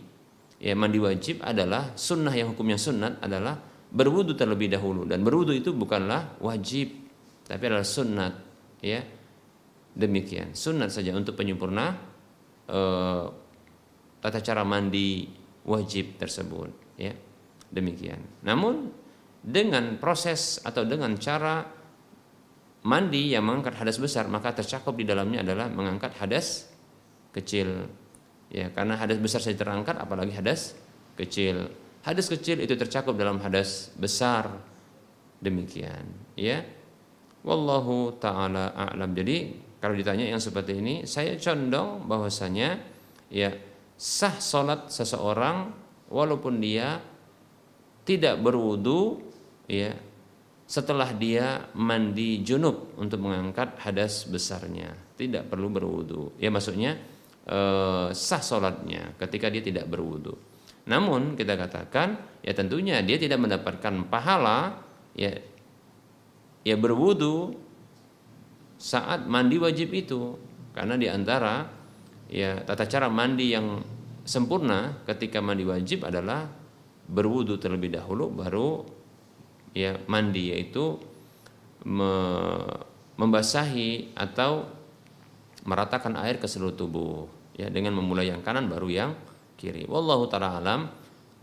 ya 0.60 0.76
mandi 0.78 1.00
wajib 1.02 1.42
adalah 1.42 1.96
sunnah 1.98 2.30
yang 2.30 2.54
hukumnya 2.54 2.78
sunat 2.78 3.18
adalah 3.18 3.58
berwudu 3.90 4.38
terlebih 4.38 4.70
dahulu. 4.70 5.08
Dan 5.08 5.26
berwudu 5.26 5.50
itu 5.56 5.74
bukanlah 5.74 6.38
wajib 6.38 7.02
tapi 7.44 7.62
adalah 7.68 7.84
sunat 7.84 8.32
ya 8.80 9.04
demikian. 9.94 10.52
Sunat 10.52 10.90
saja 10.90 11.14
untuk 11.14 11.38
penyempurna 11.38 11.94
eh, 12.68 13.24
tata 14.20 14.40
cara 14.42 14.66
mandi 14.66 15.30
wajib 15.64 16.18
tersebut 16.20 16.98
ya. 16.98 17.14
Demikian. 17.70 18.44
Namun 18.46 18.90
dengan 19.40 19.98
proses 19.98 20.62
atau 20.62 20.86
dengan 20.86 21.14
cara 21.18 21.64
mandi 22.84 23.32
yang 23.32 23.48
mengangkat 23.48 23.80
hadas 23.80 23.96
besar 23.96 24.28
maka 24.28 24.52
tercakup 24.52 24.92
di 24.94 25.08
dalamnya 25.08 25.40
adalah 25.40 25.72
mengangkat 25.72 26.14
hadas 26.20 26.68
kecil 27.34 27.88
ya. 28.50 28.70
Karena 28.74 28.98
hadas 28.98 29.18
besar 29.18 29.40
saja 29.40 29.58
terangkat 29.58 29.98
apalagi 29.98 30.34
hadas 30.34 30.78
kecil. 31.18 31.70
Hadas 32.04 32.28
kecil 32.28 32.60
itu 32.60 32.76
tercakup 32.76 33.16
dalam 33.16 33.40
hadas 33.40 33.94
besar. 33.96 34.50
Demikian 35.40 36.04
ya. 36.38 36.62
Wallahu 37.44 38.16
taala 38.16 38.72
a'lam. 38.72 39.12
Jadi 39.12 39.63
kalau 39.84 39.92
ditanya 39.92 40.32
yang 40.32 40.40
seperti 40.40 40.80
ini 40.80 41.04
saya 41.04 41.36
condong 41.36 42.08
bahwasanya 42.08 42.80
ya 43.28 43.52
sah 44.00 44.40
salat 44.40 44.88
seseorang 44.88 45.76
walaupun 46.08 46.56
dia 46.56 47.04
tidak 48.08 48.40
berwudu 48.40 49.20
ya 49.68 49.92
setelah 50.64 51.12
dia 51.12 51.68
mandi 51.76 52.40
junub 52.40 52.96
untuk 52.96 53.20
mengangkat 53.28 53.76
hadas 53.84 54.24
besarnya 54.24 54.96
tidak 55.20 55.52
perlu 55.52 55.68
berwudu 55.68 56.32
ya 56.40 56.48
maksudnya 56.48 56.96
eh, 57.44 58.08
sah 58.12 58.42
sholatnya 58.42 59.16
ketika 59.20 59.52
dia 59.52 59.60
tidak 59.60 59.86
berwudu. 59.88 60.34
Namun 60.84 61.32
kita 61.32 61.56
katakan 61.56 62.40
ya 62.44 62.52
tentunya 62.52 63.00
dia 63.00 63.16
tidak 63.16 63.40
mendapatkan 63.40 64.04
pahala 64.08 64.84
ya 65.16 65.32
ya 66.64 66.76
berwudu 66.76 67.63
saat 68.84 69.24
mandi 69.24 69.56
wajib 69.56 69.96
itu 69.96 70.36
karena 70.76 71.00
di 71.00 71.08
antara 71.08 71.64
ya 72.28 72.60
tata 72.68 72.84
cara 72.84 73.08
mandi 73.08 73.56
yang 73.56 73.80
sempurna 74.28 75.00
ketika 75.08 75.40
mandi 75.40 75.64
wajib 75.64 76.04
adalah 76.04 76.44
berwudu 77.08 77.56
terlebih 77.56 77.96
dahulu 77.96 78.28
baru 78.28 78.84
ya 79.72 79.96
mandi 80.04 80.52
yaitu 80.52 81.00
me, 81.88 82.12
membasahi 83.16 84.12
atau 84.12 84.68
meratakan 85.64 86.20
air 86.20 86.36
ke 86.36 86.44
seluruh 86.44 86.76
tubuh 86.76 87.24
ya 87.56 87.72
dengan 87.72 87.96
memulai 87.96 88.28
yang 88.28 88.44
kanan 88.44 88.68
baru 88.68 88.88
yang 88.92 89.10
kiri. 89.56 89.88
Wallahu 89.88 90.28
taala 90.28 90.60
alam. 90.60 90.92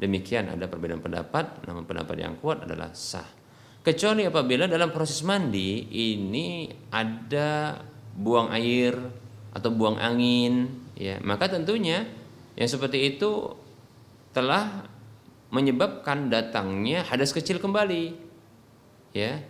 Demikian 0.02 0.50
ada 0.50 0.66
perbedaan 0.66 0.98
pendapat, 0.98 1.62
namun 1.70 1.86
pendapat 1.86 2.18
yang 2.18 2.34
kuat 2.42 2.66
adalah 2.66 2.90
sah. 2.90 3.41
Kecuali 3.82 4.30
apabila 4.30 4.70
dalam 4.70 4.94
proses 4.94 5.26
mandi 5.26 5.90
ini 5.90 6.70
ada 6.94 7.82
buang 8.14 8.54
air 8.54 8.94
atau 9.52 9.74
buang 9.74 9.98
angin, 9.98 10.70
ya, 10.94 11.18
maka 11.26 11.50
tentunya 11.50 12.06
yang 12.54 12.70
seperti 12.70 13.18
itu 13.18 13.58
telah 14.32 14.86
menyebabkan 15.50 16.30
datangnya 16.30 17.04
hadas 17.04 17.34
kecil 17.34 17.58
kembali. 17.58 18.14
Ya. 19.18 19.42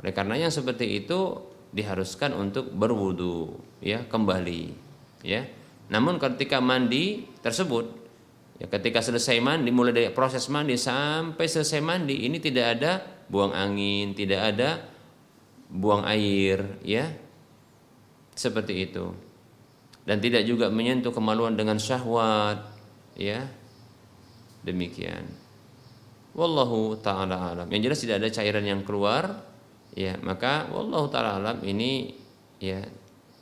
Oleh 0.00 0.12
karena 0.12 0.36
yang 0.36 0.52
seperti 0.52 1.00
itu 1.00 1.50
diharuskan 1.70 2.34
untuk 2.34 2.70
berwudu 2.74 3.54
ya 3.78 4.02
kembali 4.06 4.74
ya 5.22 5.46
namun 5.90 6.18
ketika 6.18 6.58
mandi 6.58 7.26
tersebut 7.42 7.86
ya 8.58 8.66
ketika 8.66 8.98
selesai 8.98 9.38
mandi 9.38 9.70
mulai 9.70 9.94
dari 9.94 10.10
proses 10.10 10.50
mandi 10.50 10.74
sampai 10.74 11.46
selesai 11.46 11.78
mandi 11.78 12.26
ini 12.26 12.42
tidak 12.42 12.66
ada 12.78 12.92
buang 13.30 13.54
angin 13.54 14.12
tidak 14.12 14.54
ada 14.54 14.82
buang 15.70 16.02
air 16.04 16.82
ya. 16.82 17.06
Seperti 18.34 18.90
itu. 18.90 19.14
Dan 20.02 20.18
tidak 20.18 20.42
juga 20.42 20.66
menyentuh 20.68 21.14
kemaluan 21.14 21.54
dengan 21.54 21.78
syahwat 21.78 22.66
ya. 23.14 23.46
Demikian. 24.66 25.24
Wallahu 26.34 26.98
taala 26.98 27.54
alam. 27.54 27.70
Yang 27.70 27.82
jelas 27.86 27.98
tidak 28.02 28.16
ada 28.26 28.28
cairan 28.34 28.66
yang 28.66 28.82
keluar 28.82 29.46
ya. 29.94 30.18
Maka 30.18 30.66
wallahu 30.74 31.06
taala 31.06 31.38
alam 31.38 31.58
ini 31.62 32.10
ya 32.58 32.82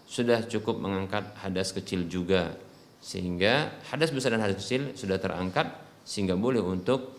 sudah 0.09 0.45
cukup 0.45 0.77
mengangkat 0.81 1.33
hadas 1.41 1.73
kecil 1.73 2.05
juga. 2.09 2.57
Sehingga 2.99 3.81
hadas 3.89 4.13
besar 4.13 4.35
dan 4.35 4.45
hadas 4.45 4.61
kecil 4.67 4.93
sudah 4.99 5.17
terangkat 5.17 5.71
sehingga 6.03 6.35
boleh 6.35 6.65
untuk 6.65 7.18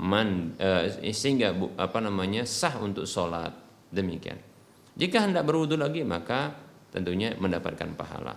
man 0.00 0.56
eh, 0.56 1.12
sehingga 1.12 1.52
apa 1.76 1.98
namanya 2.00 2.48
sah 2.48 2.80
untuk 2.80 3.04
sholat. 3.04 3.52
Demikian. 3.92 4.40
Jika 4.96 5.24
hendak 5.28 5.44
berwudu 5.44 5.76
lagi 5.76 6.00
maka 6.00 6.52
tentunya 6.88 7.36
mendapatkan 7.36 7.92
pahala. 7.92 8.32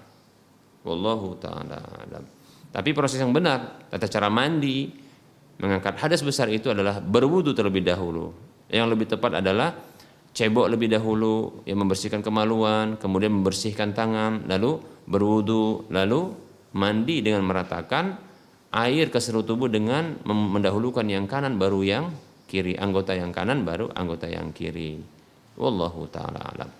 Wallahu 0.84 1.40
taala 1.40 1.80
alam. 1.80 2.24
Tapi 2.76 2.92
proses 2.92 3.24
yang 3.24 3.32
benar 3.32 3.88
tata 3.88 4.08
cara 4.12 4.28
mandi 4.28 4.92
mengangkat 5.60 5.96
hadas 5.96 6.20
besar 6.20 6.52
itu 6.52 6.68
adalah 6.68 7.00
berwudu 7.00 7.56
terlebih 7.56 7.88
dahulu. 7.88 8.36
Yang 8.68 8.88
lebih 8.92 9.08
tepat 9.16 9.40
adalah 9.40 9.72
cebok 10.36 10.68
lebih 10.68 10.92
dahulu 10.92 11.64
yang 11.64 11.80
membersihkan 11.80 12.20
kemaluan, 12.20 13.00
kemudian 13.00 13.32
membersihkan 13.32 13.96
tangan, 13.96 14.44
lalu 14.52 14.84
berwudu, 15.08 15.88
lalu 15.88 16.36
mandi 16.76 17.24
dengan 17.24 17.48
meratakan 17.48 18.25
air 18.76 19.08
ke 19.08 19.24
seluruh 19.24 19.48
tubuh 19.48 19.72
dengan 19.72 20.20
mendahulukan 20.28 21.08
yang 21.08 21.32
kanan 21.32 21.56
baru 21.56 21.82
yang 21.82 22.06
kiri, 22.52 22.76
anggota 22.76 23.16
yang 23.16 23.32
kanan 23.32 23.64
baru 23.64 23.88
anggota 23.96 24.28
yang 24.28 24.52
kiri. 24.52 25.00
Wallahu 25.56 26.12
taala 26.12 26.44
alam. 26.44 26.72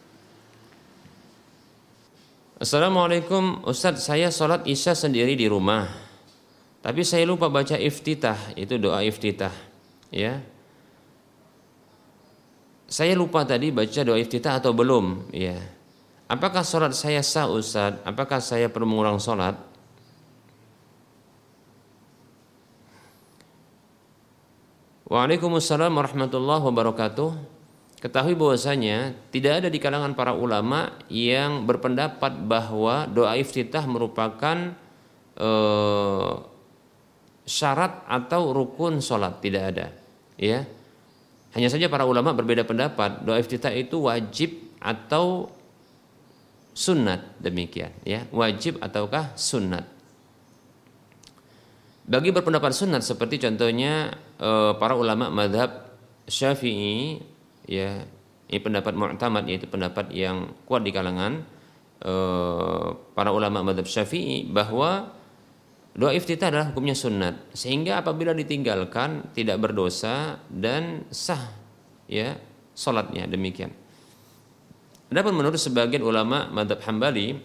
Assalamualaikum. 2.60 3.64
Ustadz 3.64 4.04
saya 4.04 4.28
sholat 4.28 4.68
isya 4.68 4.96
sendiri 4.96 5.36
di 5.36 5.48
rumah. 5.48 5.88
Tapi 6.84 7.02
saya 7.04 7.24
lupa 7.28 7.48
baca 7.52 7.76
iftitah. 7.76 8.56
Itu 8.56 8.78
doa 8.78 9.02
iftitah 9.02 9.52
Ya. 10.14 10.40
Saya 12.86 13.18
lupa 13.18 13.44
tadi 13.44 13.74
baca 13.74 14.00
doa 14.06 14.16
iftitah 14.16 14.62
atau 14.62 14.72
belum 14.72 15.34
ya. 15.34 15.58
Apakah 16.32 16.64
sholat 16.64 16.94
saya 16.96 17.20
sah 17.26 17.50
Ustaz 17.50 18.00
apakah 18.08 18.40
saya 18.40 18.70
perlu 18.72 18.88
mengulang 18.88 19.20
sholat 19.20 19.58
Waalaikumsalam 25.06 25.94
warahmatullahi 25.94 26.66
wabarakatuh. 26.66 27.30
Ketahui 28.02 28.34
bahwasanya 28.34 29.14
tidak 29.30 29.62
ada 29.62 29.70
di 29.70 29.78
kalangan 29.78 30.18
para 30.18 30.34
ulama 30.34 30.98
yang 31.14 31.62
berpendapat 31.70 32.42
bahwa 32.42 33.06
doa 33.06 33.38
iftitah 33.38 33.86
merupakan 33.86 34.74
eh, 35.38 36.34
syarat 37.46 38.02
atau 38.10 38.50
rukun 38.50 38.98
sholat. 38.98 39.38
Tidak 39.46 39.64
ada 39.64 39.94
ya. 40.42 40.66
Hanya 41.54 41.70
saja 41.70 41.86
para 41.86 42.10
ulama 42.10 42.34
berbeda 42.34 42.66
pendapat. 42.66 43.22
Doa 43.22 43.38
iftitah 43.38 43.78
itu 43.78 44.10
wajib 44.10 44.58
atau 44.82 45.54
sunat 46.74 47.22
demikian 47.38 47.94
ya. 48.02 48.26
Wajib 48.34 48.82
ataukah 48.82 49.38
sunat 49.38 49.86
bagi 52.06 52.30
berpendapat 52.30 52.72
sunat 52.72 53.02
seperti 53.02 53.42
contohnya 53.42 54.14
eh, 54.38 54.72
para 54.78 54.94
ulama 54.94 55.34
madhab 55.34 55.98
syafi'i 56.30 57.22
ya 57.66 58.06
ini 58.46 58.60
pendapat 58.62 58.94
mu'tamad 58.94 59.50
yaitu 59.50 59.66
pendapat 59.66 60.14
yang 60.14 60.54
kuat 60.70 60.86
di 60.86 60.94
kalangan 60.94 61.42
eh, 62.06 62.88
para 63.18 63.30
ulama 63.34 63.66
madhab 63.66 63.90
syafi'i 63.90 64.46
bahwa 64.46 65.16
Doa 65.96 66.12
iftitah 66.12 66.52
adalah 66.52 66.76
hukumnya 66.76 66.92
sunat 66.92 67.56
sehingga 67.56 68.04
apabila 68.04 68.36
ditinggalkan 68.36 69.32
tidak 69.32 69.64
berdosa 69.64 70.44
dan 70.52 71.08
sah 71.08 71.40
ya 72.12 72.36
salatnya 72.76 73.24
demikian. 73.32 73.72
Adapun 75.08 75.40
menurut 75.40 75.56
sebagian 75.56 76.04
ulama 76.04 76.52
madhab 76.52 76.84
Hambali 76.84 77.40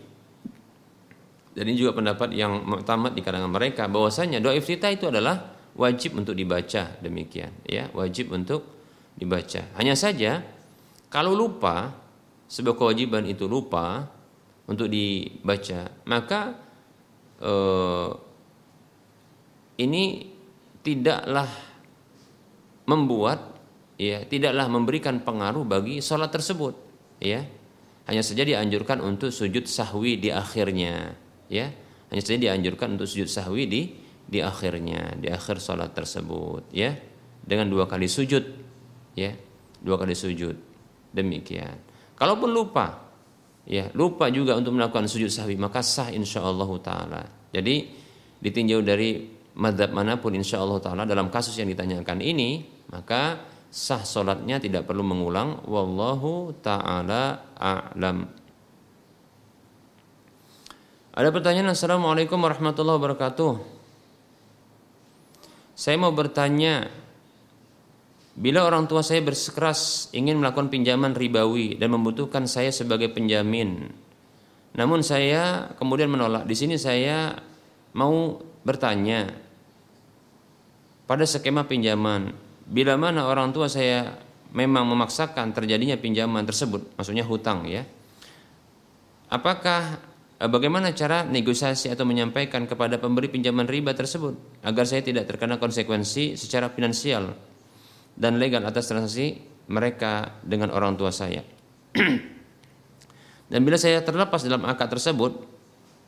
Dan 1.50 1.66
ini 1.66 1.76
juga 1.76 1.98
pendapat 1.98 2.30
yang 2.30 2.62
tamat 2.86 3.12
di 3.14 3.22
kalangan 3.26 3.50
mereka 3.50 3.90
bahwasanya 3.90 4.38
doa 4.38 4.54
iftitah 4.54 4.94
itu 4.94 5.10
adalah 5.10 5.58
wajib 5.74 6.14
untuk 6.14 6.38
dibaca 6.38 6.94
demikian 7.02 7.50
ya, 7.66 7.90
wajib 7.90 8.30
untuk 8.30 8.66
dibaca. 9.18 9.66
Hanya 9.74 9.98
saja 9.98 10.46
kalau 11.10 11.34
lupa 11.34 11.90
sebuah 12.46 12.78
kewajiban 12.78 13.26
itu 13.26 13.50
lupa 13.50 14.06
untuk 14.70 14.86
dibaca, 14.86 15.90
maka 16.06 16.54
eh, 17.42 18.10
ini 19.82 20.30
tidaklah 20.86 21.50
membuat 22.86 23.58
ya 24.00 24.24
tidaklah 24.24 24.66
memberikan 24.66 25.20
pengaruh 25.20 25.62
bagi 25.68 26.00
sholat 26.00 26.32
tersebut 26.32 26.72
ya 27.20 27.44
hanya 28.08 28.24
saja 28.24 28.42
dianjurkan 28.42 29.04
untuk 29.04 29.28
sujud 29.28 29.68
sahwi 29.68 30.16
di 30.16 30.32
akhirnya 30.32 31.14
ya. 31.50 31.68
Hanya 32.10 32.22
saja 32.22 32.38
dianjurkan 32.50 32.96
untuk 32.96 33.10
sujud 33.10 33.26
sahwi 33.26 33.66
di 33.66 33.82
di 34.30 34.38
akhirnya 34.38 35.18
di 35.18 35.26
akhir 35.26 35.58
sholat 35.58 35.90
tersebut 35.92 36.70
ya. 36.70 36.94
Dengan 37.42 37.66
dua 37.66 37.90
kali 37.90 38.06
sujud 38.06 38.44
ya. 39.18 39.34
Dua 39.82 39.98
kali 39.98 40.14
sujud. 40.14 40.54
Demikian. 41.10 41.76
Kalaupun 42.14 42.54
lupa 42.54 43.10
ya 43.66 43.90
lupa 43.92 44.30
juga 44.32 44.56
untuk 44.56 44.78
melakukan 44.78 45.10
sujud 45.10 45.28
sahwi 45.28 45.58
maka 45.58 45.82
sah 45.82 46.08
insya 46.14 46.46
Allah 46.46 46.70
taala. 46.80 47.22
Jadi 47.50 47.90
ditinjau 48.40 48.80
dari 48.80 49.26
madhab 49.58 49.90
mana 49.90 50.16
pun 50.16 50.32
insya 50.32 50.62
Allah 50.62 50.78
taala 50.78 51.02
dalam 51.04 51.28
kasus 51.28 51.58
yang 51.58 51.68
ditanyakan 51.68 52.22
ini 52.22 52.64
maka 52.94 53.42
sah 53.70 54.02
solatnya 54.02 54.58
tidak 54.58 54.86
perlu 54.86 55.06
mengulang. 55.06 55.62
Wallahu 55.66 56.58
taala 56.58 57.54
a'lam 57.54 58.39
ada 61.10 61.28
pertanyaan 61.34 61.74
Assalamualaikum 61.74 62.38
warahmatullahi 62.38 62.98
wabarakatuh 62.98 63.52
saya 65.74 65.96
mau 65.96 66.12
bertanya 66.12 66.90
Bila 68.40 68.64
orang 68.64 68.88
tua 68.88 69.04
saya 69.04 69.20
bersikeras 69.20 70.08
ingin 70.16 70.40
melakukan 70.40 70.72
pinjaman 70.72 71.12
ribawi 71.12 71.76
dan 71.76 71.92
membutuhkan 71.92 72.48
saya 72.48 72.72
sebagai 72.72 73.12
penjamin, 73.12 73.92
namun 74.72 75.04
saya 75.04 75.74
kemudian 75.76 76.08
menolak. 76.08 76.48
Di 76.48 76.56
sini 76.56 76.80
saya 76.80 77.36
mau 77.92 78.40
bertanya 78.64 79.28
pada 81.04 81.28
skema 81.28 81.68
pinjaman, 81.68 82.32
bila 82.64 82.96
mana 82.96 83.28
orang 83.28 83.52
tua 83.52 83.68
saya 83.68 84.14
memang 84.56 84.88
memaksakan 84.88 85.52
terjadinya 85.52 86.00
pinjaman 86.00 86.48
tersebut, 86.48 86.96
maksudnya 86.96 87.28
hutang 87.28 87.68
ya. 87.68 87.84
Apakah 89.28 90.00
bagaimana 90.48 90.96
cara 90.96 91.20
negosiasi 91.28 91.92
atau 91.92 92.08
menyampaikan 92.08 92.64
kepada 92.64 92.96
pemberi 92.96 93.28
pinjaman 93.28 93.68
riba 93.68 93.92
tersebut 93.92 94.64
agar 94.64 94.88
saya 94.88 95.04
tidak 95.04 95.28
terkena 95.28 95.60
konsekuensi 95.60 96.40
secara 96.40 96.72
finansial 96.72 97.36
dan 98.16 98.40
legal 98.40 98.64
atas 98.64 98.88
transaksi 98.88 99.36
mereka 99.68 100.40
dengan 100.40 100.72
orang 100.72 100.96
tua 100.96 101.12
saya. 101.12 101.44
dan 103.52 103.60
bila 103.60 103.76
saya 103.76 104.00
terlepas 104.00 104.40
dalam 104.40 104.64
akad 104.64 104.88
tersebut, 104.88 105.44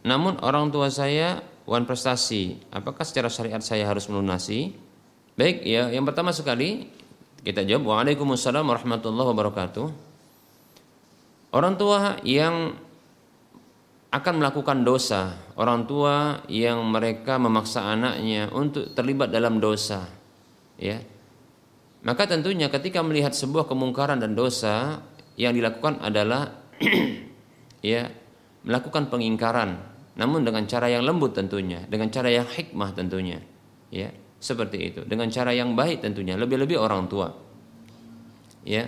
namun 0.09 0.41
orang 0.41 0.73
tua 0.73 0.89
saya 0.89 1.45
wan 1.69 1.85
prestasi, 1.85 2.57
apakah 2.73 3.05
secara 3.05 3.29
syariat 3.29 3.61
saya 3.61 3.85
harus 3.85 4.09
melunasi? 4.09 4.73
Baik, 5.37 5.61
ya 5.61 5.93
yang 5.93 6.09
pertama 6.09 6.33
sekali 6.33 6.89
kita 7.45 7.69
jawab 7.69 7.85
Waalaikumsalam 7.91 8.65
warahmatullahi 8.65 9.29
wabarakatuh. 9.29 9.87
Orang 11.53 11.77
tua 11.77 12.17
yang 12.25 12.73
akan 14.13 14.35
melakukan 14.45 14.85
dosa, 14.85 15.33
orang 15.57 15.89
tua 15.89 16.45
yang 16.53 16.85
mereka 16.85 17.41
memaksa 17.41 17.89
anaknya 17.89 18.53
untuk 18.53 18.93
terlibat 18.93 19.33
dalam 19.33 19.57
dosa, 19.57 20.05
ya. 20.77 21.01
Maka 22.05 22.29
tentunya 22.29 22.69
ketika 22.69 23.01
melihat 23.01 23.33
sebuah 23.33 23.65
kemungkaran 23.65 24.21
dan 24.21 24.37
dosa 24.37 25.01
yang 25.41 25.57
dilakukan 25.57 26.03
adalah 26.05 26.51
ya 27.81 28.11
melakukan 28.69 29.09
pengingkaran. 29.09 29.91
Namun 30.13 30.45
dengan 30.45 30.69
cara 30.69 30.93
yang 30.93 31.09
lembut 31.09 31.33
tentunya, 31.33 31.89
dengan 31.89 32.13
cara 32.13 32.29
yang 32.29 32.45
hikmah 32.45 32.93
tentunya, 32.93 33.41
ya. 33.89 34.13
Seperti 34.43 34.79
itu. 34.91 35.01
Dengan 35.07 35.31
cara 35.31 35.55
yang 35.55 35.79
baik 35.79 36.03
tentunya. 36.03 36.35
Lebih-lebih 36.35 36.75
orang 36.75 37.07
tua 37.07 37.31
ya. 38.67 38.87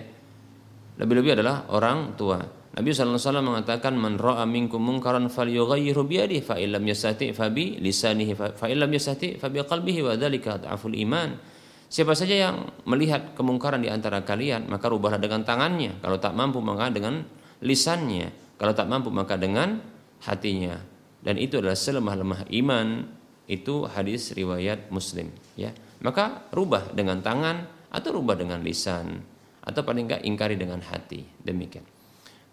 Lebih-lebih 0.99 1.39
adalah 1.39 1.67
orang 1.75 2.15
tua 2.15 2.39
Nabi 2.75 2.91
SAW 2.91 3.39
mengatakan 3.39 3.95
man 3.95 4.19
ra'a 4.19 4.43
minkum 4.51 4.83
munkaran 4.83 5.31
falyughayyirhu 5.31 6.11
bi 6.11 6.19
yadihi 6.19 6.43
fa 6.43 6.59
illam 6.59 6.83
yastati 6.83 7.31
fa 7.31 7.47
bi 7.47 7.79
lisanihi 7.79 8.35
fa 8.35 8.67
illam 8.67 8.91
yastati 8.91 9.39
fa 9.39 9.47
bi 9.47 9.63
qalbihi 9.63 10.03
wa 10.03 10.19
dzalika 10.19 10.59
adhaful 10.59 10.91
iman. 10.91 11.39
Siapa 11.87 12.19
saja 12.19 12.35
yang 12.51 12.75
melihat 12.91 13.39
kemungkaran 13.39 13.79
di 13.79 13.87
antara 13.87 14.27
kalian 14.27 14.67
maka 14.67 14.91
rubahlah 14.91 15.23
dengan 15.23 15.47
tangannya. 15.47 16.03
Kalau 16.03 16.19
tak 16.19 16.35
mampu 16.35 16.59
maka 16.59 16.91
dengan 16.91 17.23
lisannya. 17.63 18.59
Kalau 18.59 18.75
tak 18.75 18.91
mampu 18.91 19.15
maka 19.15 19.39
dengan 19.39 19.79
hatinya. 20.27 20.75
Dan 21.23 21.39
itu 21.39 21.63
adalah 21.63 21.79
selemah-lemah 21.79 22.51
iman. 22.59 23.07
Itu 23.47 23.87
hadis 23.87 24.35
riwayat 24.35 24.91
Muslim 24.91 25.31
ya. 25.55 25.71
Maka 26.03 26.51
rubah 26.51 26.91
dengan 26.91 27.23
tangan 27.23 27.71
atau 27.95 28.19
rubah 28.19 28.35
dengan 28.35 28.59
lisan 28.67 29.23
atau 29.63 29.87
paling 29.87 30.11
enggak 30.11 30.27
ingkari 30.27 30.59
dengan 30.59 30.83
hati. 30.83 31.23
Demikian 31.39 31.94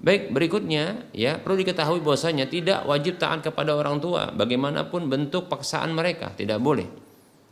baik 0.02 0.34
berikutnya 0.34 1.14
ya 1.14 1.38
perlu 1.38 1.62
diketahui 1.62 2.02
bahwasanya 2.02 2.50
tidak 2.50 2.90
wajib 2.90 3.22
taat 3.22 3.46
kepada 3.46 3.78
orang 3.78 4.02
tua 4.02 4.34
bagaimanapun 4.34 5.08
bentuk 5.08 5.46
paksaan 5.48 5.94
mereka. 5.94 6.34
Tidak 6.34 6.58
boleh 6.58 6.90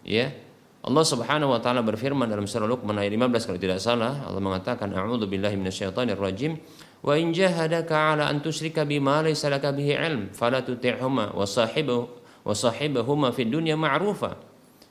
ya. 0.03 0.33
Allah 0.79 1.03
Subhanahu 1.03 1.51
wa 1.51 1.59
taala 1.59 1.83
berfirman 1.83 2.25
dalam 2.25 2.47
surah 2.47 2.63
Luqman 2.63 2.95
ayat 2.95 3.11
15 3.11 3.51
kalau 3.51 3.59
tidak 3.59 3.83
salah 3.83 4.23
Allah 4.23 4.39
mengatakan 4.39 4.87
a'udzu 4.95 5.27
billahi 5.27 5.59
minasyaitonir 5.59 6.15
rajim 6.15 6.55
wa 7.03 7.19
in 7.19 7.35
jahadaka 7.35 8.15
ala 8.15 8.31
an 8.31 8.39
tusyrika 8.39 8.87
bima 8.87 9.19
laysa 9.19 9.51
bihi 9.51 9.99
ilm 9.99 10.31
fala 10.31 10.63
tuti'huma 10.63 11.35
wa 11.35 11.43
sahibu 11.43 12.07
wa 12.47 12.55
sahibahuma 12.55 13.35
fid 13.35 13.51
dunya 13.51 13.75
ma'rufa. 13.75 14.39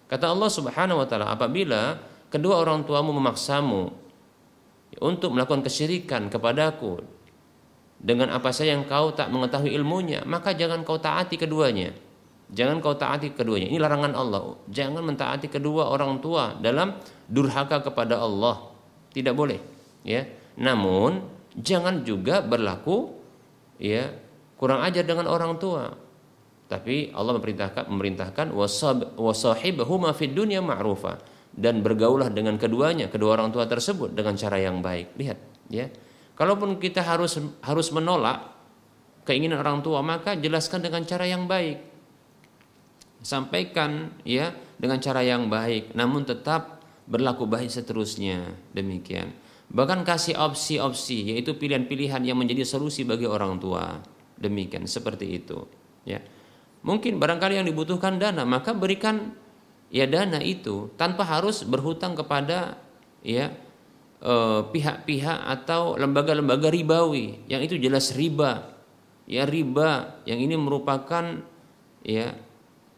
Kata 0.08 0.28
Allah 0.32 0.48
Subhanahu 0.52 1.04
wa 1.04 1.06
taala, 1.08 1.32
apabila 1.32 2.00
kedua 2.28 2.60
orang 2.60 2.84
tuamu 2.84 3.12
memaksamu 3.16 3.92
untuk 5.00 5.32
melakukan 5.36 5.64
kesyirikan 5.64 6.32
kepadaku 6.32 7.00
dengan 7.98 8.30
apa 8.30 8.54
saja 8.54 8.78
yang 8.78 8.86
kau 8.86 9.10
tak 9.10 9.28
mengetahui 9.34 9.74
ilmunya, 9.74 10.22
maka 10.22 10.54
jangan 10.54 10.86
kau 10.86 11.02
taati 11.02 11.34
keduanya. 11.34 11.90
Jangan 12.48 12.80
kau 12.80 12.96
taati 12.96 13.36
keduanya. 13.36 13.68
Ini 13.68 13.76
larangan 13.76 14.16
Allah. 14.16 14.56
Jangan 14.72 15.04
mentaati 15.04 15.52
kedua 15.52 15.92
orang 15.92 16.16
tua 16.24 16.56
dalam 16.56 16.96
durhaka 17.28 17.84
kepada 17.84 18.22
Allah. 18.22 18.72
Tidak 19.12 19.34
boleh, 19.36 19.60
ya. 20.06 20.24
Namun 20.56 21.20
jangan 21.58 22.06
juga 22.06 22.40
berlaku 22.40 23.12
ya 23.82 24.10
kurang 24.58 24.82
ajar 24.82 25.06
dengan 25.06 25.30
orang 25.30 25.58
tua 25.58 25.90
tapi 26.68 27.08
Allah 27.16 27.40
memerintahkan 27.40 27.88
memerintahkan 27.88 28.46
wasahibahuma 29.16 30.12
fid 30.12 30.36
dunya 30.36 30.60
ma'rufa 30.60 31.16
dan 31.58 31.80
bergaulah 31.80 32.28
dengan 32.28 32.60
keduanya, 32.60 33.08
kedua 33.08 33.40
orang 33.40 33.50
tua 33.50 33.64
tersebut 33.64 34.12
dengan 34.12 34.36
cara 34.36 34.60
yang 34.60 34.84
baik. 34.84 35.16
Lihat, 35.16 35.38
ya. 35.72 35.88
Kalaupun 36.38 36.78
kita 36.78 37.02
harus 37.02 37.34
harus 37.66 37.90
menolak 37.90 38.54
keinginan 39.26 39.58
orang 39.58 39.82
tua, 39.82 40.06
maka 40.06 40.38
jelaskan 40.38 40.86
dengan 40.86 41.02
cara 41.02 41.26
yang 41.26 41.50
baik. 41.50 41.82
Sampaikan 43.18 44.14
ya 44.22 44.54
dengan 44.78 45.02
cara 45.02 45.26
yang 45.26 45.50
baik, 45.50 45.98
namun 45.98 46.22
tetap 46.22 46.78
berlaku 47.10 47.50
baik 47.50 47.66
seterusnya. 47.66 48.54
Demikian. 48.70 49.34
Bahkan 49.68 50.06
kasih 50.06 50.38
opsi-opsi 50.38 51.34
yaitu 51.34 51.58
pilihan-pilihan 51.58 52.22
yang 52.22 52.38
menjadi 52.38 52.62
solusi 52.62 53.02
bagi 53.02 53.26
orang 53.26 53.58
tua. 53.58 53.98
Demikian 54.38 54.86
seperti 54.86 55.42
itu, 55.42 55.66
ya. 56.06 56.22
Mungkin 56.86 57.18
barangkali 57.18 57.58
yang 57.58 57.66
dibutuhkan 57.66 58.22
dana, 58.22 58.46
maka 58.46 58.70
berikan 58.70 59.34
ya 59.90 60.06
dana 60.06 60.38
itu 60.38 60.94
tanpa 60.94 61.26
harus 61.26 61.66
berhutang 61.66 62.14
kepada 62.14 62.78
ya 63.26 63.50
pihak-pihak 64.74 65.46
atau 65.46 65.94
lembaga-lembaga 65.94 66.68
ribawi 66.74 67.46
yang 67.46 67.62
itu 67.62 67.78
jelas 67.78 68.14
riba. 68.14 68.74
Ya 69.28 69.44
riba 69.44 70.18
yang 70.24 70.40
ini 70.40 70.56
merupakan 70.56 71.44
ya 72.00 72.32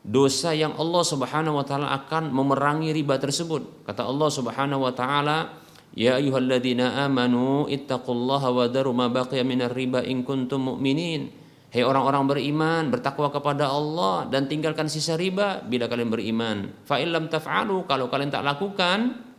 dosa 0.01 0.57
yang 0.57 0.73
Allah 0.81 1.05
Subhanahu 1.05 1.61
wa 1.61 1.65
taala 1.67 1.93
akan 1.93 2.33
memerangi 2.33 2.95
riba 2.97 3.21
tersebut. 3.21 3.85
Kata 3.85 4.07
Allah 4.09 4.31
Subhanahu 4.33 4.81
wa 4.87 4.93
taala, 4.97 5.61
"Ya 5.93 6.17
ayyuhalladzina 6.17 7.05
amanu 7.05 7.69
ittaqullaha 7.69 8.49
wa 8.49 8.65
daru 8.71 8.97
ma 8.97 9.13
baqiya 9.13 9.45
minar 9.45 9.77
riba 9.77 10.01
in 10.07 10.25
kuntum 10.25 10.73
mu'minin." 10.73 11.37
Hei 11.71 11.87
orang-orang 11.87 12.27
beriman, 12.27 12.91
bertakwa 12.91 13.31
kepada 13.31 13.71
Allah 13.71 14.27
dan 14.27 14.51
tinggalkan 14.51 14.91
sisa 14.91 15.15
riba 15.15 15.63
bila 15.63 15.87
kalian 15.87 16.11
beriman. 16.11 16.75
Fa 16.83 16.99
illam 16.99 17.31
taf'alu 17.31 17.87
kalau 17.87 18.11
kalian 18.11 18.27
tak 18.35 18.43
lakukan 18.43 19.30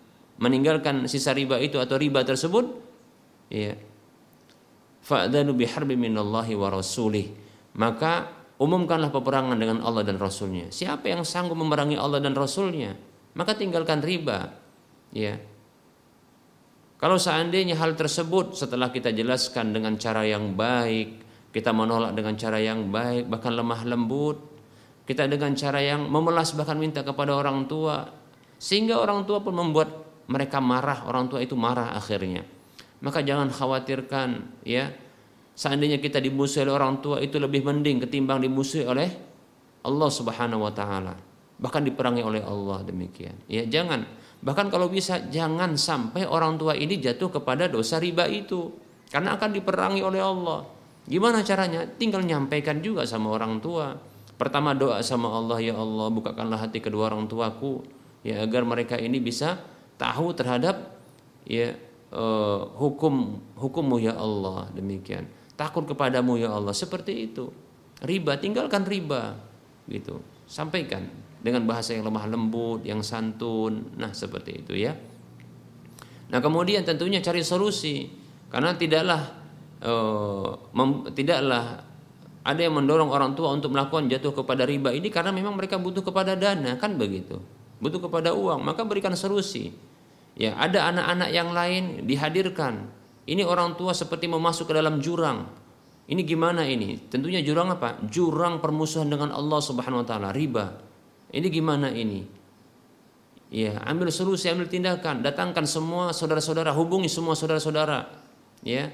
meninggalkan 0.42 1.06
sisa 1.06 1.32
riba 1.32 1.62
itu 1.62 1.78
atau 1.78 1.96
riba 2.02 2.26
tersebut 2.26 2.66
ya. 3.54 3.78
Fa'danu 5.02 5.54
biharbi 5.54 5.94
minallahi 5.94 6.54
wa 6.58 6.70
rasulih. 6.74 7.30
Maka 7.78 8.42
umumkanlah 8.62 9.10
peperangan 9.10 9.58
dengan 9.58 9.82
Allah 9.82 10.06
dan 10.06 10.22
Rasulnya. 10.22 10.70
Siapa 10.70 11.10
yang 11.10 11.26
sanggup 11.26 11.58
memerangi 11.58 11.98
Allah 11.98 12.22
dan 12.22 12.38
Rasulnya, 12.38 12.94
maka 13.34 13.58
tinggalkan 13.58 14.06
riba. 14.06 14.54
Ya. 15.10 15.42
Kalau 17.02 17.18
seandainya 17.18 17.74
hal 17.82 17.98
tersebut 17.98 18.54
setelah 18.54 18.94
kita 18.94 19.10
jelaskan 19.10 19.74
dengan 19.74 19.98
cara 19.98 20.22
yang 20.22 20.54
baik, 20.54 21.26
kita 21.50 21.74
menolak 21.74 22.14
dengan 22.14 22.38
cara 22.38 22.62
yang 22.62 22.94
baik, 22.94 23.26
bahkan 23.26 23.58
lemah 23.58 23.82
lembut, 23.90 24.38
kita 25.10 25.26
dengan 25.26 25.58
cara 25.58 25.82
yang 25.82 26.06
memelas 26.06 26.54
bahkan 26.54 26.78
minta 26.78 27.02
kepada 27.02 27.34
orang 27.34 27.66
tua, 27.66 28.06
sehingga 28.62 29.02
orang 29.02 29.26
tua 29.26 29.42
pun 29.42 29.58
membuat 29.58 30.11
mereka 30.32 30.64
marah, 30.64 31.04
orang 31.04 31.28
tua 31.28 31.44
itu 31.44 31.60
marah 31.60 31.92
akhirnya. 31.92 32.48
Maka 33.04 33.20
jangan 33.20 33.52
khawatirkan 33.52 34.64
ya 34.64 34.94
Seandainya 35.52 36.00
kita 36.00 36.24
dimusuhi 36.24 36.66
oleh 36.66 36.74
orang 36.74 37.04
tua 37.04 37.20
itu 37.20 37.36
lebih 37.38 37.62
mending 37.62 38.08
ketimbang 38.08 38.40
dimusuhi 38.42 38.88
oleh 38.88 39.10
Allah 39.84 40.10
Subhanahu 40.10 40.64
wa 40.64 40.74
taala. 40.74 41.14
Bahkan 41.62 41.86
diperangi 41.86 42.26
oleh 42.26 42.42
Allah 42.42 42.82
demikian. 42.82 43.36
Ya, 43.46 43.62
jangan. 43.68 44.08
Bahkan 44.42 44.74
kalau 44.74 44.90
bisa 44.90 45.22
jangan 45.30 45.78
sampai 45.78 46.26
orang 46.26 46.58
tua 46.58 46.74
ini 46.74 46.98
jatuh 46.98 47.30
kepada 47.30 47.70
dosa 47.70 48.02
riba 48.02 48.26
itu 48.26 48.74
karena 49.14 49.38
akan 49.38 49.54
diperangi 49.54 50.02
oleh 50.02 50.18
Allah. 50.24 50.66
Gimana 51.06 51.46
caranya? 51.46 51.86
Tinggal 51.86 52.26
nyampaikan 52.26 52.82
juga 52.82 53.06
sama 53.06 53.30
orang 53.30 53.62
tua. 53.62 53.94
Pertama 54.42 54.74
doa 54.74 55.06
sama 55.06 55.30
Allah, 55.30 55.62
ya 55.62 55.78
Allah, 55.78 56.10
bukakanlah 56.10 56.58
hati 56.58 56.82
kedua 56.82 57.14
orang 57.14 57.30
tuaku 57.30 57.86
ya 58.26 58.42
agar 58.42 58.66
mereka 58.66 58.98
ini 58.98 59.22
bisa 59.22 59.62
tahu 60.02 60.34
terhadap 60.34 60.98
ya 61.46 61.78
uh, 62.10 62.66
hukum 62.74 63.38
hukummu 63.54 64.02
ya 64.02 64.18
Allah 64.18 64.66
demikian. 64.74 65.30
Takut 65.54 65.86
kepadamu 65.86 66.42
ya 66.42 66.50
Allah 66.50 66.74
seperti 66.74 67.30
itu. 67.30 67.54
Riba 68.02 68.42
tinggalkan 68.42 68.82
riba 68.82 69.38
gitu. 69.86 70.26
Sampaikan 70.50 71.06
dengan 71.38 71.70
bahasa 71.70 71.94
yang 71.94 72.10
lemah 72.10 72.26
lembut 72.26 72.82
yang 72.82 73.06
santun 73.06 73.94
nah 73.94 74.10
seperti 74.10 74.66
itu 74.66 74.74
ya. 74.74 74.98
Nah 76.34 76.40
kemudian 76.42 76.82
tentunya 76.82 77.22
cari 77.22 77.46
solusi 77.46 78.10
karena 78.50 78.74
tidaklah 78.74 79.22
uh, 79.86 80.58
tidaklah 81.14 81.86
ada 82.42 82.58
yang 82.58 82.74
mendorong 82.74 83.14
orang 83.14 83.38
tua 83.38 83.54
untuk 83.54 83.70
melakukan 83.70 84.10
jatuh 84.10 84.34
kepada 84.34 84.66
riba 84.66 84.90
ini 84.90 85.14
karena 85.14 85.30
memang 85.30 85.54
mereka 85.54 85.78
butuh 85.78 86.02
kepada 86.02 86.34
dana 86.34 86.74
kan 86.82 86.98
begitu? 86.98 87.38
Butuh 87.78 88.02
kepada 88.02 88.34
uang 88.34 88.66
maka 88.66 88.82
berikan 88.82 89.14
solusi 89.14 89.91
ya 90.42 90.58
ada 90.58 90.90
anak-anak 90.90 91.30
yang 91.30 91.54
lain 91.54 92.10
dihadirkan 92.10 92.90
ini 93.30 93.46
orang 93.46 93.78
tua 93.78 93.94
seperti 93.94 94.26
memasuk 94.26 94.68
ke 94.68 94.74
dalam 94.74 94.98
jurang. 94.98 95.46
Ini 96.10 96.22
gimana 96.26 96.66
ini? 96.66 96.98
Tentunya 97.08 97.40
jurang 97.46 97.70
apa? 97.72 98.02
Jurang 98.10 98.60
permusuhan 98.60 99.08
dengan 99.08 99.30
Allah 99.32 99.62
Subhanahu 99.62 100.02
wa 100.02 100.08
taala, 100.08 100.30
riba. 100.34 100.82
Ini 101.32 101.48
gimana 101.48 101.94
ini? 101.94 102.26
Ya, 103.52 103.80
ambil 103.88 104.10
solusi, 104.12 104.52
ambil 104.52 104.68
tindakan, 104.68 105.24
datangkan 105.24 105.68
semua 105.68 106.12
saudara-saudara, 106.12 106.76
hubungi 106.76 107.08
semua 107.08 107.38
saudara-saudara. 107.38 108.10
Ya. 108.66 108.92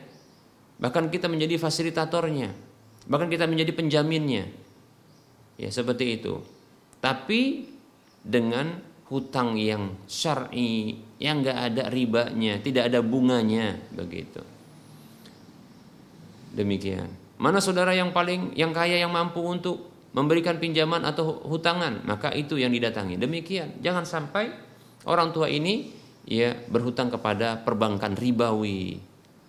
Bahkan 0.77 1.09
kita 1.09 1.25
menjadi 1.25 1.57
fasilitatornya. 1.57 2.53
Bahkan 3.09 3.33
kita 3.33 3.49
menjadi 3.49 3.73
penjaminnya. 3.73 4.53
Ya, 5.57 5.73
seperti 5.73 6.21
itu. 6.21 6.45
Tapi 7.01 7.71
dengan 8.21 8.85
hutang 9.07 9.55
yang 9.55 9.95
syar'i 10.05 10.99
yang 11.17 11.41
nggak 11.41 11.59
ada 11.73 11.83
ribanya, 11.87 12.59
tidak 12.59 12.91
ada 12.91 12.99
bunganya 12.99 13.79
begitu. 13.95 14.43
Demikian. 16.53 17.07
Mana 17.37 17.61
saudara 17.61 17.93
yang 17.93 18.11
paling 18.11 18.57
yang 18.57 18.73
kaya 18.73 18.97
yang 18.97 19.13
mampu 19.13 19.39
untuk 19.45 19.93
memberikan 20.11 20.57
pinjaman 20.57 21.05
atau 21.05 21.45
hutangan, 21.45 22.01
maka 22.03 22.33
itu 22.33 22.57
yang 22.57 22.73
didatangi. 22.73 23.21
Demikian. 23.21 23.77
Jangan 23.85 24.03
sampai 24.03 24.49
orang 25.05 25.29
tua 25.29 25.45
ini 25.45 25.93
ya 26.25 26.57
berhutang 26.67 27.13
kepada 27.13 27.61
perbankan 27.61 28.17
ribawi. 28.17 28.97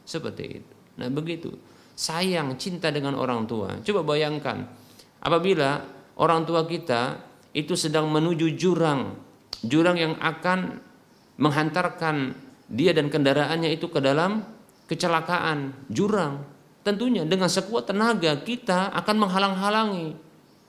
Seperti 0.05 0.45
itu. 0.61 0.75
Nah, 1.01 1.09
begitu. 1.09 1.53
Sayang, 1.99 2.55
cinta 2.61 2.93
dengan 2.95 3.19
orang 3.19 3.45
tua. 3.49 3.81
Coba 3.83 4.15
bayangkan 4.15 4.69
apabila 5.19 5.83
orang 6.21 6.47
tua 6.47 6.63
kita 6.69 7.19
itu 7.57 7.75
sedang 7.75 8.07
menuju 8.13 8.55
jurang 8.55 9.28
jurang 9.65 9.99
yang 9.99 10.15
akan 10.21 10.79
menghantarkan 11.39 12.35
dia 12.69 12.93
dan 12.93 13.09
kendaraannya 13.09 13.73
itu 13.73 13.89
ke 13.89 13.99
dalam 14.03 14.45
kecelakaan 14.91 15.89
jurang. 15.89 16.45
Tentunya 16.85 17.27
dengan 17.27 17.51
sekuat 17.51 17.91
tenaga 17.91 18.39
kita 18.41 18.93
akan 18.95 19.17
menghalang-halangi 19.21 20.17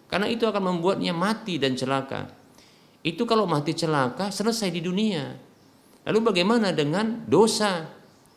karena 0.10 0.28
itu 0.28 0.44
akan 0.50 0.76
membuatnya 0.76 1.14
mati 1.14 1.62
dan 1.62 1.78
celaka. 1.78 2.34
Itu 3.06 3.24
kalau 3.24 3.48
mati 3.48 3.72
celaka 3.78 4.34
selesai 4.34 4.74
di 4.74 4.82
dunia. 4.84 5.38
Lalu 6.04 6.20
bagaimana 6.20 6.74
dengan 6.74 7.24
dosa? 7.30 7.88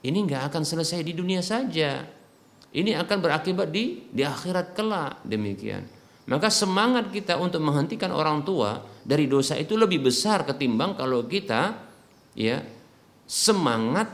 Ini 0.03 0.19
nggak 0.19 0.53
akan 0.53 0.63
selesai 0.63 1.03
di 1.07 1.15
dunia 1.15 1.41
saja. 1.41 2.03
Ini 2.73 2.99
akan 3.03 3.17
berakibat 3.23 3.71
di 3.71 4.07
di 4.11 4.23
akhirat 4.23 4.75
kelak. 4.75 5.23
Demikian. 5.27 5.87
Maka 6.31 6.53
semangat 6.53 7.11
kita 7.11 7.39
untuk 7.39 7.59
menghentikan 7.65 8.15
orang 8.15 8.47
tua 8.47 8.79
dari 9.03 9.27
dosa 9.27 9.59
itu 9.59 9.75
lebih 9.75 10.07
besar 10.07 10.47
ketimbang 10.47 10.95
kalau 10.95 11.27
kita 11.27 11.75
ya 12.39 12.63
semangat 13.27 14.09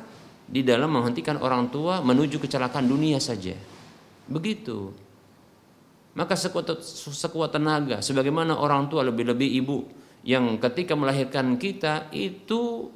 di 0.49 0.65
dalam 0.65 0.89
menghentikan 0.89 1.37
orang 1.45 1.69
tua 1.69 2.01
menuju 2.01 2.41
kecelakaan 2.41 2.89
dunia 2.89 3.21
saja. 3.21 3.53
Begitu. 4.29 4.93
Maka 6.17 6.35
sekuat, 6.35 6.83
sekuat 7.15 7.55
tenaga 7.55 8.01
sebagaimana 8.01 8.57
orang 8.57 8.89
tua 8.91 9.07
lebih-lebih 9.07 9.49
ibu 9.61 9.79
yang 10.27 10.59
ketika 10.59 10.99
melahirkan 10.99 11.61
kita 11.61 12.11
itu 12.11 12.91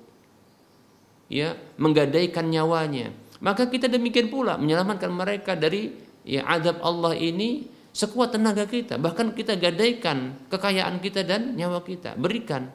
ya 1.30 1.55
menggadaikan 1.78 2.51
nyawanya. 2.51 3.14
Maka 3.43 3.68
kita 3.70 3.86
demikian 3.86 4.32
pula 4.32 4.59
menyelamatkan 4.59 5.12
mereka 5.12 5.55
dari 5.55 5.93
ya 6.26 6.47
adab 6.47 6.82
Allah 6.82 7.14
ini 7.14 7.66
sekuat 7.93 8.34
tenaga 8.34 8.64
kita, 8.64 8.97
bahkan 8.97 9.36
kita 9.36 9.57
gadaikan 9.61 10.40
kekayaan 10.49 10.99
kita 10.99 11.22
dan 11.22 11.53
nyawa 11.55 11.84
kita, 11.84 12.16
berikan. 12.16 12.72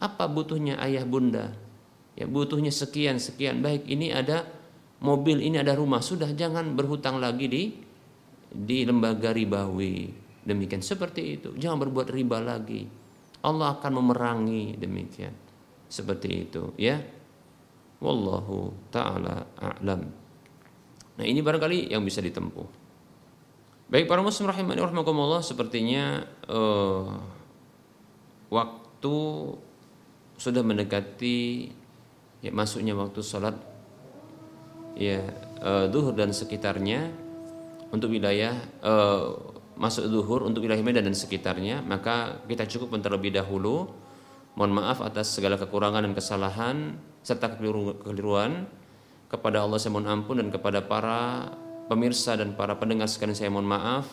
Apa 0.00 0.30
butuhnya 0.30 0.80
ayah 0.80 1.04
bunda? 1.04 1.52
Ya 2.16 2.24
butuhnya 2.24 2.72
sekian 2.72 3.20
sekian. 3.20 3.60
Baik, 3.60 3.84
ini 3.84 4.08
ada 4.08 4.48
mobil, 5.04 5.44
ini 5.44 5.60
ada 5.60 5.76
rumah. 5.76 6.00
Sudah 6.00 6.32
jangan 6.32 6.72
berhutang 6.72 7.20
lagi 7.20 7.46
di 7.50 7.62
di 8.48 8.78
lembaga 8.88 9.30
ribawi. 9.36 10.08
Demikian 10.40 10.80
seperti 10.80 11.36
itu. 11.36 11.52
Jangan 11.52 11.84
berbuat 11.84 12.08
riba 12.08 12.40
lagi. 12.40 12.88
Allah 13.44 13.76
akan 13.76 13.92
memerangi 14.00 14.80
demikian. 14.80 15.32
Seperti 15.90 16.48
itu, 16.48 16.72
ya. 16.80 16.96
Wallahu 18.00 18.88
taala 18.88 19.52
a'lam. 19.60 20.00
Nah, 21.20 21.24
ini 21.28 21.44
barangkali 21.44 21.92
yang 21.92 22.00
bisa 22.00 22.24
ditempuh. 22.24 22.79
Baik 23.90 24.06
para 24.06 24.22
muslim 24.22 24.46
rahimani 24.46 24.78
rahimakumullah 24.86 25.42
sepertinya 25.42 26.22
uh, 26.46 27.10
waktu 28.46 29.16
sudah 30.38 30.62
mendekati 30.62 31.74
ya 32.38 32.54
masuknya 32.54 32.94
waktu 32.94 33.18
sholat 33.18 33.58
ya 34.94 35.26
uh, 35.58 35.90
duhur 35.90 36.14
dan 36.14 36.30
sekitarnya 36.30 37.10
untuk 37.90 38.14
wilayah 38.14 38.54
uh, 38.78 39.34
masuk 39.74 40.06
duhur 40.06 40.46
untuk 40.46 40.70
wilayah 40.70 40.86
Medan 40.86 41.10
dan 41.10 41.16
sekitarnya 41.18 41.82
maka 41.82 42.46
kita 42.46 42.70
cukup 42.70 42.94
terlebih 43.02 43.34
dahulu. 43.34 43.90
Mohon 44.54 44.82
maaf 44.86 45.02
atas 45.02 45.34
segala 45.34 45.58
kekurangan 45.58 46.06
dan 46.06 46.14
kesalahan 46.14 46.76
serta 47.26 47.58
kekeliruan. 47.58 48.70
Kepada 49.26 49.66
Allah 49.66 49.82
saya 49.82 49.94
mohon 49.94 50.10
ampun 50.10 50.38
dan 50.38 50.50
kepada 50.54 50.78
para 50.82 51.54
pemirsa 51.90 52.38
dan 52.38 52.54
para 52.54 52.78
pendengar 52.78 53.10
sekalian 53.10 53.34
saya 53.34 53.50
mohon 53.50 53.66
maaf. 53.66 54.06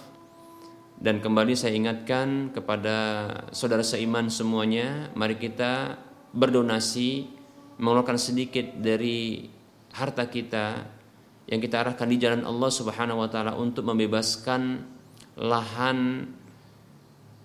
Dan 0.98 1.22
kembali 1.22 1.54
saya 1.54 1.78
ingatkan 1.78 2.50
kepada 2.50 3.30
saudara 3.54 3.86
seiman 3.86 4.34
semuanya 4.34 5.14
mari 5.14 5.38
kita 5.38 6.02
berdonasi 6.34 7.30
mengeluarkan 7.78 8.18
sedikit 8.18 8.66
dari 8.82 9.46
harta 9.94 10.26
kita 10.26 10.90
yang 11.46 11.62
kita 11.62 11.86
arahkan 11.86 12.10
di 12.10 12.18
jalan 12.18 12.42
Allah 12.50 12.72
Subhanahu 12.74 13.22
wa 13.22 13.30
taala 13.30 13.54
untuk 13.54 13.86
membebaskan 13.86 14.82
lahan 15.38 16.34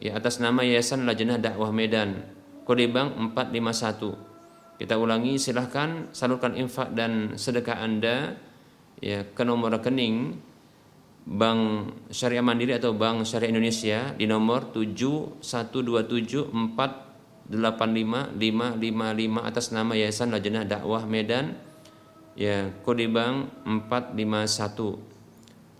ya 0.00 0.16
atas 0.16 0.40
nama 0.42 0.62
Yayasan 0.62 1.06
Lajnah 1.08 1.38
Dakwah 1.40 1.72
Medan 1.72 2.22
kode 2.66 2.88
bank 2.90 3.14
451 3.36 4.76
kita 4.76 5.00
ulangi 5.00 5.40
silahkan 5.40 6.12
salurkan 6.12 6.52
infak 6.52 6.92
dan 6.92 7.40
sedekah 7.40 7.80
Anda 7.80 8.36
ya 9.00 9.24
ke 9.24 9.44
nomor 9.44 9.72
rekening 9.80 10.36
Bank 11.26 11.90
Syariah 12.14 12.44
Mandiri 12.44 12.78
atau 12.78 12.94
Bank 12.94 13.26
Syariah 13.26 13.50
Indonesia 13.50 14.14
di 14.14 14.30
nomor 14.30 14.70
71274855555 17.50 19.42
atas 19.42 19.74
nama 19.74 19.92
Yayasan 19.98 20.30
Lajnah 20.30 20.70
Dakwah 20.70 21.02
Medan 21.08 21.56
ya 22.36 22.68
kode 22.84 23.08
bank 23.08 23.48
451 23.64 25.00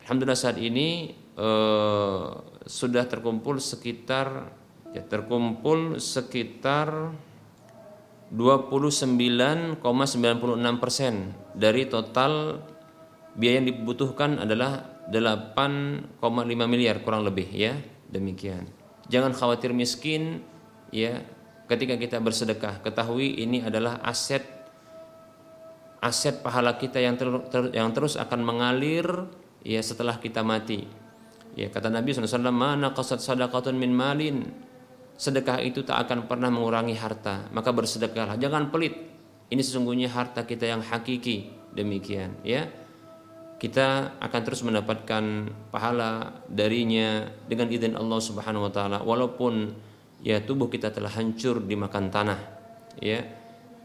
Alhamdulillah 0.03 0.41
saat 0.41 0.57
ini 0.57 1.13
eh, 1.37 2.27
sudah 2.67 3.07
terkumpul 3.07 3.63
sekitar 3.63 4.51
ya 4.91 5.03
terkumpul 5.07 6.03
sekitar 6.03 7.15
29,96 8.35 9.79
persen. 10.83 11.31
Dari 11.55 11.87
total 11.87 12.59
biaya 13.39 13.63
yang 13.63 13.71
dibutuhkan 13.71 14.43
adalah 14.43 14.99
8,5 15.15 16.19
miliar 16.67 16.99
kurang 17.07 17.23
lebih 17.23 17.47
ya. 17.55 17.79
Demikian. 18.11 18.67
Jangan 19.07 19.31
khawatir 19.31 19.71
miskin 19.71 20.43
ya. 20.91 21.23
Ketika 21.67 21.99
kita 21.99 22.23
bersedekah 22.23 22.79
ketahui 22.83 23.43
ini 23.43 23.59
adalah 23.63 23.99
aset 24.07 24.57
aset 25.99 26.39
pahala 26.39 26.79
kita 26.79 27.03
yang 27.03 27.19
ter, 27.19 27.27
ter, 27.51 27.75
yang 27.75 27.91
terus 27.91 28.15
akan 28.15 28.47
mengalir 28.47 29.07
ya 29.67 29.83
setelah 29.83 30.19
kita 30.23 30.47
mati. 30.47 31.06
Ya 31.57 31.73
kata 31.73 31.89
Nabi 31.89 32.13
SAW, 32.13 32.53
mana 32.53 32.93
qasad 32.93 33.25
sadaqatun 33.25 33.81
min 33.81 33.97
malin. 33.97 34.45
Sedekah 35.17 35.65
itu 35.65 35.81
tak 35.81 36.05
akan 36.05 36.29
pernah 36.29 36.53
mengurangi 36.53 36.93
harta. 36.93 37.49
Maka 37.49 37.73
bersedekahlah, 37.73 38.37
jangan 38.37 38.69
pelit. 38.69 38.93
Ini 39.49 39.65
sesungguhnya 39.65 40.13
harta 40.13 40.45
kita 40.45 40.69
yang 40.69 40.85
hakiki. 40.85 41.49
Demikian, 41.73 42.37
ya. 42.45 42.69
Kita 43.57 44.21
akan 44.21 44.41
terus 44.45 44.61
mendapatkan 44.61 45.49
pahala 45.73 46.45
darinya 46.45 47.25
dengan 47.49 47.73
izin 47.73 47.97
Allah 47.97 48.21
Subhanahu 48.21 48.69
wa 48.69 48.73
taala 48.73 48.99
walaupun 49.01 49.73
ya 50.21 50.45
tubuh 50.45 50.69
kita 50.69 50.93
telah 50.93 51.09
hancur 51.09 51.65
dimakan 51.65 52.13
tanah. 52.13 52.41
Ya, 53.01 53.25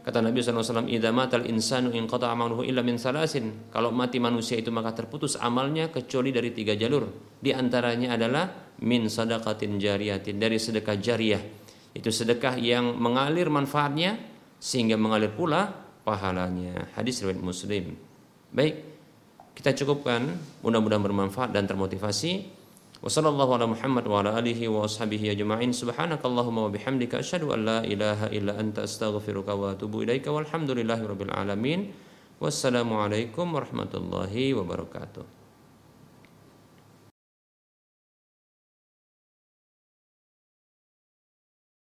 Kata 0.02 0.18
Nabi 0.18 0.42
SAW, 0.42 0.90
Idza 0.90 1.14
matal 1.14 1.46
insanu 1.46 1.94
in 1.94 2.10
amaluhu 2.10 2.66
illa 2.66 2.82
min 2.82 2.98
salasin. 2.98 3.70
Kalau 3.70 3.94
mati 3.94 4.18
manusia 4.18 4.58
itu 4.58 4.74
maka 4.74 4.90
terputus 4.98 5.38
amalnya 5.38 5.94
kecuali 5.94 6.34
dari 6.34 6.50
tiga 6.50 6.74
jalur. 6.74 7.06
Di 7.38 7.54
antaranya 7.54 8.18
adalah 8.18 8.74
min 8.82 9.06
sadaqatin 9.06 9.78
jariyatin, 9.78 10.42
dari 10.42 10.58
sedekah 10.58 10.98
jariah. 10.98 11.42
Itu 11.94 12.10
sedekah 12.10 12.58
yang 12.58 12.98
mengalir 12.98 13.46
manfaatnya 13.46 14.18
sehingga 14.58 14.98
mengalir 14.98 15.30
pula 15.30 15.70
pahalanya. 16.02 16.90
Hadis 16.98 17.22
riwayat 17.22 17.38
Muslim. 17.38 17.94
Baik, 18.50 18.74
kita 19.54 19.70
cukupkan. 19.70 20.34
Mudah-mudahan 20.66 21.02
bermanfaat 21.02 21.54
dan 21.54 21.70
termotivasi. 21.70 22.61
Wassallallahu 23.02 23.58
ala 23.58 23.66
Muhammad 23.66 24.06
wa 24.06 24.22
ala 24.22 24.38
alihi 24.38 24.70
wa 24.70 24.86
ashabihi 24.86 25.34
ajma'in. 25.34 25.74
Subhanakallahumma 25.74 26.70
wa 26.70 26.70
bihamdika 26.70 27.18
asyhadu 27.18 27.50
an 27.50 27.66
la 27.66 27.78
ilaha 27.82 28.30
illa 28.30 28.54
anta 28.54 28.86
astaghfiruka 28.86 29.58
wa 29.58 29.74
atubu 29.74 30.06
ilaika 30.06 30.30
alamin. 31.34 31.90
Wassalamualaikum 32.38 33.58
warahmatullahi 33.58 34.54
wabarakatuh. 34.54 35.26